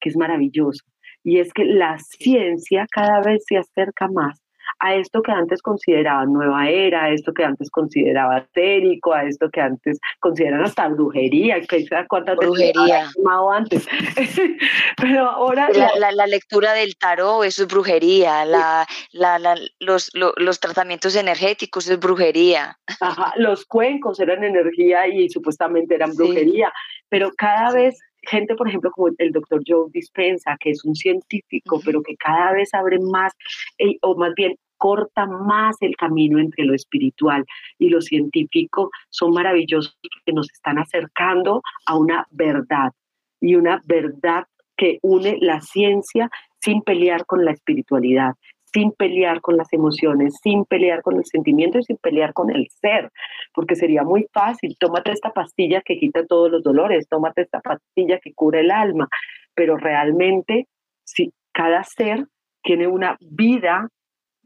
que 0.00 0.10
es 0.10 0.16
maravilloso 0.16 0.84
y 1.24 1.38
es 1.38 1.52
que 1.52 1.64
la 1.64 1.98
ciencia 1.98 2.86
cada 2.90 3.20
vez 3.22 3.44
se 3.46 3.56
acerca 3.56 4.08
más 4.08 4.42
a 4.80 4.94
esto 4.94 5.22
que 5.22 5.32
antes 5.32 5.60
consideraban 5.62 6.32
nueva 6.32 6.68
era, 6.68 7.04
a 7.04 7.10
esto 7.10 7.32
que 7.32 7.44
antes 7.44 7.70
consideraba 7.70 8.38
etérico, 8.38 9.12
a 9.12 9.24
esto 9.24 9.50
que 9.50 9.60
antes 9.60 9.98
consideran 10.20 10.62
hasta 10.62 10.88
brujería, 10.88 11.60
que 11.62 11.84
cuántas 12.08 12.36
brujería. 12.36 13.10
antes. 13.52 13.86
Pero 14.96 15.28
ahora... 15.28 15.68
La, 15.70 16.12
la, 16.12 16.26
lectura 16.26 16.72
del 16.74 16.96
tarot, 16.96 17.44
eso 17.44 17.62
es 17.62 17.68
brujería, 17.68 18.44
la, 18.44 18.86
los, 19.80 20.10
los, 20.14 20.60
tratamientos 20.60 21.16
energéticos 21.16 21.88
es 21.88 21.98
brujería. 21.98 22.78
Ajá, 23.00 23.32
los 23.36 23.64
cuencos 23.64 24.20
eran 24.20 24.44
energía 24.44 25.06
y 25.08 25.28
supuestamente 25.28 25.94
eran 25.94 26.14
brujería, 26.14 26.72
pero 27.08 27.30
cada 27.36 27.72
vez 27.72 27.98
gente, 28.22 28.54
por 28.54 28.68
ejemplo, 28.68 28.90
como 28.90 29.08
el 29.16 29.32
doctor 29.32 29.62
Joe 29.66 29.88
Dispensa, 29.92 30.56
que 30.60 30.70
es 30.70 30.84
un 30.84 30.94
científico, 30.94 31.80
pero 31.84 32.02
que 32.02 32.16
cada 32.16 32.52
vez 32.52 32.72
abre 32.74 32.98
más, 33.00 33.32
eh, 33.78 33.96
o 34.02 34.16
más 34.16 34.34
bien 34.34 34.56
corta 34.78 35.26
más 35.26 35.76
el 35.80 35.96
camino 35.96 36.38
entre 36.38 36.64
lo 36.64 36.74
espiritual 36.74 37.44
y 37.78 37.90
lo 37.90 38.00
científico, 38.00 38.90
son 39.10 39.32
maravillosos 39.32 39.98
porque 40.00 40.32
nos 40.32 40.50
están 40.50 40.78
acercando 40.78 41.62
a 41.86 41.96
una 41.96 42.26
verdad 42.30 42.92
y 43.40 43.56
una 43.56 43.82
verdad 43.84 44.44
que 44.76 44.98
une 45.02 45.36
la 45.40 45.60
ciencia 45.60 46.30
sin 46.60 46.82
pelear 46.82 47.26
con 47.26 47.44
la 47.44 47.52
espiritualidad, 47.52 48.34
sin 48.72 48.92
pelear 48.92 49.40
con 49.40 49.56
las 49.56 49.72
emociones, 49.72 50.38
sin 50.42 50.64
pelear 50.64 51.02
con 51.02 51.16
el 51.16 51.24
sentimiento 51.24 51.78
y 51.78 51.84
sin 51.84 51.96
pelear 51.96 52.32
con 52.32 52.50
el 52.50 52.68
ser, 52.80 53.10
porque 53.54 53.76
sería 53.76 54.02
muy 54.02 54.26
fácil, 54.32 54.76
tómate 54.78 55.12
esta 55.12 55.32
pastilla 55.32 55.82
que 55.82 55.98
quita 55.98 56.26
todos 56.26 56.50
los 56.50 56.62
dolores, 56.62 57.08
tómate 57.08 57.42
esta 57.42 57.60
pastilla 57.60 58.18
que 58.18 58.32
cura 58.34 58.60
el 58.60 58.70
alma, 58.70 59.08
pero 59.54 59.76
realmente 59.76 60.66
si 61.04 61.32
cada 61.52 61.82
ser 61.84 62.26
tiene 62.62 62.86
una 62.86 63.16
vida 63.20 63.88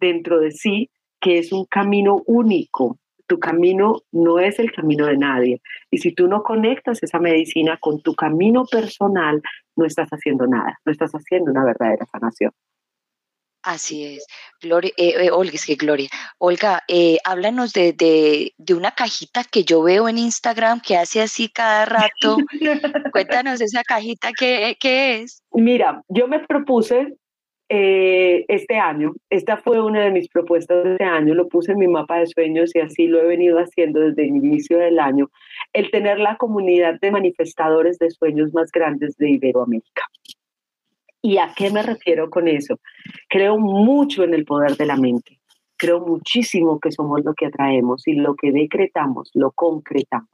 dentro 0.03 0.41
de 0.41 0.51
sí 0.51 0.91
que 1.21 1.39
es 1.39 1.53
un 1.53 1.65
camino 1.65 2.23
único. 2.27 2.99
Tu 3.27 3.39
camino 3.39 4.01
no 4.11 4.41
es 4.41 4.59
el 4.59 4.73
camino 4.73 5.07
de 5.07 5.17
nadie. 5.17 5.63
Y 5.91 5.99
si 5.99 6.13
tú 6.13 6.27
no 6.29 6.43
conectas 6.43 7.03
esa 7.03 7.19
medicina 7.19 7.79
con 7.81 8.03
tu 8.03 8.15
camino 8.15 8.65
personal, 8.67 9.41
no 9.77 9.87
estás 9.87 10.11
haciendo 10.11 10.47
nada, 10.47 10.79
no 10.85 10.93
estás 10.93 11.13
haciendo 11.13 11.51
una 11.53 11.65
verdadera 11.65 12.05
sanación. 12.07 12.51
Así 13.63 14.17
es. 14.17 14.27
Gloria, 14.61 14.91
eh, 14.97 15.15
eh, 15.27 15.31
Olga, 15.31 15.53
es 15.55 15.65
que 15.65 15.77
Gloria. 15.77 16.09
Olga, 16.39 16.83
eh, 16.89 17.19
háblanos 17.25 17.73
de, 17.73 17.93
de, 17.93 18.55
de, 18.59 18.75
una 18.75 18.91
cajita 18.91 19.45
que 19.45 19.63
yo 19.63 19.83
veo 19.83 20.09
en 20.09 20.19
Instagram 20.19 20.81
que 20.81 20.97
hace 20.97 21.23
así 21.23 21.49
cada 21.49 21.85
rato. 21.85 22.39
Cuéntanos 23.13 23.61
esa 23.61 23.85
cajita, 23.85 24.33
¿qué, 24.37 24.77
qué 24.81 25.21
es? 25.21 25.45
Mira, 25.53 26.03
yo 26.09 26.27
me 26.27 26.41
propuse 26.41 27.17
eh, 27.75 28.45
este 28.49 28.77
año, 28.77 29.15
esta 29.31 29.57
fue 29.57 29.81
una 29.81 30.03
de 30.03 30.11
mis 30.11 30.29
propuestas 30.29 30.85
de 30.85 30.93
este 30.93 31.05
año, 31.05 31.33
lo 31.33 31.49
puse 31.49 31.73
en 31.73 31.79
mi 31.79 31.87
mapa 31.87 32.19
de 32.19 32.27
sueños 32.27 32.71
y 32.75 32.81
así 32.81 33.07
lo 33.07 33.19
he 33.19 33.27
venido 33.27 33.57
haciendo 33.57 34.01
desde 34.01 34.25
el 34.25 34.37
inicio 34.37 34.77
del 34.77 34.99
año, 34.99 35.31
el 35.73 35.91
tener 35.91 36.19
la 36.19 36.37
comunidad 36.37 37.01
de 37.01 37.11
manifestadores 37.11 37.99
de 37.99 38.11
sueños 38.11 38.53
más 38.53 38.71
grandes 38.71 39.17
de 39.17 39.31
Iberoamérica. 39.31 40.03
¿Y 41.23 41.39
a 41.39 41.55
qué 41.57 41.71
me 41.71 41.83
refiero 41.83 42.29
con 42.29 42.47
eso? 42.47 42.79
Creo 43.31 43.57
mucho 43.57 44.23
en 44.23 44.35
el 44.35 44.45
poder 44.45 44.77
de 44.77 44.85
la 44.85 44.99
mente. 44.99 45.39
Creo 45.79 46.01
muchísimo 46.01 46.79
que 46.79 46.93
somos 46.93 47.25
lo 47.25 47.33
que 47.33 47.47
atraemos 47.47 48.07
y 48.07 48.17
lo 48.17 48.35
que 48.35 48.53
decretamos, 48.53 49.31
lo 49.33 49.51
concretamos. 49.51 50.29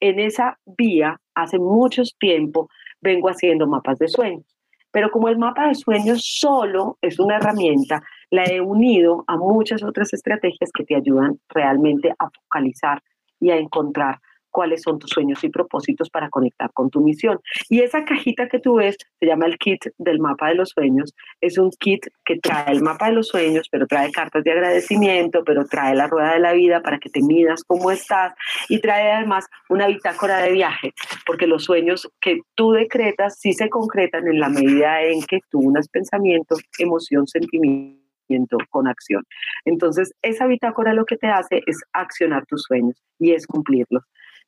En 0.00 0.18
esa 0.20 0.58
vía, 0.64 1.20
hace 1.34 1.58
mucho 1.58 2.02
tiempo, 2.18 2.70
vengo 3.02 3.28
haciendo 3.28 3.66
mapas 3.66 3.98
de 3.98 4.08
sueños. 4.08 4.55
Pero 4.90 5.10
como 5.10 5.28
el 5.28 5.38
mapa 5.38 5.68
de 5.68 5.74
sueños 5.74 6.22
solo 6.22 6.98
es 7.02 7.18
una 7.18 7.36
herramienta, 7.36 8.02
la 8.30 8.44
he 8.44 8.60
unido 8.60 9.24
a 9.26 9.36
muchas 9.36 9.82
otras 9.82 10.12
estrategias 10.12 10.70
que 10.72 10.84
te 10.84 10.96
ayudan 10.96 11.38
realmente 11.48 12.12
a 12.18 12.30
focalizar 12.30 13.02
y 13.40 13.50
a 13.50 13.56
encontrar 13.56 14.20
cuáles 14.56 14.80
son 14.80 14.98
tus 14.98 15.10
sueños 15.10 15.44
y 15.44 15.50
propósitos 15.50 16.08
para 16.08 16.30
conectar 16.30 16.72
con 16.72 16.88
tu 16.88 17.02
misión. 17.02 17.38
Y 17.68 17.80
esa 17.80 18.06
cajita 18.06 18.48
que 18.48 18.58
tú 18.58 18.76
ves 18.76 18.96
se 19.20 19.26
llama 19.26 19.44
el 19.44 19.58
kit 19.58 19.84
del 19.98 20.18
mapa 20.18 20.48
de 20.48 20.54
los 20.54 20.70
sueños. 20.70 21.12
Es 21.42 21.58
un 21.58 21.70
kit 21.78 22.06
que 22.24 22.38
trae 22.38 22.72
el 22.72 22.80
mapa 22.80 23.08
de 23.08 23.12
los 23.12 23.28
sueños, 23.28 23.68
pero 23.70 23.86
trae 23.86 24.10
cartas 24.10 24.42
de 24.44 24.52
agradecimiento, 24.52 25.44
pero 25.44 25.66
trae 25.66 25.94
la 25.94 26.06
rueda 26.06 26.32
de 26.32 26.40
la 26.40 26.54
vida 26.54 26.80
para 26.80 26.98
que 26.98 27.10
te 27.10 27.20
midas 27.20 27.64
cómo 27.66 27.90
estás 27.90 28.32
y 28.70 28.80
trae 28.80 29.12
además 29.12 29.44
una 29.68 29.88
bitácora 29.88 30.38
de 30.38 30.52
viaje, 30.52 30.94
porque 31.26 31.46
los 31.46 31.64
sueños 31.64 32.08
que 32.22 32.40
tú 32.54 32.72
decretas 32.72 33.38
sí 33.38 33.52
se 33.52 33.68
concretan 33.68 34.26
en 34.26 34.40
la 34.40 34.48
medida 34.48 35.02
en 35.02 35.20
que 35.22 35.40
tú 35.50 35.58
unas 35.60 35.86
pensamientos, 35.88 36.60
emoción, 36.78 37.26
sentimiento 37.26 38.56
con 38.70 38.88
acción. 38.88 39.22
Entonces, 39.66 40.14
esa 40.22 40.46
bitácora 40.46 40.94
lo 40.94 41.04
que 41.04 41.18
te 41.18 41.26
hace 41.26 41.60
es 41.66 41.78
accionar 41.92 42.46
tus 42.46 42.62
sueños 42.62 42.96
y 43.18 43.32
es 43.32 43.46
cumplirlos 43.46 44.02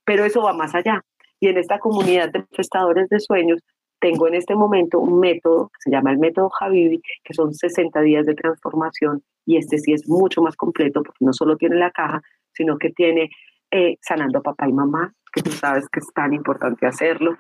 pero 0.08 0.24
eso 0.24 0.40
va 0.40 0.54
más 0.54 0.74
allá. 0.74 1.04
Y 1.38 1.48
en 1.48 1.58
esta 1.58 1.78
comunidad 1.78 2.32
de 2.32 2.38
manifestadores 2.38 3.10
de 3.10 3.20
sueños 3.20 3.60
tengo 4.00 4.26
en 4.26 4.34
este 4.36 4.54
momento 4.54 4.98
un 4.98 5.20
método 5.20 5.68
que 5.68 5.82
se 5.82 5.90
llama 5.90 6.10
el 6.10 6.18
método 6.18 6.48
Javivi, 6.48 7.02
que 7.22 7.34
son 7.34 7.52
60 7.52 8.00
días 8.00 8.24
de 8.24 8.34
transformación 8.34 9.22
y 9.44 9.58
este 9.58 9.76
sí 9.76 9.92
es 9.92 10.08
mucho 10.08 10.40
más 10.40 10.56
completo 10.56 11.02
porque 11.02 11.26
no 11.26 11.34
solo 11.34 11.58
tiene 11.58 11.76
la 11.76 11.90
caja, 11.90 12.22
sino 12.54 12.78
que 12.78 12.88
tiene 12.88 13.28
eh, 13.70 13.98
sanando 14.00 14.38
a 14.38 14.42
papá 14.42 14.66
y 14.66 14.72
mamá, 14.72 15.12
que 15.30 15.42
tú 15.42 15.50
sabes 15.50 15.86
que 15.90 16.00
es 16.00 16.06
tan 16.14 16.32
importante 16.32 16.86
hacerlo, 16.86 17.36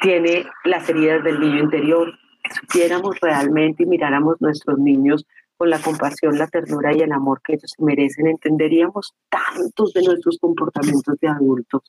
tiene 0.00 0.46
las 0.64 0.88
heridas 0.88 1.24
del 1.24 1.40
niño 1.40 1.64
interior, 1.64 2.12
que 2.44 2.54
supiéramos 2.54 3.18
realmente 3.20 3.82
y 3.82 3.86
miráramos 3.86 4.40
nuestros 4.40 4.78
niños 4.78 5.26
con 5.56 5.70
la 5.70 5.80
compasión, 5.80 6.38
la 6.38 6.46
ternura 6.46 6.94
y 6.94 7.00
el 7.00 7.12
amor 7.12 7.40
que 7.42 7.54
ellos 7.54 7.72
merecen, 7.78 8.26
entenderíamos 8.26 9.14
tantos 9.28 9.92
de 9.92 10.02
nuestros 10.02 10.38
comportamientos 10.38 11.18
de 11.20 11.28
adultos. 11.28 11.82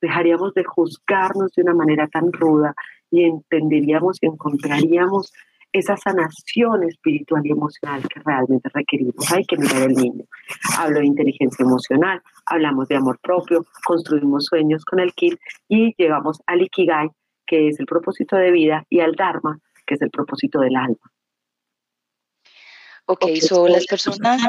Dejaríamos 0.00 0.52
de 0.54 0.64
juzgarnos 0.64 1.52
de 1.52 1.62
una 1.62 1.74
manera 1.74 2.08
tan 2.08 2.32
ruda 2.32 2.74
y 3.10 3.24
entenderíamos 3.24 4.18
y 4.20 4.26
encontraríamos 4.26 5.32
esa 5.72 5.96
sanación 5.96 6.84
espiritual 6.84 7.42
y 7.44 7.50
emocional 7.50 8.02
que 8.08 8.20
realmente 8.20 8.68
requerimos. 8.72 9.30
Hay 9.32 9.44
que 9.44 9.56
mirar 9.56 9.82
el 9.82 9.94
niño. 9.94 10.24
Hablo 10.78 11.00
de 11.00 11.06
inteligencia 11.06 11.62
emocional, 11.64 12.22
hablamos 12.46 12.88
de 12.88 12.96
amor 12.96 13.18
propio, 13.20 13.64
construimos 13.84 14.46
sueños 14.46 14.84
con 14.84 15.00
el 15.00 15.12
kit 15.12 15.38
y 15.68 15.94
llegamos 15.96 16.40
al 16.46 16.62
Ikigai, 16.62 17.10
que 17.46 17.68
es 17.68 17.78
el 17.78 17.86
propósito 17.86 18.36
de 18.36 18.50
vida, 18.50 18.84
y 18.88 19.00
al 19.00 19.14
Dharma, 19.14 19.58
que 19.86 19.94
es 19.94 20.02
el 20.02 20.10
propósito 20.10 20.60
del 20.60 20.76
alma. 20.76 21.12
Ok, 23.06 23.24
so 23.40 23.68
las 23.68 23.86
personas 23.86 24.42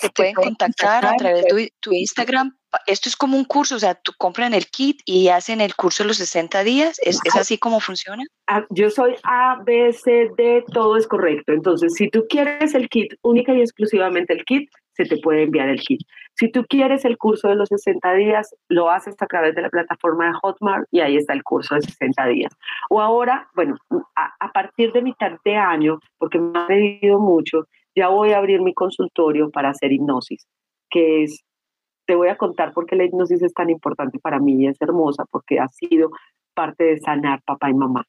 te 0.00 0.10
pueden 0.10 0.34
contactar 0.34 1.06
a 1.06 1.16
través 1.16 1.44
de 1.44 1.72
tu, 1.80 1.92
Instagram 1.92 2.56
esto 2.86 3.08
es 3.08 3.16
como 3.16 3.36
un 3.36 3.44
curso, 3.44 3.76
o 3.76 3.78
sea, 3.78 3.94
tú 3.94 4.12
compran 4.18 4.54
el 4.54 4.66
kit 4.66 5.00
y 5.04 5.28
hacen 5.28 5.60
el 5.60 5.74
curso 5.74 6.02
de 6.02 6.08
los 6.08 6.18
60 6.18 6.62
días. 6.64 6.98
¿Es, 7.02 7.18
¿es 7.24 7.34
así 7.36 7.58
como 7.58 7.80
funciona? 7.80 8.22
Ah, 8.48 8.64
yo 8.70 8.90
soy 8.90 9.14
A, 9.22 9.62
B, 9.64 9.92
C, 9.92 10.30
D, 10.36 10.64
todo 10.72 10.96
es 10.96 11.06
correcto. 11.06 11.52
Entonces, 11.52 11.94
si 11.94 12.10
tú 12.10 12.26
quieres 12.28 12.74
el 12.74 12.88
kit, 12.88 13.14
única 13.22 13.54
y 13.54 13.60
exclusivamente 13.60 14.34
el 14.34 14.44
kit, 14.44 14.68
se 14.92 15.04
te 15.04 15.16
puede 15.18 15.44
enviar 15.44 15.68
el 15.68 15.80
kit. 15.80 16.00
Si 16.38 16.50
tú 16.50 16.66
quieres 16.68 17.06
el 17.06 17.16
curso 17.16 17.48
de 17.48 17.54
los 17.54 17.70
60 17.70 18.12
días, 18.14 18.54
lo 18.68 18.90
haces 18.90 19.16
a 19.20 19.26
través 19.26 19.54
de 19.54 19.62
la 19.62 19.70
plataforma 19.70 20.26
de 20.26 20.32
Hotmart 20.42 20.86
y 20.90 21.00
ahí 21.00 21.16
está 21.16 21.32
el 21.32 21.42
curso 21.42 21.74
de 21.74 21.80
60 21.80 22.26
días. 22.26 22.52
O 22.90 23.00
ahora, 23.00 23.48
bueno, 23.54 23.76
a, 24.14 24.52
partir 24.52 24.92
de 24.92 25.00
mitad 25.00 25.32
de 25.46 25.56
año, 25.56 25.98
porque 26.18 26.38
me 26.38 26.58
ha 26.58 26.66
pedido 26.66 27.18
mucho, 27.18 27.64
ya 27.94 28.08
voy 28.08 28.32
a 28.32 28.38
abrir 28.38 28.60
mi 28.60 28.74
consultorio 28.74 29.50
para 29.50 29.70
hacer 29.70 29.92
hipnosis, 29.92 30.46
que 30.90 31.22
es, 31.22 31.42
te 32.06 32.14
voy 32.14 32.28
a 32.28 32.36
contar 32.36 32.74
por 32.74 32.84
qué 32.84 32.96
la 32.96 33.04
hipnosis 33.04 33.42
es 33.42 33.54
tan 33.54 33.70
importante 33.70 34.18
para 34.18 34.38
mí 34.38 34.62
y 34.62 34.66
es 34.66 34.76
hermosa, 34.82 35.24
porque 35.30 35.58
ha 35.58 35.68
sido 35.68 36.10
parte 36.54 36.84
de 36.84 36.98
sanar 36.98 37.40
papá 37.46 37.70
y 37.70 37.74
mamá. 37.74 38.04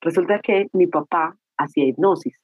Resulta 0.00 0.38
que 0.38 0.68
mi 0.72 0.86
papá 0.86 1.34
hacía 1.56 1.86
hipnosis 1.86 2.38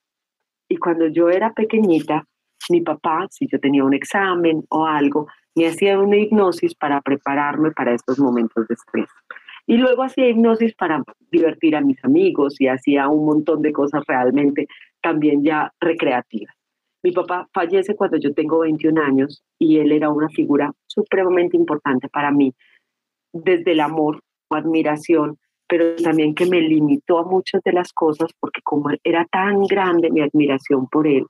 y 0.68 0.78
cuando 0.78 1.06
yo 1.06 1.30
era 1.30 1.52
pequeñita, 1.52 2.24
mi 2.70 2.80
papá, 2.80 3.26
si 3.30 3.46
yo 3.50 3.58
tenía 3.58 3.84
un 3.84 3.94
examen 3.94 4.64
o 4.68 4.86
algo, 4.86 5.26
me 5.54 5.66
hacía 5.66 5.98
una 5.98 6.16
hipnosis 6.16 6.74
para 6.74 7.00
prepararme 7.00 7.72
para 7.72 7.94
estos 7.94 8.18
momentos 8.18 8.66
de 8.68 8.74
estrés. 8.74 9.08
Y 9.66 9.76
luego 9.76 10.02
hacía 10.02 10.28
hipnosis 10.28 10.74
para 10.74 11.02
divertir 11.30 11.76
a 11.76 11.80
mis 11.80 12.02
amigos 12.04 12.60
y 12.60 12.68
hacía 12.68 13.08
un 13.08 13.26
montón 13.26 13.60
de 13.62 13.72
cosas 13.72 14.02
realmente 14.06 14.66
también 15.02 15.42
ya 15.44 15.72
recreativas. 15.80 16.54
Mi 17.02 17.12
papá 17.12 17.48
fallece 17.52 17.94
cuando 17.94 18.16
yo 18.18 18.32
tengo 18.34 18.60
21 18.60 19.00
años 19.02 19.42
y 19.58 19.78
él 19.78 19.92
era 19.92 20.10
una 20.10 20.28
figura 20.28 20.72
supremamente 20.86 21.56
importante 21.56 22.08
para 22.08 22.30
mí, 22.30 22.54
desde 23.32 23.72
el 23.72 23.80
amor 23.80 24.20
o 24.48 24.54
admiración, 24.54 25.38
pero 25.68 25.96
también 25.96 26.34
que 26.34 26.46
me 26.46 26.60
limitó 26.60 27.18
a 27.18 27.24
muchas 27.24 27.62
de 27.62 27.72
las 27.72 27.92
cosas 27.92 28.30
porque 28.40 28.62
como 28.62 28.90
era 29.04 29.24
tan 29.26 29.64
grande 29.64 30.10
mi 30.10 30.22
admiración 30.22 30.88
por 30.88 31.06
él, 31.06 31.26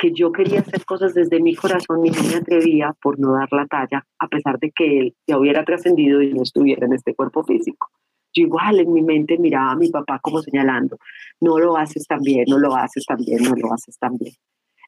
que 0.00 0.12
yo 0.12 0.32
quería 0.32 0.60
hacer 0.60 0.84
cosas 0.86 1.12
desde 1.12 1.40
mi 1.40 1.54
corazón 1.54 2.06
y 2.06 2.10
no 2.10 2.22
me 2.22 2.36
atrevía 2.36 2.94
por 3.02 3.20
no 3.20 3.34
dar 3.34 3.52
la 3.52 3.66
talla, 3.66 4.06
a 4.18 4.28
pesar 4.28 4.58
de 4.58 4.70
que 4.70 4.98
él 4.98 5.14
ya 5.26 5.36
hubiera 5.36 5.62
trascendido 5.62 6.22
y 6.22 6.32
no 6.32 6.42
estuviera 6.42 6.86
en 6.86 6.94
este 6.94 7.14
cuerpo 7.14 7.44
físico. 7.44 7.90
Yo 8.32 8.44
igual 8.44 8.80
en 8.80 8.94
mi 8.94 9.02
mente 9.02 9.36
miraba 9.36 9.72
a 9.72 9.76
mi 9.76 9.90
papá 9.90 10.18
como 10.22 10.40
señalando, 10.40 10.96
no 11.40 11.58
lo 11.58 11.76
haces 11.76 12.06
tan 12.06 12.22
bien, 12.22 12.46
no 12.48 12.58
lo 12.58 12.74
haces 12.74 13.04
tan 13.04 13.18
bien, 13.18 13.42
no 13.42 13.54
lo 13.54 13.74
haces 13.74 13.98
tan 13.98 14.16
bien. 14.16 14.32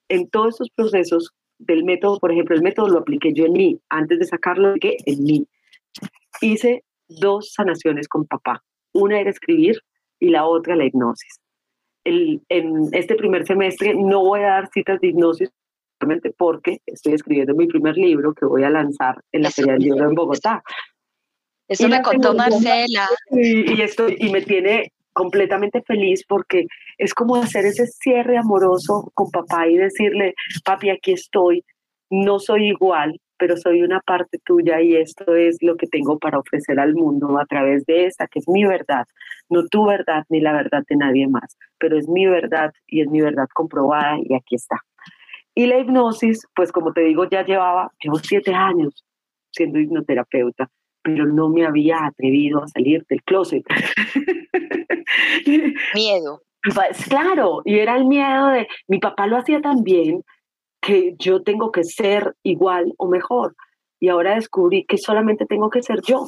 En 0.08 0.30
todos 0.30 0.54
estos 0.54 0.70
procesos 0.74 1.32
del 1.58 1.84
método, 1.84 2.18
por 2.18 2.32
ejemplo, 2.32 2.56
el 2.56 2.62
método 2.62 2.88
lo 2.88 3.00
apliqué 3.00 3.34
yo 3.34 3.44
en 3.44 3.52
mí, 3.52 3.80
antes 3.90 4.18
de 4.18 4.24
sacarlo, 4.24 4.74
que 4.80 4.96
en 5.04 5.22
mí. 5.24 5.46
Hice 6.40 6.84
dos 7.06 7.52
sanaciones 7.52 8.08
con 8.08 8.24
papá. 8.24 8.64
Una 8.94 9.20
era 9.20 9.28
escribir 9.28 9.76
y 10.18 10.30
la 10.30 10.46
otra 10.46 10.74
la 10.74 10.86
hipnosis 10.86 11.41
el, 12.04 12.42
en 12.48 12.88
este 12.92 13.14
primer 13.14 13.46
semestre 13.46 13.94
no 13.94 14.24
voy 14.24 14.40
a 14.40 14.48
dar 14.48 14.70
citas 14.72 15.00
de 15.00 15.08
hipnosis 15.08 15.50
porque 16.36 16.80
estoy 16.86 17.14
escribiendo 17.14 17.54
mi 17.54 17.66
primer 17.66 17.96
libro 17.96 18.34
que 18.34 18.44
voy 18.44 18.64
a 18.64 18.70
lanzar 18.70 19.20
en 19.32 19.42
la 19.42 19.50
Feria 19.50 19.74
del 19.74 19.82
Libro 19.82 20.08
en 20.08 20.14
Bogotá. 20.14 20.62
Eso 21.68 21.88
me 21.88 22.02
contó 22.02 22.34
Marcela. 22.34 23.08
Y, 23.30 23.72
y, 23.72 23.82
estoy, 23.82 24.16
y 24.18 24.30
me 24.30 24.42
tiene 24.42 24.92
completamente 25.12 25.82
feliz 25.82 26.24
porque 26.26 26.66
es 26.98 27.14
como 27.14 27.36
hacer 27.36 27.64
ese 27.66 27.86
cierre 27.86 28.36
amoroso 28.36 29.10
con 29.14 29.30
papá 29.30 29.68
y 29.68 29.76
decirle, 29.76 30.34
papi, 30.64 30.90
aquí 30.90 31.12
estoy, 31.12 31.64
no 32.10 32.38
soy 32.38 32.68
igual, 32.68 33.18
pero 33.42 33.56
soy 33.56 33.82
una 33.82 33.98
parte 33.98 34.38
tuya 34.44 34.80
y 34.80 34.94
esto 34.94 35.34
es 35.34 35.56
lo 35.62 35.76
que 35.76 35.88
tengo 35.88 36.16
para 36.16 36.38
ofrecer 36.38 36.78
al 36.78 36.94
mundo 36.94 37.40
a 37.40 37.44
través 37.44 37.84
de 37.86 38.06
esa, 38.06 38.28
que 38.28 38.38
es 38.38 38.48
mi 38.48 38.64
verdad, 38.64 39.04
no 39.50 39.66
tu 39.66 39.84
verdad 39.84 40.22
ni 40.28 40.40
la 40.40 40.52
verdad 40.52 40.84
de 40.88 40.94
nadie 40.94 41.26
más, 41.26 41.58
pero 41.76 41.98
es 41.98 42.08
mi 42.08 42.24
verdad 42.24 42.70
y 42.86 43.00
es 43.00 43.08
mi 43.08 43.20
verdad 43.20 43.48
comprobada 43.52 44.16
y 44.22 44.32
aquí 44.32 44.54
está. 44.54 44.76
Y 45.56 45.66
la 45.66 45.80
hipnosis, 45.80 46.46
pues 46.54 46.70
como 46.70 46.92
te 46.92 47.00
digo, 47.00 47.28
ya 47.28 47.44
llevaba, 47.44 47.90
llevo 48.00 48.18
siete 48.18 48.54
años 48.54 49.04
siendo 49.50 49.80
hipnoterapeuta, 49.80 50.70
pero 51.02 51.26
no 51.26 51.48
me 51.48 51.66
había 51.66 52.06
atrevido 52.06 52.62
a 52.62 52.68
salir 52.68 53.04
del 53.08 53.24
closet. 53.24 53.64
Miedo. 55.96 56.42
Pues 56.62 57.08
claro, 57.08 57.62
y 57.64 57.80
era 57.80 57.96
el 57.96 58.04
miedo 58.04 58.50
de, 58.50 58.68
mi 58.86 59.00
papá 59.00 59.26
lo 59.26 59.36
hacía 59.36 59.60
también, 59.60 60.22
que 60.82 61.14
yo 61.18 61.42
tengo 61.42 61.70
que 61.70 61.84
ser 61.84 62.34
igual 62.42 62.92
o 62.98 63.08
mejor. 63.08 63.54
Y 64.00 64.08
ahora 64.08 64.34
descubrí 64.34 64.84
que 64.84 64.98
solamente 64.98 65.46
tengo 65.46 65.70
que 65.70 65.82
ser 65.82 66.02
yo. 66.02 66.26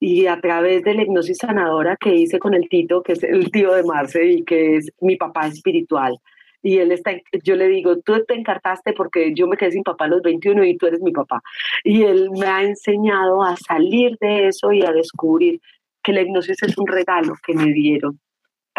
Y 0.00 0.26
a 0.26 0.40
través 0.40 0.82
de 0.82 0.94
la 0.94 1.02
hipnosis 1.02 1.36
sanadora 1.36 1.96
que 2.00 2.14
hice 2.14 2.38
con 2.38 2.54
el 2.54 2.68
Tito, 2.70 3.02
que 3.02 3.12
es 3.12 3.22
el 3.22 3.50
tío 3.50 3.74
de 3.74 3.84
Marce 3.84 4.24
y 4.26 4.42
que 4.42 4.76
es 4.76 4.90
mi 5.02 5.16
papá 5.16 5.46
espiritual, 5.46 6.16
y 6.62 6.78
él 6.78 6.92
está, 6.92 7.12
yo 7.44 7.56
le 7.56 7.68
digo, 7.68 7.98
tú 8.00 8.24
te 8.26 8.34
encartaste 8.34 8.92
porque 8.94 9.32
yo 9.34 9.46
me 9.46 9.56
quedé 9.56 9.72
sin 9.72 9.82
papá 9.82 10.06
a 10.06 10.08
los 10.08 10.22
21 10.22 10.64
y 10.64 10.76
tú 10.76 10.86
eres 10.86 11.00
mi 11.00 11.12
papá. 11.12 11.42
Y 11.84 12.02
él 12.02 12.30
me 12.30 12.46
ha 12.46 12.62
enseñado 12.62 13.42
a 13.42 13.56
salir 13.56 14.16
de 14.20 14.48
eso 14.48 14.72
y 14.72 14.82
a 14.82 14.92
descubrir 14.92 15.60
que 16.02 16.12
la 16.12 16.22
hipnosis 16.22 16.62
es 16.62 16.76
un 16.78 16.86
regalo 16.86 17.34
que 17.46 17.54
me 17.54 17.72
dieron 17.72 18.18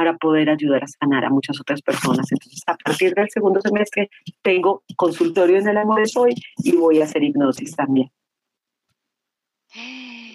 para 0.02 0.18
poder 0.18 0.49
ayudar 0.49 0.84
a 0.84 0.88
sanar 0.88 1.26
a 1.26 1.30
muchas 1.30 1.62
otras 1.62 1.80
personas. 1.80 2.26
Entonces, 2.32 2.64
a 2.66 2.76
partir 2.76 3.14
del 3.14 3.30
segundo 3.30 3.62
semestre, 3.62 4.10
tengo 4.41 4.84
consultorio 4.95 5.60
en 5.60 5.68
el 5.68 5.78
amor 5.78 6.04
de 6.04 6.12
hoy 6.16 6.34
y 6.64 6.76
voy 6.76 7.02
a 7.02 7.04
hacer 7.04 7.22
hipnosis 7.22 7.76
también. 7.76 8.12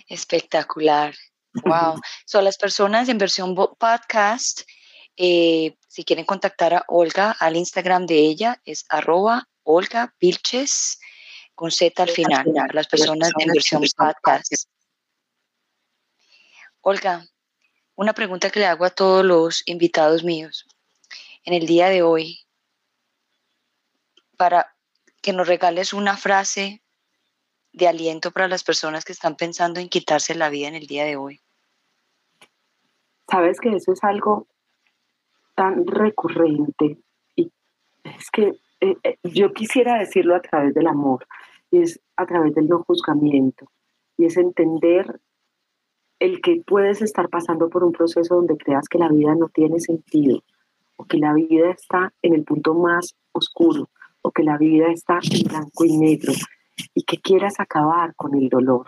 Espectacular. 0.08 1.16
Wow. 1.64 2.00
Son 2.26 2.44
las 2.44 2.58
personas 2.58 3.08
en 3.08 3.18
versión 3.18 3.56
podcast. 3.56 4.60
Eh, 5.16 5.74
si 5.88 6.04
quieren 6.04 6.24
contactar 6.24 6.74
a 6.74 6.84
Olga 6.86 7.32
al 7.32 7.56
Instagram 7.56 8.06
de 8.06 8.18
ella, 8.18 8.62
es 8.64 8.84
arroba 8.88 9.48
Olga 9.64 10.14
Vilches 10.20 11.00
con 11.56 11.72
Z 11.72 12.00
al 12.00 12.10
final. 12.10 12.44
Las 12.72 12.86
personas 12.86 13.32
en 13.40 13.48
versión 13.48 13.82
podcast. 13.96 14.68
Olga, 16.82 17.26
una 17.97 18.12
pregunta 18.12 18.51
que 18.51 18.61
le 18.61 18.66
hago 18.66 18.84
a 18.84 18.90
todos 18.90 19.24
los 19.24 19.62
invitados 19.66 20.22
míos 20.22 20.66
en 21.44 21.55
el 21.55 21.66
día 21.66 21.88
de 21.88 22.03
hoy, 22.03 22.40
para 24.36 24.74
que 25.22 25.32
nos 25.32 25.49
regales 25.49 25.92
una 25.92 26.16
frase 26.16 26.82
de 27.72 27.88
aliento 27.88 28.30
para 28.30 28.49
las 28.49 28.64
personas 28.64 29.05
que 29.05 29.12
están 29.12 29.36
pensando 29.36 29.80
en 29.80 29.88
quitarse 29.88 30.34
la 30.34 30.51
vida 30.51 30.68
en 30.68 30.74
el 30.74 30.86
día 30.86 31.05
de 31.05 31.16
hoy. 31.16 31.40
Sabes 33.30 33.59
que 33.61 33.70
eso 33.70 33.92
es 33.92 34.05
algo 34.05 34.47
tan 35.55 35.86
recurrente 35.86 36.99
y 37.34 37.51
es 38.05 38.30
que 38.30 38.53
eh, 38.80 38.97
eh, 39.03 39.18
yo 39.24 39.53
quisiera 39.53 39.99
decirlo 39.99 40.36
a 40.36 40.42
través 40.42 40.74
del 40.74 40.86
amor 40.86 41.26
y 41.70 41.82
es 41.82 42.01
a 42.16 42.26
través 42.26 42.55
del 42.55 42.68
no 42.68 42.82
juzgamiento 42.84 43.70
y 44.16 44.26
es 44.26 44.36
entender 44.36 45.20
el 46.18 46.40
que 46.40 46.62
puedes 46.66 47.02
estar 47.02 47.28
pasando 47.28 47.68
por 47.68 47.84
un 47.84 47.92
proceso 47.92 48.36
donde 48.36 48.56
creas 48.56 48.88
que 48.88 48.98
la 48.98 49.08
vida 49.08 49.34
no 49.34 49.48
tiene 49.48 49.80
sentido, 49.80 50.42
o 50.96 51.04
que 51.04 51.18
la 51.18 51.34
vida 51.34 51.70
está 51.70 52.12
en 52.22 52.34
el 52.34 52.44
punto 52.44 52.74
más 52.74 53.14
oscuro, 53.32 53.88
o 54.22 54.30
que 54.30 54.42
la 54.42 54.56
vida 54.56 54.88
está 54.90 55.18
en 55.30 55.46
blanco 55.46 55.84
y 55.84 55.96
negro, 55.96 56.32
y 56.94 57.02
que 57.02 57.18
quieras 57.18 57.60
acabar 57.60 58.14
con 58.14 58.34
el 58.34 58.48
dolor. 58.48 58.86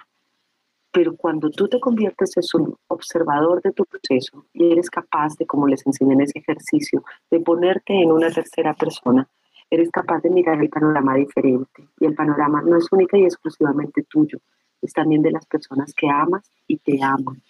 Pero 0.91 1.17
cuando 1.17 1.51
tú 1.51 1.69
te 1.69 1.79
conviertes 1.79 2.33
en 2.37 2.63
un 2.63 2.77
observador 2.89 3.61
de 3.61 3.73
tu 3.73 3.85
proceso 3.85 4.47
y 4.55 4.73
eres 4.73 4.89
capaz 4.89 5.37
de, 5.37 5.47
como 5.47 5.67
les 5.67 5.87
enseñé 5.87 6.15
en 6.15 6.23
ese 6.23 6.39
ejercicio, 6.39 7.05
de 7.31 7.41
ponerte 7.41 7.93
en 7.93 8.11
una 8.11 8.31
tercera 8.31 8.73
persona, 8.73 9.29
eres 9.71 9.91
capaz 9.91 10.23
de 10.23 10.31
mirar 10.31 10.61
el 10.63 10.71
panorama 10.71 11.15
diferente. 11.15 11.87
Y 12.01 12.07
el 12.07 12.15
panorama 12.15 12.63
no 12.63 12.79
es 12.79 12.91
única 12.91 13.19
y 13.19 13.25
exclusivamente 13.25 14.03
tuyo, 14.05 14.39
es 14.83 14.93
también 14.93 15.23
de 15.23 15.33
las 15.33 15.47
personas 15.47 15.93
que 15.95 16.09
amas 16.09 16.51
y 16.67 16.79
te 16.79 17.03
aman, 17.03 17.43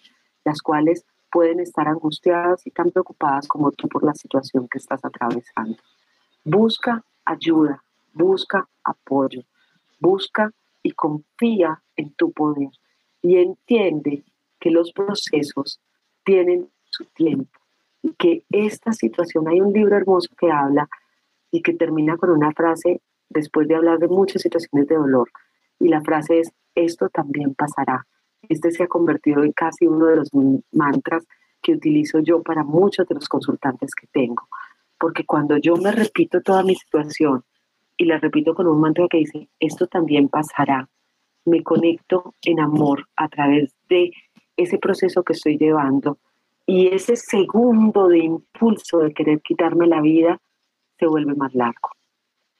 las 0.43 0.61
cuales 0.61 1.05
pueden 1.31 1.59
estar 1.59 1.87
angustiadas 1.87 2.65
y 2.65 2.71
tan 2.71 2.91
preocupadas 2.91 3.47
como 3.47 3.71
tú 3.71 3.87
por 3.87 4.03
la 4.03 4.13
situación 4.15 4.67
que 4.67 4.79
estás 4.79 5.03
atravesando. 5.03 5.77
Busca 6.43 7.03
ayuda, 7.25 7.83
busca 8.13 8.67
apoyo, 8.83 9.43
busca 9.99 10.51
y 10.81 10.91
confía 10.91 11.81
en 11.95 12.11
tu 12.13 12.31
poder 12.31 12.69
y 13.21 13.37
entiende 13.37 14.23
que 14.59 14.71
los 14.71 14.91
procesos 14.91 15.79
tienen 16.23 16.69
su 16.85 17.05
tiempo 17.05 17.59
y 18.01 18.13
que 18.13 18.43
esta 18.49 18.93
situación, 18.93 19.47
hay 19.47 19.61
un 19.61 19.73
libro 19.73 19.95
hermoso 19.95 20.29
que 20.37 20.51
habla 20.51 20.89
y 21.51 21.61
que 21.61 21.73
termina 21.73 22.17
con 22.17 22.29
una 22.29 22.51
frase 22.51 23.01
después 23.29 23.67
de 23.67 23.75
hablar 23.75 23.99
de 23.99 24.07
muchas 24.07 24.41
situaciones 24.41 24.87
de 24.87 24.95
dolor 24.95 25.29
y 25.79 25.87
la 25.87 26.01
frase 26.01 26.39
es, 26.39 26.51
esto 26.83 27.09
también 27.09 27.55
pasará. 27.55 28.05
Este 28.47 28.71
se 28.71 28.83
ha 28.83 28.87
convertido 28.87 29.43
en 29.43 29.51
casi 29.51 29.87
uno 29.87 30.05
de 30.07 30.17
los 30.17 30.29
mantras 30.71 31.25
que 31.61 31.73
utilizo 31.73 32.19
yo 32.19 32.41
para 32.41 32.63
muchos 32.63 33.07
de 33.07 33.15
los 33.15 33.27
consultantes 33.27 33.93
que 33.95 34.07
tengo. 34.07 34.47
Porque 34.97 35.25
cuando 35.25 35.57
yo 35.57 35.75
me 35.75 35.91
repito 35.91 36.41
toda 36.41 36.63
mi 36.63 36.75
situación 36.75 37.43
y 37.97 38.05
la 38.05 38.17
repito 38.17 38.53
con 38.53 38.67
un 38.67 38.79
mantra 38.79 39.07
que 39.09 39.17
dice, 39.17 39.49
esto 39.59 39.87
también 39.87 40.29
pasará, 40.29 40.89
me 41.45 41.63
conecto 41.63 42.33
en 42.43 42.59
amor 42.59 43.07
a 43.15 43.27
través 43.27 43.75
de 43.89 44.11
ese 44.55 44.77
proceso 44.77 45.23
que 45.23 45.33
estoy 45.33 45.57
llevando 45.57 46.17
y 46.65 46.87
ese 46.87 47.15
segundo 47.15 48.07
de 48.07 48.19
impulso 48.19 48.99
de 48.99 49.13
querer 49.13 49.41
quitarme 49.41 49.87
la 49.87 50.01
vida 50.01 50.39
se 50.99 51.07
vuelve 51.07 51.33
más 51.33 51.55
largo 51.55 51.89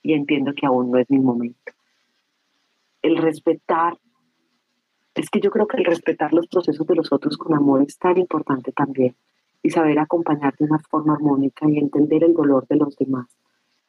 y 0.02 0.14
entiendo 0.14 0.54
que 0.54 0.66
aún 0.66 0.92
no 0.92 0.98
es 0.98 1.10
mi 1.10 1.20
momento. 1.20 1.72
El 3.02 3.18
respetar, 3.18 3.98
es 5.20 5.30
que 5.30 5.42
yo 5.42 5.52
creo 5.52 5.68
que 5.68 5.76
el 5.76 5.84
respetar 5.84 6.34
los 6.34 6.48
procesos 6.48 6.88
de 6.88 6.96
los 6.96 7.12
otros 7.12 7.38
con 7.38 7.54
amor 7.54 7.82
es 7.82 7.98
tan 7.98 8.18
importante 8.18 8.72
también. 8.72 9.16
Y 9.62 9.70
saber 9.70 10.00
acompañar 10.00 10.56
de 10.58 10.64
una 10.64 10.80
forma 10.80 11.16
armónica 11.16 11.70
y 11.70 11.78
entender 11.78 12.24
el 12.24 12.34
dolor 12.34 12.66
de 12.68 12.78
los 12.78 12.96
demás, 12.96 13.28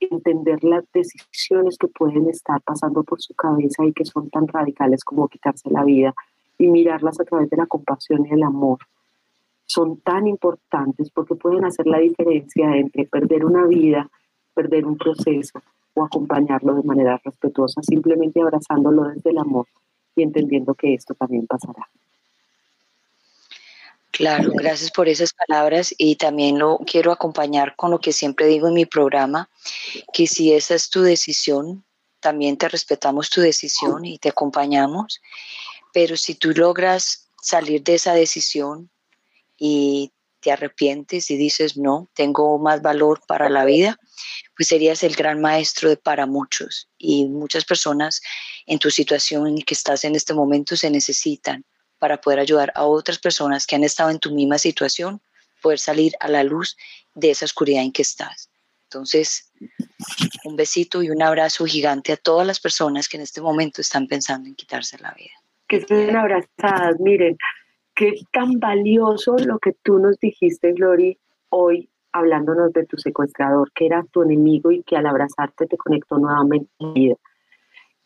entender 0.01 0.64
las 0.64 0.85
decisiones 0.93 1.78
que 1.78 1.87
pueden 1.87 2.28
estar 2.28 2.61
pasando 2.62 3.05
por 3.05 3.22
su 3.22 3.35
cabeza 3.35 3.85
y 3.85 3.93
que 3.93 4.05
son 4.05 4.28
tan 4.28 4.49
radicales 4.49 5.05
como 5.05 5.28
quitarse 5.28 5.70
la 5.70 5.85
vida 5.85 6.12
y 6.59 6.66
mirarlas 6.66 7.20
a 7.20 7.24
través 7.24 7.49
de 7.49 7.59
la 7.59 7.66
compasión 7.66 8.26
y 8.26 8.33
el 8.33 8.43
amor 8.43 8.78
son 9.66 9.99
tan 9.99 10.26
importantes 10.26 11.11
porque 11.11 11.37
pueden 11.37 11.64
hacer 11.64 11.87
la 11.87 11.99
diferencia 11.99 12.74
entre 12.74 13.07
perder 13.07 13.45
una 13.45 13.66
vida, 13.66 14.11
perder 14.53 14.85
un 14.85 14.99
proceso 14.99 15.62
o 15.95 16.05
acompañarlo 16.05 16.74
de 16.74 16.83
manera 16.83 17.20
respetuosa, 17.24 17.81
simplemente 17.85 18.43
abrazándolo 18.43 19.05
desde 19.05 19.31
el 19.31 19.39
amor 19.39 19.68
y 20.21 20.23
entendiendo 20.23 20.75
que 20.75 20.95
esto 20.95 21.14
también 21.14 21.47
pasará. 21.47 21.89
Claro, 24.12 24.53
gracias 24.55 24.91
por 24.91 25.09
esas 25.09 25.33
palabras 25.33 25.95
y 25.97 26.16
también 26.16 26.59
lo 26.59 26.79
quiero 26.79 27.11
acompañar 27.11 27.75
con 27.77 27.91
lo 27.91 28.01
que 28.01 28.12
siempre 28.12 28.47
digo 28.47 28.68
en 28.68 28.75
mi 28.75 28.85
programa, 28.85 29.49
que 30.12 30.27
si 30.27 30.53
esa 30.53 30.75
es 30.75 30.91
tu 30.91 31.03
decisión, 31.03 31.85
también 32.21 32.59
te 32.59 32.68
respetamos 32.68 33.31
tu 33.31 33.41
decisión 33.41 34.05
y 34.05 34.18
te 34.18 34.29
acompañamos 34.29 35.21
pero 35.93 36.16
si 36.16 36.35
tú 36.35 36.53
logras 36.53 37.29
salir 37.41 37.83
de 37.83 37.95
esa 37.95 38.14
decisión 38.14 38.91
y 39.59 40.12
te 40.41 40.53
arrepientes 40.53 41.31
y 41.31 41.37
dices, 41.37 41.77
no, 41.77 42.09
tengo 42.14 42.59
más 42.59 42.81
valor 42.81 43.21
para 43.27 43.49
la 43.51 43.64
vida, 43.64 43.99
pues 44.61 44.69
serías 44.69 45.03
el 45.05 45.15
gran 45.15 45.41
maestro 45.41 45.97
para 45.97 46.27
muchos. 46.27 46.87
Y 46.99 47.25
muchas 47.25 47.65
personas 47.65 48.21
en 48.67 48.79
tu 48.79 48.91
situación 48.91 49.47
en 49.47 49.63
que 49.63 49.73
estás 49.73 50.05
en 50.05 50.15
este 50.15 50.35
momento 50.35 50.77
se 50.77 50.91
necesitan 50.91 51.65
para 51.99 52.21
poder 52.21 52.41
ayudar 52.41 52.71
a 52.75 52.85
otras 52.85 53.19
personas 53.19 53.67
que 53.67 53.77
han 53.77 53.85
estado 53.85 54.11
en 54.11 54.19
tu 54.19 54.35
misma 54.35 54.59
situación, 54.59 55.23
poder 55.63 55.79
salir 55.79 56.13
a 56.21 56.29
la 56.29 56.45
luz 56.45 56.77
de 57.15 57.31
esa 57.31 57.47
oscuridad 57.47 57.83
en 57.83 57.91
que 57.91 58.03
estás. 58.03 58.51
Entonces, 58.83 59.51
un 60.45 60.57
besito 60.57 61.03
y 61.03 61.09
un 61.09 61.23
abrazo 61.23 61.65
gigante 61.65 62.13
a 62.13 62.19
todas 62.19 62.47
las 62.47 62.61
personas 62.61 63.09
que 63.09 63.17
en 63.17 63.23
este 63.23 63.41
momento 63.41 63.81
están 63.81 64.09
pensando 64.09 64.47
en 64.47 64.57
quitarse 64.57 64.99
la 64.99 65.15
vida 65.15 65.33
que 65.71 65.77
estén 65.77 66.15
abrazadas. 66.15 67.01
Miren, 67.01 67.39
qué 67.95 68.13
tan 68.31 68.61
valioso 68.61 69.37
lo 69.39 69.59
que 69.59 69.73
tú 69.83 69.99
nos 69.99 70.19
dijiste, 70.19 70.73
Glory, 70.73 71.19
hoy 71.49 71.89
hablándonos 72.13 72.73
de 72.73 72.87
tu 72.87 72.97
secuestrador, 72.97 73.71
que 73.73 73.87
era 73.87 74.05
tu 74.11 74.23
enemigo 74.23 74.71
y 74.71 74.83
que 74.83 74.97
al 74.97 75.07
abrazarte 75.07 75.67
te 75.67 75.77
conectó 75.77 76.19
nuevamente 76.19 76.71
a 76.81 76.85
la 76.85 76.93
vida. 76.93 77.17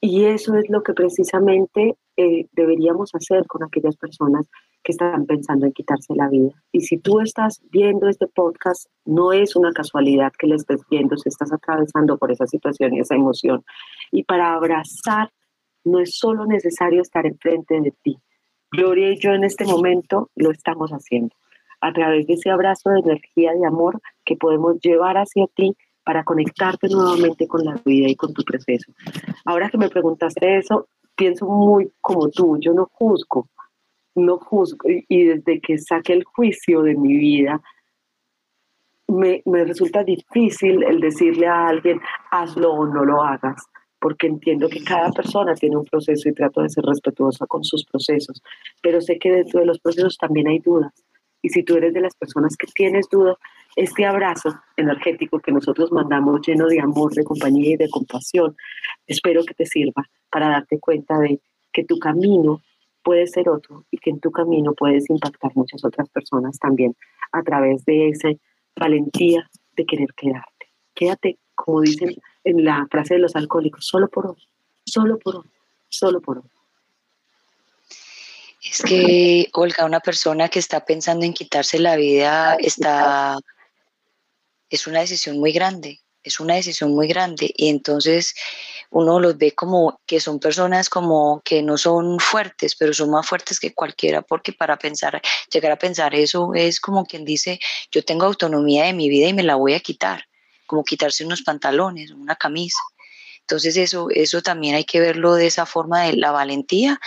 Y 0.00 0.26
eso 0.26 0.54
es 0.56 0.68
lo 0.68 0.82
que 0.82 0.92
precisamente 0.92 1.96
eh, 2.16 2.46
deberíamos 2.52 3.14
hacer 3.14 3.46
con 3.46 3.64
aquellas 3.64 3.96
personas 3.96 4.46
que 4.82 4.92
están 4.92 5.24
pensando 5.24 5.64
en 5.64 5.72
quitarse 5.72 6.14
la 6.14 6.28
vida. 6.28 6.50
Y 6.72 6.82
si 6.82 6.98
tú 6.98 7.20
estás 7.20 7.62
viendo 7.70 8.08
este 8.08 8.26
podcast, 8.26 8.86
no 9.06 9.32
es 9.32 9.56
una 9.56 9.72
casualidad 9.72 10.32
que 10.38 10.46
lo 10.46 10.56
estés 10.56 10.82
viendo, 10.90 11.16
si 11.16 11.30
estás 11.30 11.52
atravesando 11.52 12.18
por 12.18 12.30
esa 12.30 12.46
situación 12.46 12.92
y 12.92 13.00
esa 13.00 13.14
emoción. 13.14 13.64
Y 14.12 14.24
para 14.24 14.52
abrazar 14.52 15.30
no 15.84 16.00
es 16.00 16.18
solo 16.18 16.44
necesario 16.44 17.00
estar 17.00 17.24
enfrente 17.24 17.80
de 17.80 17.94
ti. 18.02 18.18
Gloria 18.70 19.10
y 19.10 19.18
yo 19.18 19.32
en 19.32 19.44
este 19.44 19.64
momento 19.64 20.30
lo 20.34 20.50
estamos 20.50 20.90
haciendo 20.90 21.34
a 21.84 21.92
través 21.92 22.26
de 22.26 22.34
ese 22.34 22.50
abrazo 22.50 22.90
de 22.90 23.00
energía, 23.00 23.52
de 23.52 23.66
amor 23.66 24.00
que 24.24 24.36
podemos 24.36 24.80
llevar 24.80 25.18
hacia 25.18 25.46
ti 25.54 25.76
para 26.02 26.24
conectarte 26.24 26.88
nuevamente 26.88 27.46
con 27.46 27.62
la 27.62 27.78
vida 27.84 28.08
y 28.08 28.16
con 28.16 28.32
tu 28.32 28.42
proceso. 28.42 28.90
Ahora 29.44 29.68
que 29.68 29.76
me 29.76 29.90
preguntaste 29.90 30.56
eso, 30.56 30.88
pienso 31.14 31.46
muy 31.46 31.92
como 32.00 32.30
tú, 32.30 32.56
yo 32.58 32.72
no 32.72 32.88
juzgo, 32.90 33.48
no 34.14 34.38
juzgo, 34.38 34.88
y 34.88 35.24
desde 35.24 35.60
que 35.60 35.76
saqué 35.76 36.14
el 36.14 36.24
juicio 36.24 36.82
de 36.82 36.94
mi 36.94 37.18
vida, 37.18 37.60
me, 39.06 39.42
me 39.44 39.64
resulta 39.64 40.02
difícil 40.04 40.82
el 40.84 41.00
decirle 41.00 41.46
a 41.46 41.66
alguien, 41.66 42.00
hazlo 42.30 42.72
o 42.72 42.86
no 42.86 43.04
lo 43.04 43.22
hagas 43.22 43.62
porque 44.00 44.26
entiendo 44.26 44.68
que 44.68 44.84
cada 44.84 45.10
persona 45.12 45.54
tiene 45.54 45.78
un 45.78 45.84
proceso 45.86 46.28
y 46.28 46.34
trato 46.34 46.60
de 46.60 46.68
ser 46.68 46.84
respetuosa 46.84 47.46
con 47.46 47.64
sus 47.64 47.86
procesos, 47.86 48.42
pero 48.82 49.00
sé 49.00 49.18
que 49.18 49.32
dentro 49.32 49.60
de 49.60 49.66
los 49.66 49.78
procesos 49.78 50.18
también 50.18 50.46
hay 50.46 50.58
dudas. 50.58 50.92
Y 51.44 51.50
si 51.50 51.62
tú 51.62 51.76
eres 51.76 51.92
de 51.92 52.00
las 52.00 52.14
personas 52.14 52.56
que 52.56 52.66
tienes 52.68 53.06
dudas, 53.10 53.36
este 53.76 54.06
abrazo 54.06 54.54
energético 54.78 55.40
que 55.40 55.52
nosotros 55.52 55.92
mandamos 55.92 56.40
lleno 56.40 56.66
de 56.68 56.80
amor, 56.80 57.12
de 57.12 57.22
compañía 57.22 57.74
y 57.74 57.76
de 57.76 57.90
compasión, 57.90 58.56
espero 59.06 59.44
que 59.44 59.52
te 59.52 59.66
sirva 59.66 60.08
para 60.30 60.48
darte 60.48 60.80
cuenta 60.80 61.18
de 61.18 61.42
que 61.70 61.84
tu 61.84 61.98
camino 61.98 62.62
puede 63.02 63.26
ser 63.26 63.50
otro 63.50 63.84
y 63.90 63.98
que 63.98 64.08
en 64.08 64.20
tu 64.20 64.30
camino 64.30 64.72
puedes 64.72 65.10
impactar 65.10 65.52
muchas 65.54 65.84
otras 65.84 66.08
personas 66.08 66.58
también 66.58 66.96
a 67.30 67.42
través 67.42 67.84
de 67.84 68.08
esa 68.08 68.30
valentía 68.74 69.46
de 69.76 69.84
querer 69.84 70.14
quedarte. 70.16 70.70
Quédate, 70.94 71.38
como 71.54 71.82
dicen 71.82 72.14
en 72.44 72.64
la 72.64 72.86
frase 72.90 73.16
de 73.16 73.20
los 73.20 73.36
alcohólicos, 73.36 73.84
solo 73.86 74.08
por 74.08 74.28
hoy, 74.28 74.48
solo 74.86 75.18
por 75.18 75.36
hoy, 75.36 75.50
solo 75.90 76.22
por 76.22 76.38
hoy. 76.38 76.53
Es 78.64 78.82
que, 78.82 79.48
Olga, 79.52 79.84
una 79.84 80.00
persona 80.00 80.48
que 80.48 80.58
está 80.58 80.84
pensando 80.84 81.24
en 81.26 81.34
quitarse 81.34 81.78
la 81.78 81.96
vida 81.96 82.56
está, 82.58 83.36
es 84.70 84.86
una 84.86 85.00
decisión 85.00 85.38
muy 85.38 85.52
grande, 85.52 86.00
es 86.22 86.40
una 86.40 86.54
decisión 86.54 86.94
muy 86.94 87.06
grande 87.06 87.52
y 87.54 87.68
entonces 87.68 88.34
uno 88.90 89.20
los 89.20 89.36
ve 89.36 89.52
como 89.52 90.00
que 90.06 90.18
son 90.18 90.40
personas 90.40 90.88
como 90.88 91.42
que 91.44 91.62
no 91.62 91.76
son 91.76 92.18
fuertes, 92.18 92.74
pero 92.74 92.94
son 92.94 93.10
más 93.10 93.26
fuertes 93.26 93.60
que 93.60 93.74
cualquiera 93.74 94.22
porque 94.22 94.54
para 94.54 94.78
pensar, 94.78 95.20
llegar 95.52 95.72
a 95.72 95.78
pensar 95.78 96.14
eso 96.14 96.54
es 96.54 96.80
como 96.80 97.04
quien 97.04 97.24
dice, 97.24 97.60
yo 97.92 98.02
tengo 98.02 98.24
autonomía 98.24 98.84
de 98.84 98.94
mi 98.94 99.10
vida 99.10 99.28
y 99.28 99.34
me 99.34 99.42
la 99.42 99.56
voy 99.56 99.74
a 99.74 99.80
quitar 99.80 100.24
como 100.66 100.84
quitarse 100.84 101.24
unos 101.24 101.42
pantalones, 101.42 102.10
una 102.10 102.36
camisa. 102.36 102.80
Entonces 103.44 103.76
eso, 103.76 104.08
eso 104.08 104.40
también 104.40 104.74
hay 104.74 104.84
que 104.84 105.00
verlo 105.00 105.34
de 105.34 105.46
esa 105.46 105.66
forma 105.66 106.04
de 106.04 106.14
la 106.14 106.30
valentía 106.30 106.98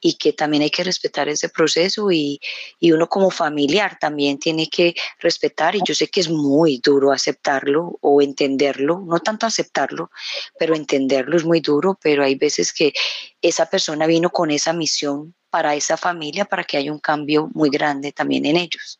y 0.00 0.14
que 0.14 0.32
también 0.32 0.64
hay 0.64 0.70
que 0.70 0.82
respetar 0.82 1.28
ese 1.28 1.48
proceso 1.48 2.10
y, 2.10 2.40
y, 2.80 2.90
uno 2.90 3.08
como 3.08 3.30
familiar 3.30 3.96
también 4.00 4.40
tiene 4.40 4.68
que 4.68 4.94
respetar 5.20 5.76
y 5.76 5.82
yo 5.86 5.94
sé 5.94 6.08
que 6.08 6.20
es 6.20 6.28
muy 6.28 6.80
duro 6.82 7.12
aceptarlo 7.12 7.96
o 8.00 8.20
entenderlo, 8.20 9.04
no 9.06 9.20
tanto 9.20 9.46
aceptarlo, 9.46 10.10
pero 10.58 10.74
entenderlo 10.74 11.36
es 11.36 11.44
muy 11.44 11.60
duro, 11.60 11.96
pero 12.02 12.24
hay 12.24 12.34
veces 12.34 12.72
que 12.72 12.92
esa 13.40 13.66
persona 13.70 14.06
vino 14.08 14.30
con 14.30 14.50
esa 14.50 14.72
misión 14.72 15.36
para 15.48 15.76
esa 15.76 15.96
familia 15.96 16.44
para 16.44 16.64
que 16.64 16.76
haya 16.76 16.92
un 16.92 16.98
cambio 16.98 17.48
muy 17.54 17.70
grande 17.70 18.10
también 18.10 18.46
en 18.46 18.56
ellos. 18.56 18.98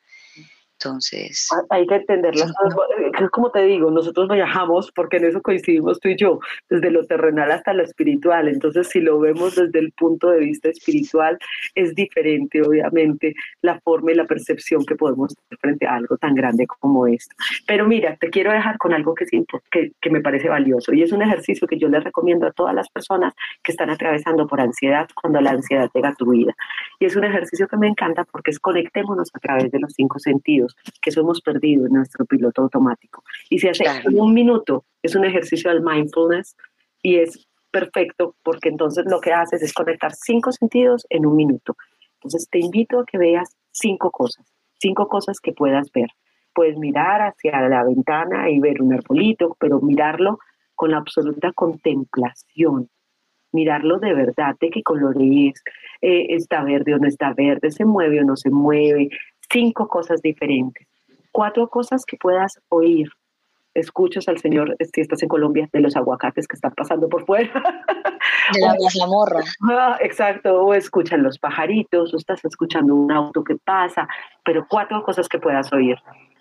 Entonces. 0.85 1.49
Hay 1.71 1.87
que 1.87 1.97
entenderlo. 1.97 2.45
Es 2.45 3.31
como 3.31 3.51
te 3.51 3.63
digo, 3.65 3.91
nosotros 3.91 4.29
viajamos 4.29 4.93
porque 4.93 5.17
en 5.17 5.25
eso 5.25 5.41
coincidimos 5.41 5.99
tú 6.01 6.09
y 6.09 6.17
yo, 6.17 6.41
desde 6.69 6.91
lo 6.91 7.05
terrenal 7.07 7.51
hasta 7.51 7.73
lo 7.73 7.83
espiritual. 7.83 8.49
Entonces, 8.49 8.89
si 8.89 9.01
lo 9.01 9.19
vemos 9.19 9.57
desde 9.57 9.79
el 9.79 9.93
punto 9.93 10.31
de 10.31 10.41
vista 10.41 10.69
espiritual, 10.69 11.39
es 11.75 11.95
diferente, 11.95 12.63
obviamente, 12.63 13.35
la 13.63 13.81
forma 13.81 14.13
y 14.13 14.15
la 14.15 14.27
percepción 14.27 14.85
que 14.85 14.95
podemos 14.95 15.35
tener 15.35 15.59
frente 15.59 15.87
a 15.87 15.95
algo 15.95 16.17
tan 16.19 16.35
grande 16.35 16.67
como 16.67 17.07
esto. 17.07 17.35
Pero 17.67 17.87
mira, 17.87 18.17
te 18.17 18.31
quiero 18.31 18.53
dejar 18.53 18.77
con 18.79 18.93
algo 18.93 19.15
que, 19.15 19.25
que, 19.71 19.93
que 20.01 20.11
me 20.11 20.21
parece 20.21 20.49
valioso 20.49 20.93
y 20.93 21.03
es 21.03 21.13
un 21.13 21.23
ejercicio 21.23 21.67
que 21.67 21.79
yo 21.79 21.89
les 21.89 22.05
recomiendo 22.05 22.47
a 22.47 22.53
todas 22.53 22.75
las 22.75 22.89
personas 22.91 23.35
que 23.63 23.73
están 23.73 23.91
atravesando 23.91 24.47
por 24.47 24.61
ansiedad 24.61 25.09
cuando 25.15 25.41
la 25.41 25.51
ansiedad 25.51 25.91
llega 25.95 26.11
a 26.11 26.15
tu 26.15 26.31
vida. 26.31 26.55
Y 26.99 27.07
es 27.07 27.17
un 27.17 27.25
ejercicio 27.25 27.69
que 27.69 27.77
me 27.77 27.89
encanta 27.89 28.25
porque 28.25 28.51
es 28.51 28.59
conectémonos 28.59 29.31
a 29.33 29.39
través 29.39 29.71
de 29.71 29.79
los 29.79 29.93
cinco 29.95 30.19
sentidos 30.19 30.74
que 31.01 31.11
eso 31.11 31.21
hemos 31.21 31.41
perdido 31.41 31.87
en 31.87 31.93
nuestro 31.95 32.25
piloto 32.25 32.63
automático. 32.63 33.23
Y 33.51 33.59
se 33.59 33.71
hace 33.71 33.85
en 33.85 34.21
un 34.21 34.35
minuto, 34.35 34.85
es 35.03 35.15
un 35.15 35.25
ejercicio 35.25 35.71
del 35.71 35.83
mindfulness 35.83 36.57
y 37.03 37.17
es 37.17 37.47
perfecto 37.71 38.37
porque 38.43 38.69
entonces 38.69 39.05
lo 39.07 39.21
que 39.21 39.33
haces 39.33 39.63
es 39.63 39.73
conectar 39.73 40.13
cinco 40.15 40.53
sentidos 40.53 41.07
en 41.11 41.27
un 41.27 41.37
minuto. 41.37 41.77
Entonces 42.15 42.49
te 42.49 42.59
invito 42.59 43.01
a 43.01 43.05
que 43.05 43.19
veas 43.19 43.57
cinco 43.73 44.11
cosas, 44.11 44.47
cinco 44.79 45.09
cosas 45.09 45.41
que 45.41 45.53
puedas 45.53 45.91
ver. 45.93 46.09
Puedes 46.55 46.79
mirar 46.79 47.21
hacia 47.21 47.69
la 47.69 47.85
ventana 47.85 48.49
y 48.49 48.61
ver 48.61 48.81
un 48.81 48.95
arbolito, 48.95 49.57
pero 49.59 49.81
mirarlo 49.81 50.39
con 50.75 50.93
la 50.93 50.99
absoluta 50.99 51.53
contemplación, 51.53 52.89
mirarlo 53.53 53.99
de 53.99 54.15
verdad, 54.15 54.57
de 54.61 54.71
qué 54.71 54.83
color 54.83 55.17
es, 55.21 55.63
eh, 56.01 56.27
está 56.31 56.63
verde 56.63 56.95
o 56.95 56.99
no 56.99 57.09
está 57.09 57.33
verde, 57.35 57.71
se 57.71 57.85
mueve 57.85 58.21
o 58.21 58.25
no 58.25 58.37
se 58.37 58.51
mueve, 58.51 59.09
cinco 59.55 59.87
cosas 59.87 60.21
diferentes, 60.21 60.87
cuatro 61.31 61.69
cosas 61.69 62.05
que 62.05 62.17
puedas 62.17 62.61
oír, 62.69 63.09
escuchas 63.73 64.27
al 64.29 64.39
Señor, 64.39 64.77
si 64.93 65.01
estás 65.01 65.23
en 65.23 65.29
Colombia, 65.29 65.69
de 65.73 65.81
los 65.81 65.95
aguacates 65.95 66.49
que 66.49 66.57
están 66.57 66.73
pasando 66.73 67.09
por 67.09 67.25
fuera. 67.25 67.53
De 68.53 68.61
la 68.61 68.75
mazamorra. 68.75 69.41
Ah, 69.71 69.97
exacto, 70.01 70.61
o 70.61 70.75
escuchan 70.75 71.23
los 71.23 71.39
pajaritos, 71.39 72.13
o 72.13 72.17
estás 72.17 72.45
escuchando 72.45 72.95
un 72.95 73.11
auto 73.11 73.43
que 73.43 73.57
pasa, 73.57 74.09
pero 74.45 74.67
cuatro 74.69 75.03
cosas 75.03 75.29
que 75.29 75.39
puedas 75.39 75.73
oír. 75.73 75.97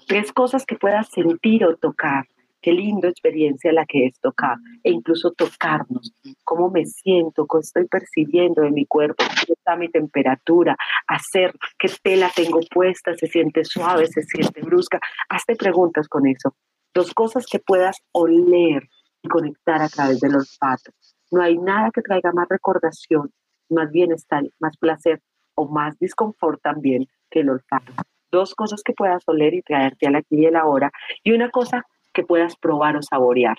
Tres 0.07 0.33
cosas 0.33 0.65
que 0.65 0.75
puedas 0.75 1.07
sentir 1.09 1.63
o 1.63 1.77
tocar. 1.77 2.25
Qué 2.63 2.71
linda 2.71 3.09
experiencia 3.09 3.73
la 3.73 3.85
que 3.85 4.05
es 4.05 4.17
tocar 4.21 4.55
e 4.85 4.89
incluso 4.89 5.31
tocarnos. 5.31 6.13
Cómo 6.45 6.69
me 6.69 6.85
siento, 6.85 7.45
cómo 7.45 7.59
estoy 7.59 7.87
percibiendo 7.89 8.61
de 8.61 8.71
mi 8.71 8.85
cuerpo, 8.85 9.25
cómo 9.25 9.53
está 9.53 9.75
mi 9.75 9.89
temperatura, 9.89 10.77
hacer 11.05 11.53
qué 11.77 11.89
tela 12.01 12.31
tengo 12.33 12.61
puesta, 12.73 13.15
se 13.15 13.27
siente 13.27 13.65
suave, 13.65 14.07
se 14.07 14.21
siente 14.21 14.61
brusca. 14.61 15.01
Hazte 15.27 15.57
preguntas 15.57 16.07
con 16.07 16.25
eso. 16.25 16.55
Dos 16.93 17.13
cosas 17.13 17.45
que 17.51 17.59
puedas 17.59 17.97
oler 18.13 18.87
y 19.21 19.27
conectar 19.27 19.81
a 19.81 19.89
través 19.89 20.21
del 20.21 20.35
olfato. 20.35 20.93
No 21.31 21.41
hay 21.41 21.57
nada 21.57 21.91
que 21.93 22.01
traiga 22.01 22.31
más 22.31 22.47
recordación, 22.47 23.33
más 23.69 23.91
bienestar, 23.91 24.45
más 24.59 24.77
placer 24.77 25.21
o 25.55 25.67
más 25.67 25.99
disconfort 25.99 26.61
también 26.61 27.07
que 27.29 27.41
el 27.41 27.49
olfato. 27.49 27.91
Dos 28.31 28.55
cosas 28.55 28.83
que 28.83 28.93
puedas 28.93 29.21
oler 29.27 29.53
y 29.53 29.61
traerte 29.63 30.07
al 30.07 30.15
aquí 30.15 30.37
y 30.37 30.45
el 30.45 30.55
ahora. 30.55 30.91
Y 31.23 31.33
una 31.33 31.49
cosa 31.49 31.85
que 32.13 32.23
puedas 32.23 32.55
probar 32.55 32.95
o 32.95 33.01
saborear. 33.01 33.57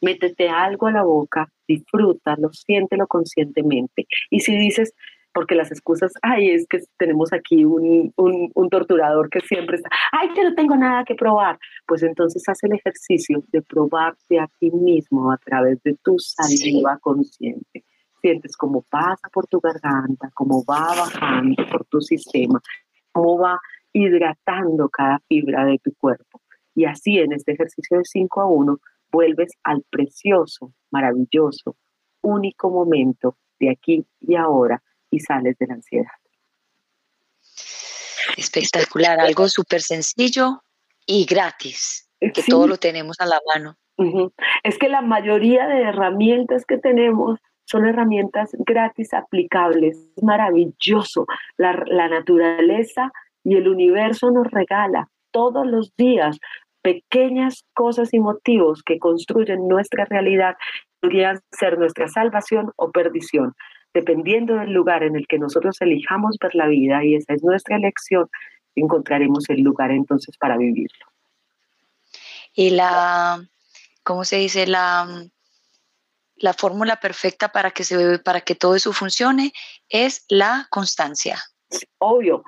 Métete 0.00 0.48
algo 0.48 0.86
a 0.86 0.92
la 0.92 1.02
boca, 1.02 1.48
disfrútalo, 1.66 2.52
siéntelo 2.52 3.06
conscientemente. 3.06 4.06
Y 4.30 4.40
si 4.40 4.56
dices, 4.56 4.92
porque 5.36 5.54
las 5.54 5.70
excusas, 5.70 6.14
ay, 6.22 6.50
es 6.50 6.66
que 6.66 6.78
tenemos 6.96 7.30
aquí 7.34 7.66
un, 7.66 8.10
un, 8.16 8.70
torturador 8.70 9.28
que 9.28 9.40
siempre 9.40 9.76
está, 9.76 9.90
ay, 10.10 10.30
que 10.32 10.42
no 10.42 10.54
tengo 10.54 10.76
nada 10.76 11.04
que 11.04 11.14
probar, 11.14 11.58
pues 11.86 12.02
entonces 12.02 12.42
haz 12.48 12.64
el 12.64 12.72
ejercicio 12.72 13.42
de 13.48 13.60
probarte 13.60 14.40
a 14.40 14.48
ti 14.58 14.70
mismo 14.70 15.30
a 15.30 15.36
través 15.36 15.82
de 15.82 15.94
tu 16.02 16.18
saliva 16.18 16.98
consciente. 17.02 17.84
Sientes 18.22 18.56
cómo 18.56 18.80
pasa 18.88 19.28
por 19.30 19.46
tu 19.46 19.60
garganta, 19.60 20.30
cómo 20.32 20.64
va 20.64 20.94
bajando 20.96 21.66
por 21.70 21.84
tu 21.84 22.00
sistema, 22.00 22.58
cómo 23.12 23.38
va 23.38 23.60
hidratando 23.92 24.88
cada 24.88 25.18
fibra 25.28 25.66
de 25.66 25.78
tu 25.78 25.92
cuerpo. 25.98 26.40
Y 26.76 26.84
así 26.84 27.18
en 27.18 27.32
este 27.32 27.52
ejercicio 27.52 27.98
de 27.98 28.04
5 28.04 28.40
a 28.40 28.46
1 28.46 28.78
vuelves 29.10 29.52
al 29.64 29.82
precioso, 29.90 30.72
maravilloso, 30.90 31.74
único 32.20 32.70
momento 32.70 33.38
de 33.58 33.70
aquí 33.70 34.04
y 34.20 34.36
ahora 34.36 34.82
y 35.10 35.18
sales 35.20 35.56
de 35.58 35.66
la 35.66 35.74
ansiedad. 35.74 36.12
Espectacular, 38.36 39.18
algo 39.18 39.48
súper 39.48 39.80
sencillo 39.80 40.62
y 41.06 41.24
gratis, 41.24 42.10
que 42.20 42.42
todo 42.46 42.66
lo 42.66 42.76
tenemos 42.76 43.16
a 43.20 43.26
la 43.26 43.40
mano. 43.54 43.76
Es 44.62 44.76
que 44.78 44.90
la 44.90 45.00
mayoría 45.00 45.66
de 45.66 45.80
herramientas 45.80 46.66
que 46.66 46.76
tenemos 46.76 47.40
son 47.64 47.86
herramientas 47.86 48.50
gratis 48.58 49.14
aplicables. 49.14 49.96
Es 50.14 50.22
maravilloso. 50.22 51.26
La, 51.56 51.82
la 51.86 52.08
naturaleza 52.08 53.12
y 53.42 53.56
el 53.56 53.68
universo 53.68 54.30
nos 54.30 54.50
regala 54.50 55.08
todos 55.30 55.66
los 55.66 55.94
días 55.96 56.38
pequeñas 56.86 57.64
cosas 57.74 58.14
y 58.14 58.20
motivos 58.20 58.84
que 58.84 59.00
construyen 59.00 59.66
nuestra 59.66 60.04
realidad 60.04 60.54
podrían 61.00 61.40
ser 61.50 61.80
nuestra 61.80 62.06
salvación 62.06 62.70
o 62.76 62.92
perdición, 62.92 63.56
dependiendo 63.92 64.54
del 64.54 64.70
lugar 64.70 65.02
en 65.02 65.16
el 65.16 65.26
que 65.26 65.40
nosotros 65.40 65.80
elijamos 65.80 66.36
ver 66.40 66.54
la 66.54 66.68
vida 66.68 67.04
y 67.04 67.16
esa 67.16 67.34
es 67.34 67.42
nuestra 67.42 67.74
elección, 67.74 68.28
encontraremos 68.76 69.50
el 69.50 69.62
lugar 69.62 69.90
entonces 69.90 70.36
para 70.38 70.56
vivirlo. 70.56 71.06
Y 72.54 72.70
la, 72.70 73.44
¿cómo 74.04 74.24
se 74.24 74.36
dice? 74.36 74.68
La, 74.68 75.08
la 76.36 76.54
fórmula 76.54 77.00
perfecta 77.00 77.48
para 77.48 77.72
que, 77.72 77.82
se, 77.82 78.20
para 78.20 78.42
que 78.42 78.54
todo 78.54 78.76
eso 78.76 78.92
funcione 78.92 79.52
es 79.88 80.24
la 80.28 80.68
constancia. 80.70 81.36
Obvio, 81.98 82.44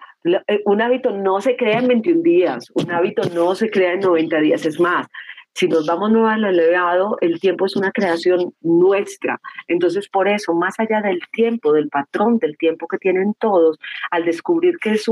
un 0.64 0.82
hábito 0.82 1.10
no 1.10 1.40
se 1.40 1.56
crea 1.56 1.78
en 1.78 1.88
21 1.88 2.22
días, 2.22 2.70
un 2.74 2.90
hábito 2.90 3.22
no 3.34 3.54
se 3.54 3.70
crea 3.70 3.94
en 3.94 4.00
90 4.00 4.40
días, 4.40 4.66
es 4.66 4.80
más, 4.80 5.06
si 5.54 5.66
nos 5.66 5.86
vamos 5.86 6.12
nuevo 6.12 6.28
al 6.28 6.44
elevado, 6.44 7.16
el 7.20 7.40
tiempo 7.40 7.66
es 7.66 7.74
una 7.74 7.90
creación 7.90 8.54
nuestra. 8.60 9.40
Entonces, 9.66 10.08
por 10.08 10.28
eso, 10.28 10.54
más 10.54 10.78
allá 10.78 11.00
del 11.00 11.20
tiempo, 11.32 11.72
del 11.72 11.88
patrón 11.88 12.38
del 12.38 12.56
tiempo 12.56 12.86
que 12.86 12.98
tienen 12.98 13.34
todos, 13.40 13.76
al 14.12 14.24
descubrir 14.24 14.78
que 14.78 14.90
es 14.90 15.06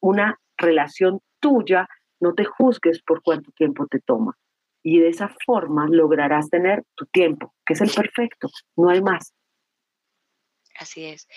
una 0.00 0.38
relación 0.56 1.18
tuya, 1.40 1.88
no 2.20 2.34
te 2.34 2.44
juzgues 2.44 3.02
por 3.02 3.22
cuánto 3.22 3.50
tiempo 3.52 3.88
te 3.88 3.98
toma. 3.98 4.36
Y 4.84 5.00
de 5.00 5.08
esa 5.08 5.34
forma 5.44 5.88
lograrás 5.90 6.48
tener 6.48 6.84
tu 6.94 7.06
tiempo, 7.06 7.52
que 7.66 7.72
es 7.72 7.80
el 7.80 7.90
perfecto, 7.90 8.48
no 8.76 8.88
hay 8.88 9.02
más. 9.02 9.34
Así 10.78 11.06
es. 11.06 11.28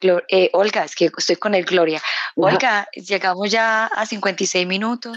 Eh, 0.00 0.50
Olga, 0.52 0.84
es 0.84 0.94
que 0.94 1.10
estoy 1.16 1.36
con 1.36 1.54
el 1.54 1.64
Gloria. 1.64 2.00
Olga, 2.34 2.88
llegamos 2.94 3.50
ya 3.50 3.86
a 3.86 4.06
56 4.06 4.66
minutos. 4.66 5.16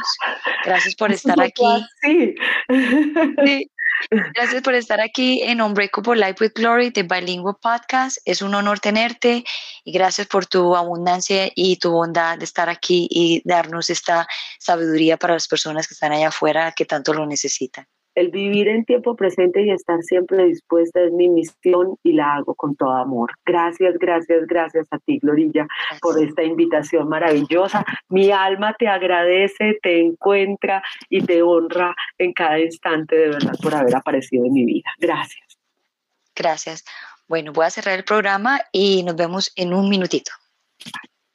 Gracias 0.66 0.96
por 0.96 1.12
estar 1.12 1.40
aquí. 1.42 1.64
Sí. 2.02 2.36
Gracias 4.34 4.62
por 4.62 4.76
estar 4.76 5.02
aquí 5.02 5.42
en 5.44 5.62
Unbreakable 5.62 6.16
Life 6.16 6.38
with 6.40 6.54
Glory 6.56 6.90
de 6.90 7.04
Bilingual 7.04 7.58
Podcast. 7.62 8.18
Es 8.24 8.42
un 8.42 8.56
honor 8.56 8.80
tenerte 8.80 9.44
y 9.84 9.92
gracias 9.92 10.26
por 10.28 10.46
tu 10.46 10.74
abundancia 10.76 11.52
y 11.54 11.76
tu 11.78 11.92
bondad 11.92 12.38
de 12.38 12.46
estar 12.46 12.70
aquí 12.70 13.08
y 13.12 13.42
darnos 13.44 13.90
esta 13.90 14.26
sabiduría 14.58 15.18
para 15.18 15.34
las 15.34 15.50
personas 15.50 15.86
que 15.86 15.96
están 15.96 16.14
allá 16.14 16.30
afuera 16.30 16.72
que 16.72 16.86
tanto 16.86 17.14
lo 17.14 17.26
necesitan 17.26 17.88
el 18.20 18.32
vivir 18.32 18.68
en 18.68 18.84
tiempo 18.84 19.16
presente 19.16 19.64
y 19.64 19.72
estar 19.72 20.02
siempre 20.04 20.44
dispuesta 20.44 21.02
es 21.02 21.14
mi 21.14 21.30
misión 21.30 21.98
y 22.04 22.12
la 22.12 22.36
hago 22.36 22.54
con 22.54 22.76
todo 22.76 22.92
amor. 22.92 23.32
Gracias, 23.46 23.96
gracias, 23.98 24.46
gracias 24.46 24.88
a 24.92 25.00
ti, 25.00 25.20
Glorilla, 25.20 25.66
por 26.02 26.22
esta 26.22 26.44
invitación 26.44 27.08
maravillosa. 27.08 27.86
Mi 28.10 28.30
alma 28.32 28.76
te 28.78 28.90
agradece, 28.90 29.80
te 29.82 30.02
encuentra 30.02 30.84
y 31.08 31.22
te 31.22 31.42
honra 31.42 31.96
en 32.18 32.34
cada 32.34 32.60
instante 32.60 33.16
de 33.16 33.30
verdad 33.30 33.54
por 33.64 33.74
haber 33.74 33.96
aparecido 33.96 34.46
en 34.46 34.52
mi 34.54 34.66
vida. 34.66 34.90
Gracias. 34.98 35.58
Gracias. 36.36 36.84
Bueno, 37.28 37.54
voy 37.54 37.68
a 37.68 37.70
cerrar 37.70 37.98
el 37.98 38.04
programa 38.04 38.60
y 38.74 39.04
nos 39.04 39.16
vemos 39.16 39.54
en 39.56 39.74
un 39.74 39.90
minutito. 39.90 40.32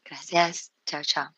Gracias. 0.05 0.71
Chao, 0.85 1.03
chao. 1.03 1.31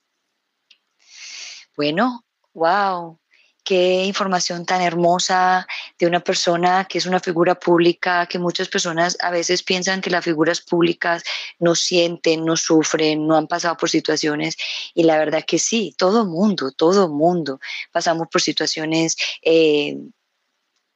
Bueno, 1.77 2.25
wow 2.53 3.21
qué 3.67 4.05
información 4.05 4.65
tan 4.65 4.81
hermosa 4.81 5.67
de 5.99 6.07
una 6.07 6.21
persona 6.21 6.87
que 6.89 6.99
es 6.99 7.07
una 7.07 7.19
figura 7.19 7.57
pública, 7.57 8.27
que 8.27 8.39
muchas 8.39 8.69
personas 8.69 9.19
a 9.21 9.31
veces 9.31 9.65
piensan 9.65 10.01
que 10.01 10.09
las 10.09 10.25
figuras 10.25 10.61
públicas 10.61 11.25
no 11.59 11.75
sienten, 11.75 12.45
no 12.45 12.57
sufren, 12.57 13.27
no 13.27 13.37
han 13.37 13.49
pasado 13.49 13.77
por 13.77 13.91
situaciones. 13.91 14.57
Y 14.95 15.03
la 15.03 15.19
verdad 15.19 15.45
que 15.45 15.59
sí, 15.59 15.97
todo 15.99 16.25
mundo, 16.25 16.71
todo 16.71 17.09
mundo 17.09 17.59
pasamos 17.91 18.29
por 18.31 18.41
situaciones 18.41 19.17
eh, 19.43 19.97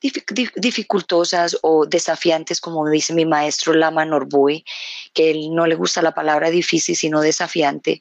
dificultosas 0.00 1.58
o 1.62 1.86
desafiantes, 1.86 2.60
como 2.60 2.88
dice 2.88 3.12
mi 3.12 3.26
maestro 3.26 3.74
Lama 3.74 4.04
Norboy, 4.04 4.64
que 5.12 5.30
él 5.30 5.54
no 5.54 5.66
le 5.66 5.74
gusta 5.74 6.02
la 6.02 6.14
palabra 6.14 6.50
difícil, 6.50 6.96
sino 6.96 7.20
desafiante. 7.20 8.00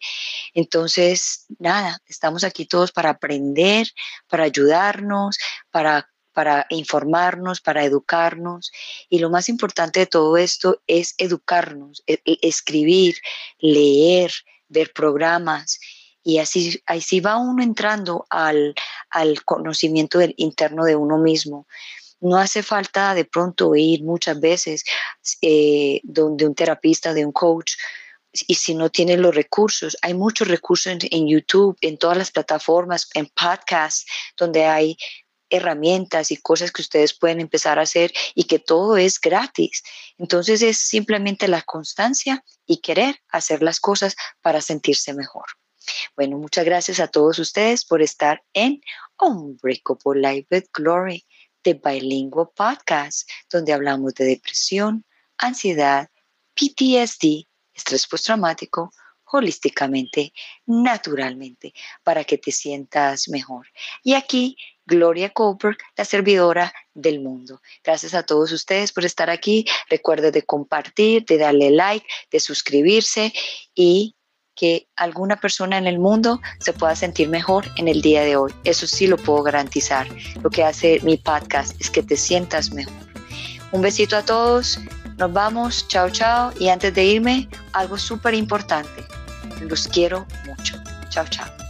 Entonces, 0.54 1.46
nada, 1.60 2.02
estamos 2.08 2.44
aquí 2.44 2.66
todos 2.66 2.92
para 2.92 3.12
aprender, 3.12 3.88
para 4.28 4.44
ayudarnos, 4.44 5.38
para 5.72 6.08
para 6.32 6.68
informarnos, 6.70 7.60
para 7.60 7.84
educarnos. 7.84 8.72
Y 9.10 9.20
lo 9.20 9.30
más 9.30 9.50
importante 9.50 10.00
de 10.00 10.06
todo 10.06 10.38
esto 10.38 10.82
es 10.88 11.16
educarnos, 11.18 12.02
e, 12.08 12.22
e, 12.24 12.38
escribir, 12.44 13.18
leer, 13.60 14.32
ver 14.70 14.94
programas 14.94 15.80
y 16.24 16.38
así, 16.38 16.82
así 16.86 17.20
va 17.22 17.38
uno 17.38 17.64
entrando 17.64 18.26
al, 18.30 18.76
conocimiento 19.46 20.20
del, 20.20 20.34
interno 20.38 20.84
de 20.84 20.96
uno 20.96 21.18
mismo. 21.18 21.66
No 22.22 22.38
hace 22.38 22.64
falta 22.64 23.14
de 23.14 23.26
pronto 23.26 23.76
ir 23.76 24.04
muchas 24.04 24.40
veces 24.40 24.84
eh, 25.42 26.02
donde 26.04 26.46
un 26.46 26.56
terapista, 26.56 27.14
de 27.14 27.26
un 27.26 27.32
coach, 27.32 27.74
y 28.48 28.56
si 28.56 28.76
no 28.76 28.90
tiene 28.90 29.18
los 29.18 29.34
recursos, 29.34 29.98
hay 30.02 30.14
muchos 30.14 30.48
recursos 30.48 30.98
en, 31.02 31.28
YouTube, 31.28 31.78
en 31.82 31.98
todas 31.98 32.18
las 32.18 32.32
plataformas, 32.32 33.10
en 33.14 33.28
podcasts, 33.28 34.06
donde 34.38 34.66
hay 34.66 34.98
herramientas 35.50 36.30
y 36.30 36.38
cosas 36.38 36.72
que 36.72 36.84
ustedes 36.84 37.18
pueden 37.18 37.40
empezar 37.40 37.80
a 37.80 37.84
hacer 37.84 38.14
y 38.36 38.44
que 38.44 38.60
todo 38.60 38.98
es 38.98 39.20
gratis. 39.20 39.82
Entonces 40.20 40.62
es 40.62 40.78
simplemente 40.78 41.48
la 41.48 41.64
constancia 41.64 42.44
y 42.68 42.78
querer 42.78 43.20
hacer 43.30 43.64
las 43.64 43.80
cosas 43.80 44.16
para 44.42 44.62
sentirse 44.62 45.14
mejor. 45.14 45.46
Bueno, 46.16 46.38
muchas 46.38 46.66
gracias 46.66 47.00
a 47.00 47.08
todos 47.08 47.40
ustedes 47.40 47.84
por 47.84 48.04
estar 48.04 48.44
en 48.54 48.80
Unbreakable 49.20 50.22
Life 50.22 50.48
with 50.52 50.66
Glory, 50.72 51.26
de 51.64 51.74
Bilingual 51.74 52.50
Podcast, 52.56 53.30
donde 53.52 53.74
hablamos 53.74 54.14
de 54.16 54.26
depresión, 54.26 55.06
ansiedad, 55.38 56.10
PTSD, 56.56 57.48
estrés 57.74 58.08
postraumático, 58.08 58.92
holísticamente, 59.32 60.34
naturalmente, 60.66 61.74
para 62.04 62.24
que 62.24 62.38
te 62.38 62.52
sientas 62.52 63.30
mejor. 63.30 63.68
Y 64.04 64.14
aquí 64.16 64.58
Gloria 64.86 65.30
Cooper, 65.30 65.78
la 65.96 66.04
servidora 66.04 66.74
del 66.96 67.20
mundo. 67.20 67.62
Gracias 67.84 68.16
a 68.16 68.24
todos 68.24 68.52
ustedes 68.52 68.92
por 68.92 69.06
estar 69.06 69.30
aquí. 69.30 69.66
Recuerde 69.88 70.32
de 70.32 70.44
compartir, 70.44 71.26
de 71.26 71.38
darle 71.38 71.70
like, 71.70 72.08
de 72.32 72.40
suscribirse 72.40 73.32
y 73.76 74.16
que 74.60 74.88
alguna 74.98 75.38
persona 75.38 75.78
en 75.78 75.88
el 75.88 76.00
mundo 76.00 76.42
se 76.60 76.74
pueda 76.74 76.94
sentir 76.94 77.30
mejor 77.30 77.66
en 77.78 77.88
el 77.88 78.02
día 78.02 78.24
de 78.24 78.36
hoy. 78.36 78.54
Eso 78.66 78.88
sí 78.88 79.08
lo 79.08 79.16
puedo 79.16 79.44
garantizar. 79.44 80.06
Lo 80.44 80.50
que 80.50 80.66
hace 80.66 81.00
mi 81.02 81.16
podcast 81.16 81.80
es 81.80 81.90
que 81.90 82.04
te 82.04 82.18
sientas 82.18 82.72
mejor. 82.72 82.94
Un 83.72 83.82
besito 83.82 84.18
a 84.18 84.24
todos. 84.24 84.78
Nos 85.18 85.32
vamos. 85.32 85.88
Chao, 85.88 86.10
chao. 86.10 86.52
Y 86.60 86.68
antes 86.68 86.94
de 86.94 87.06
irme, 87.06 87.48
algo 87.72 87.98
súper 87.98 88.34
importante. 88.34 89.06
Los 89.62 89.88
quiero 89.88 90.26
mucho. 90.46 90.76
Chao, 91.10 91.26
chao. 91.30 91.69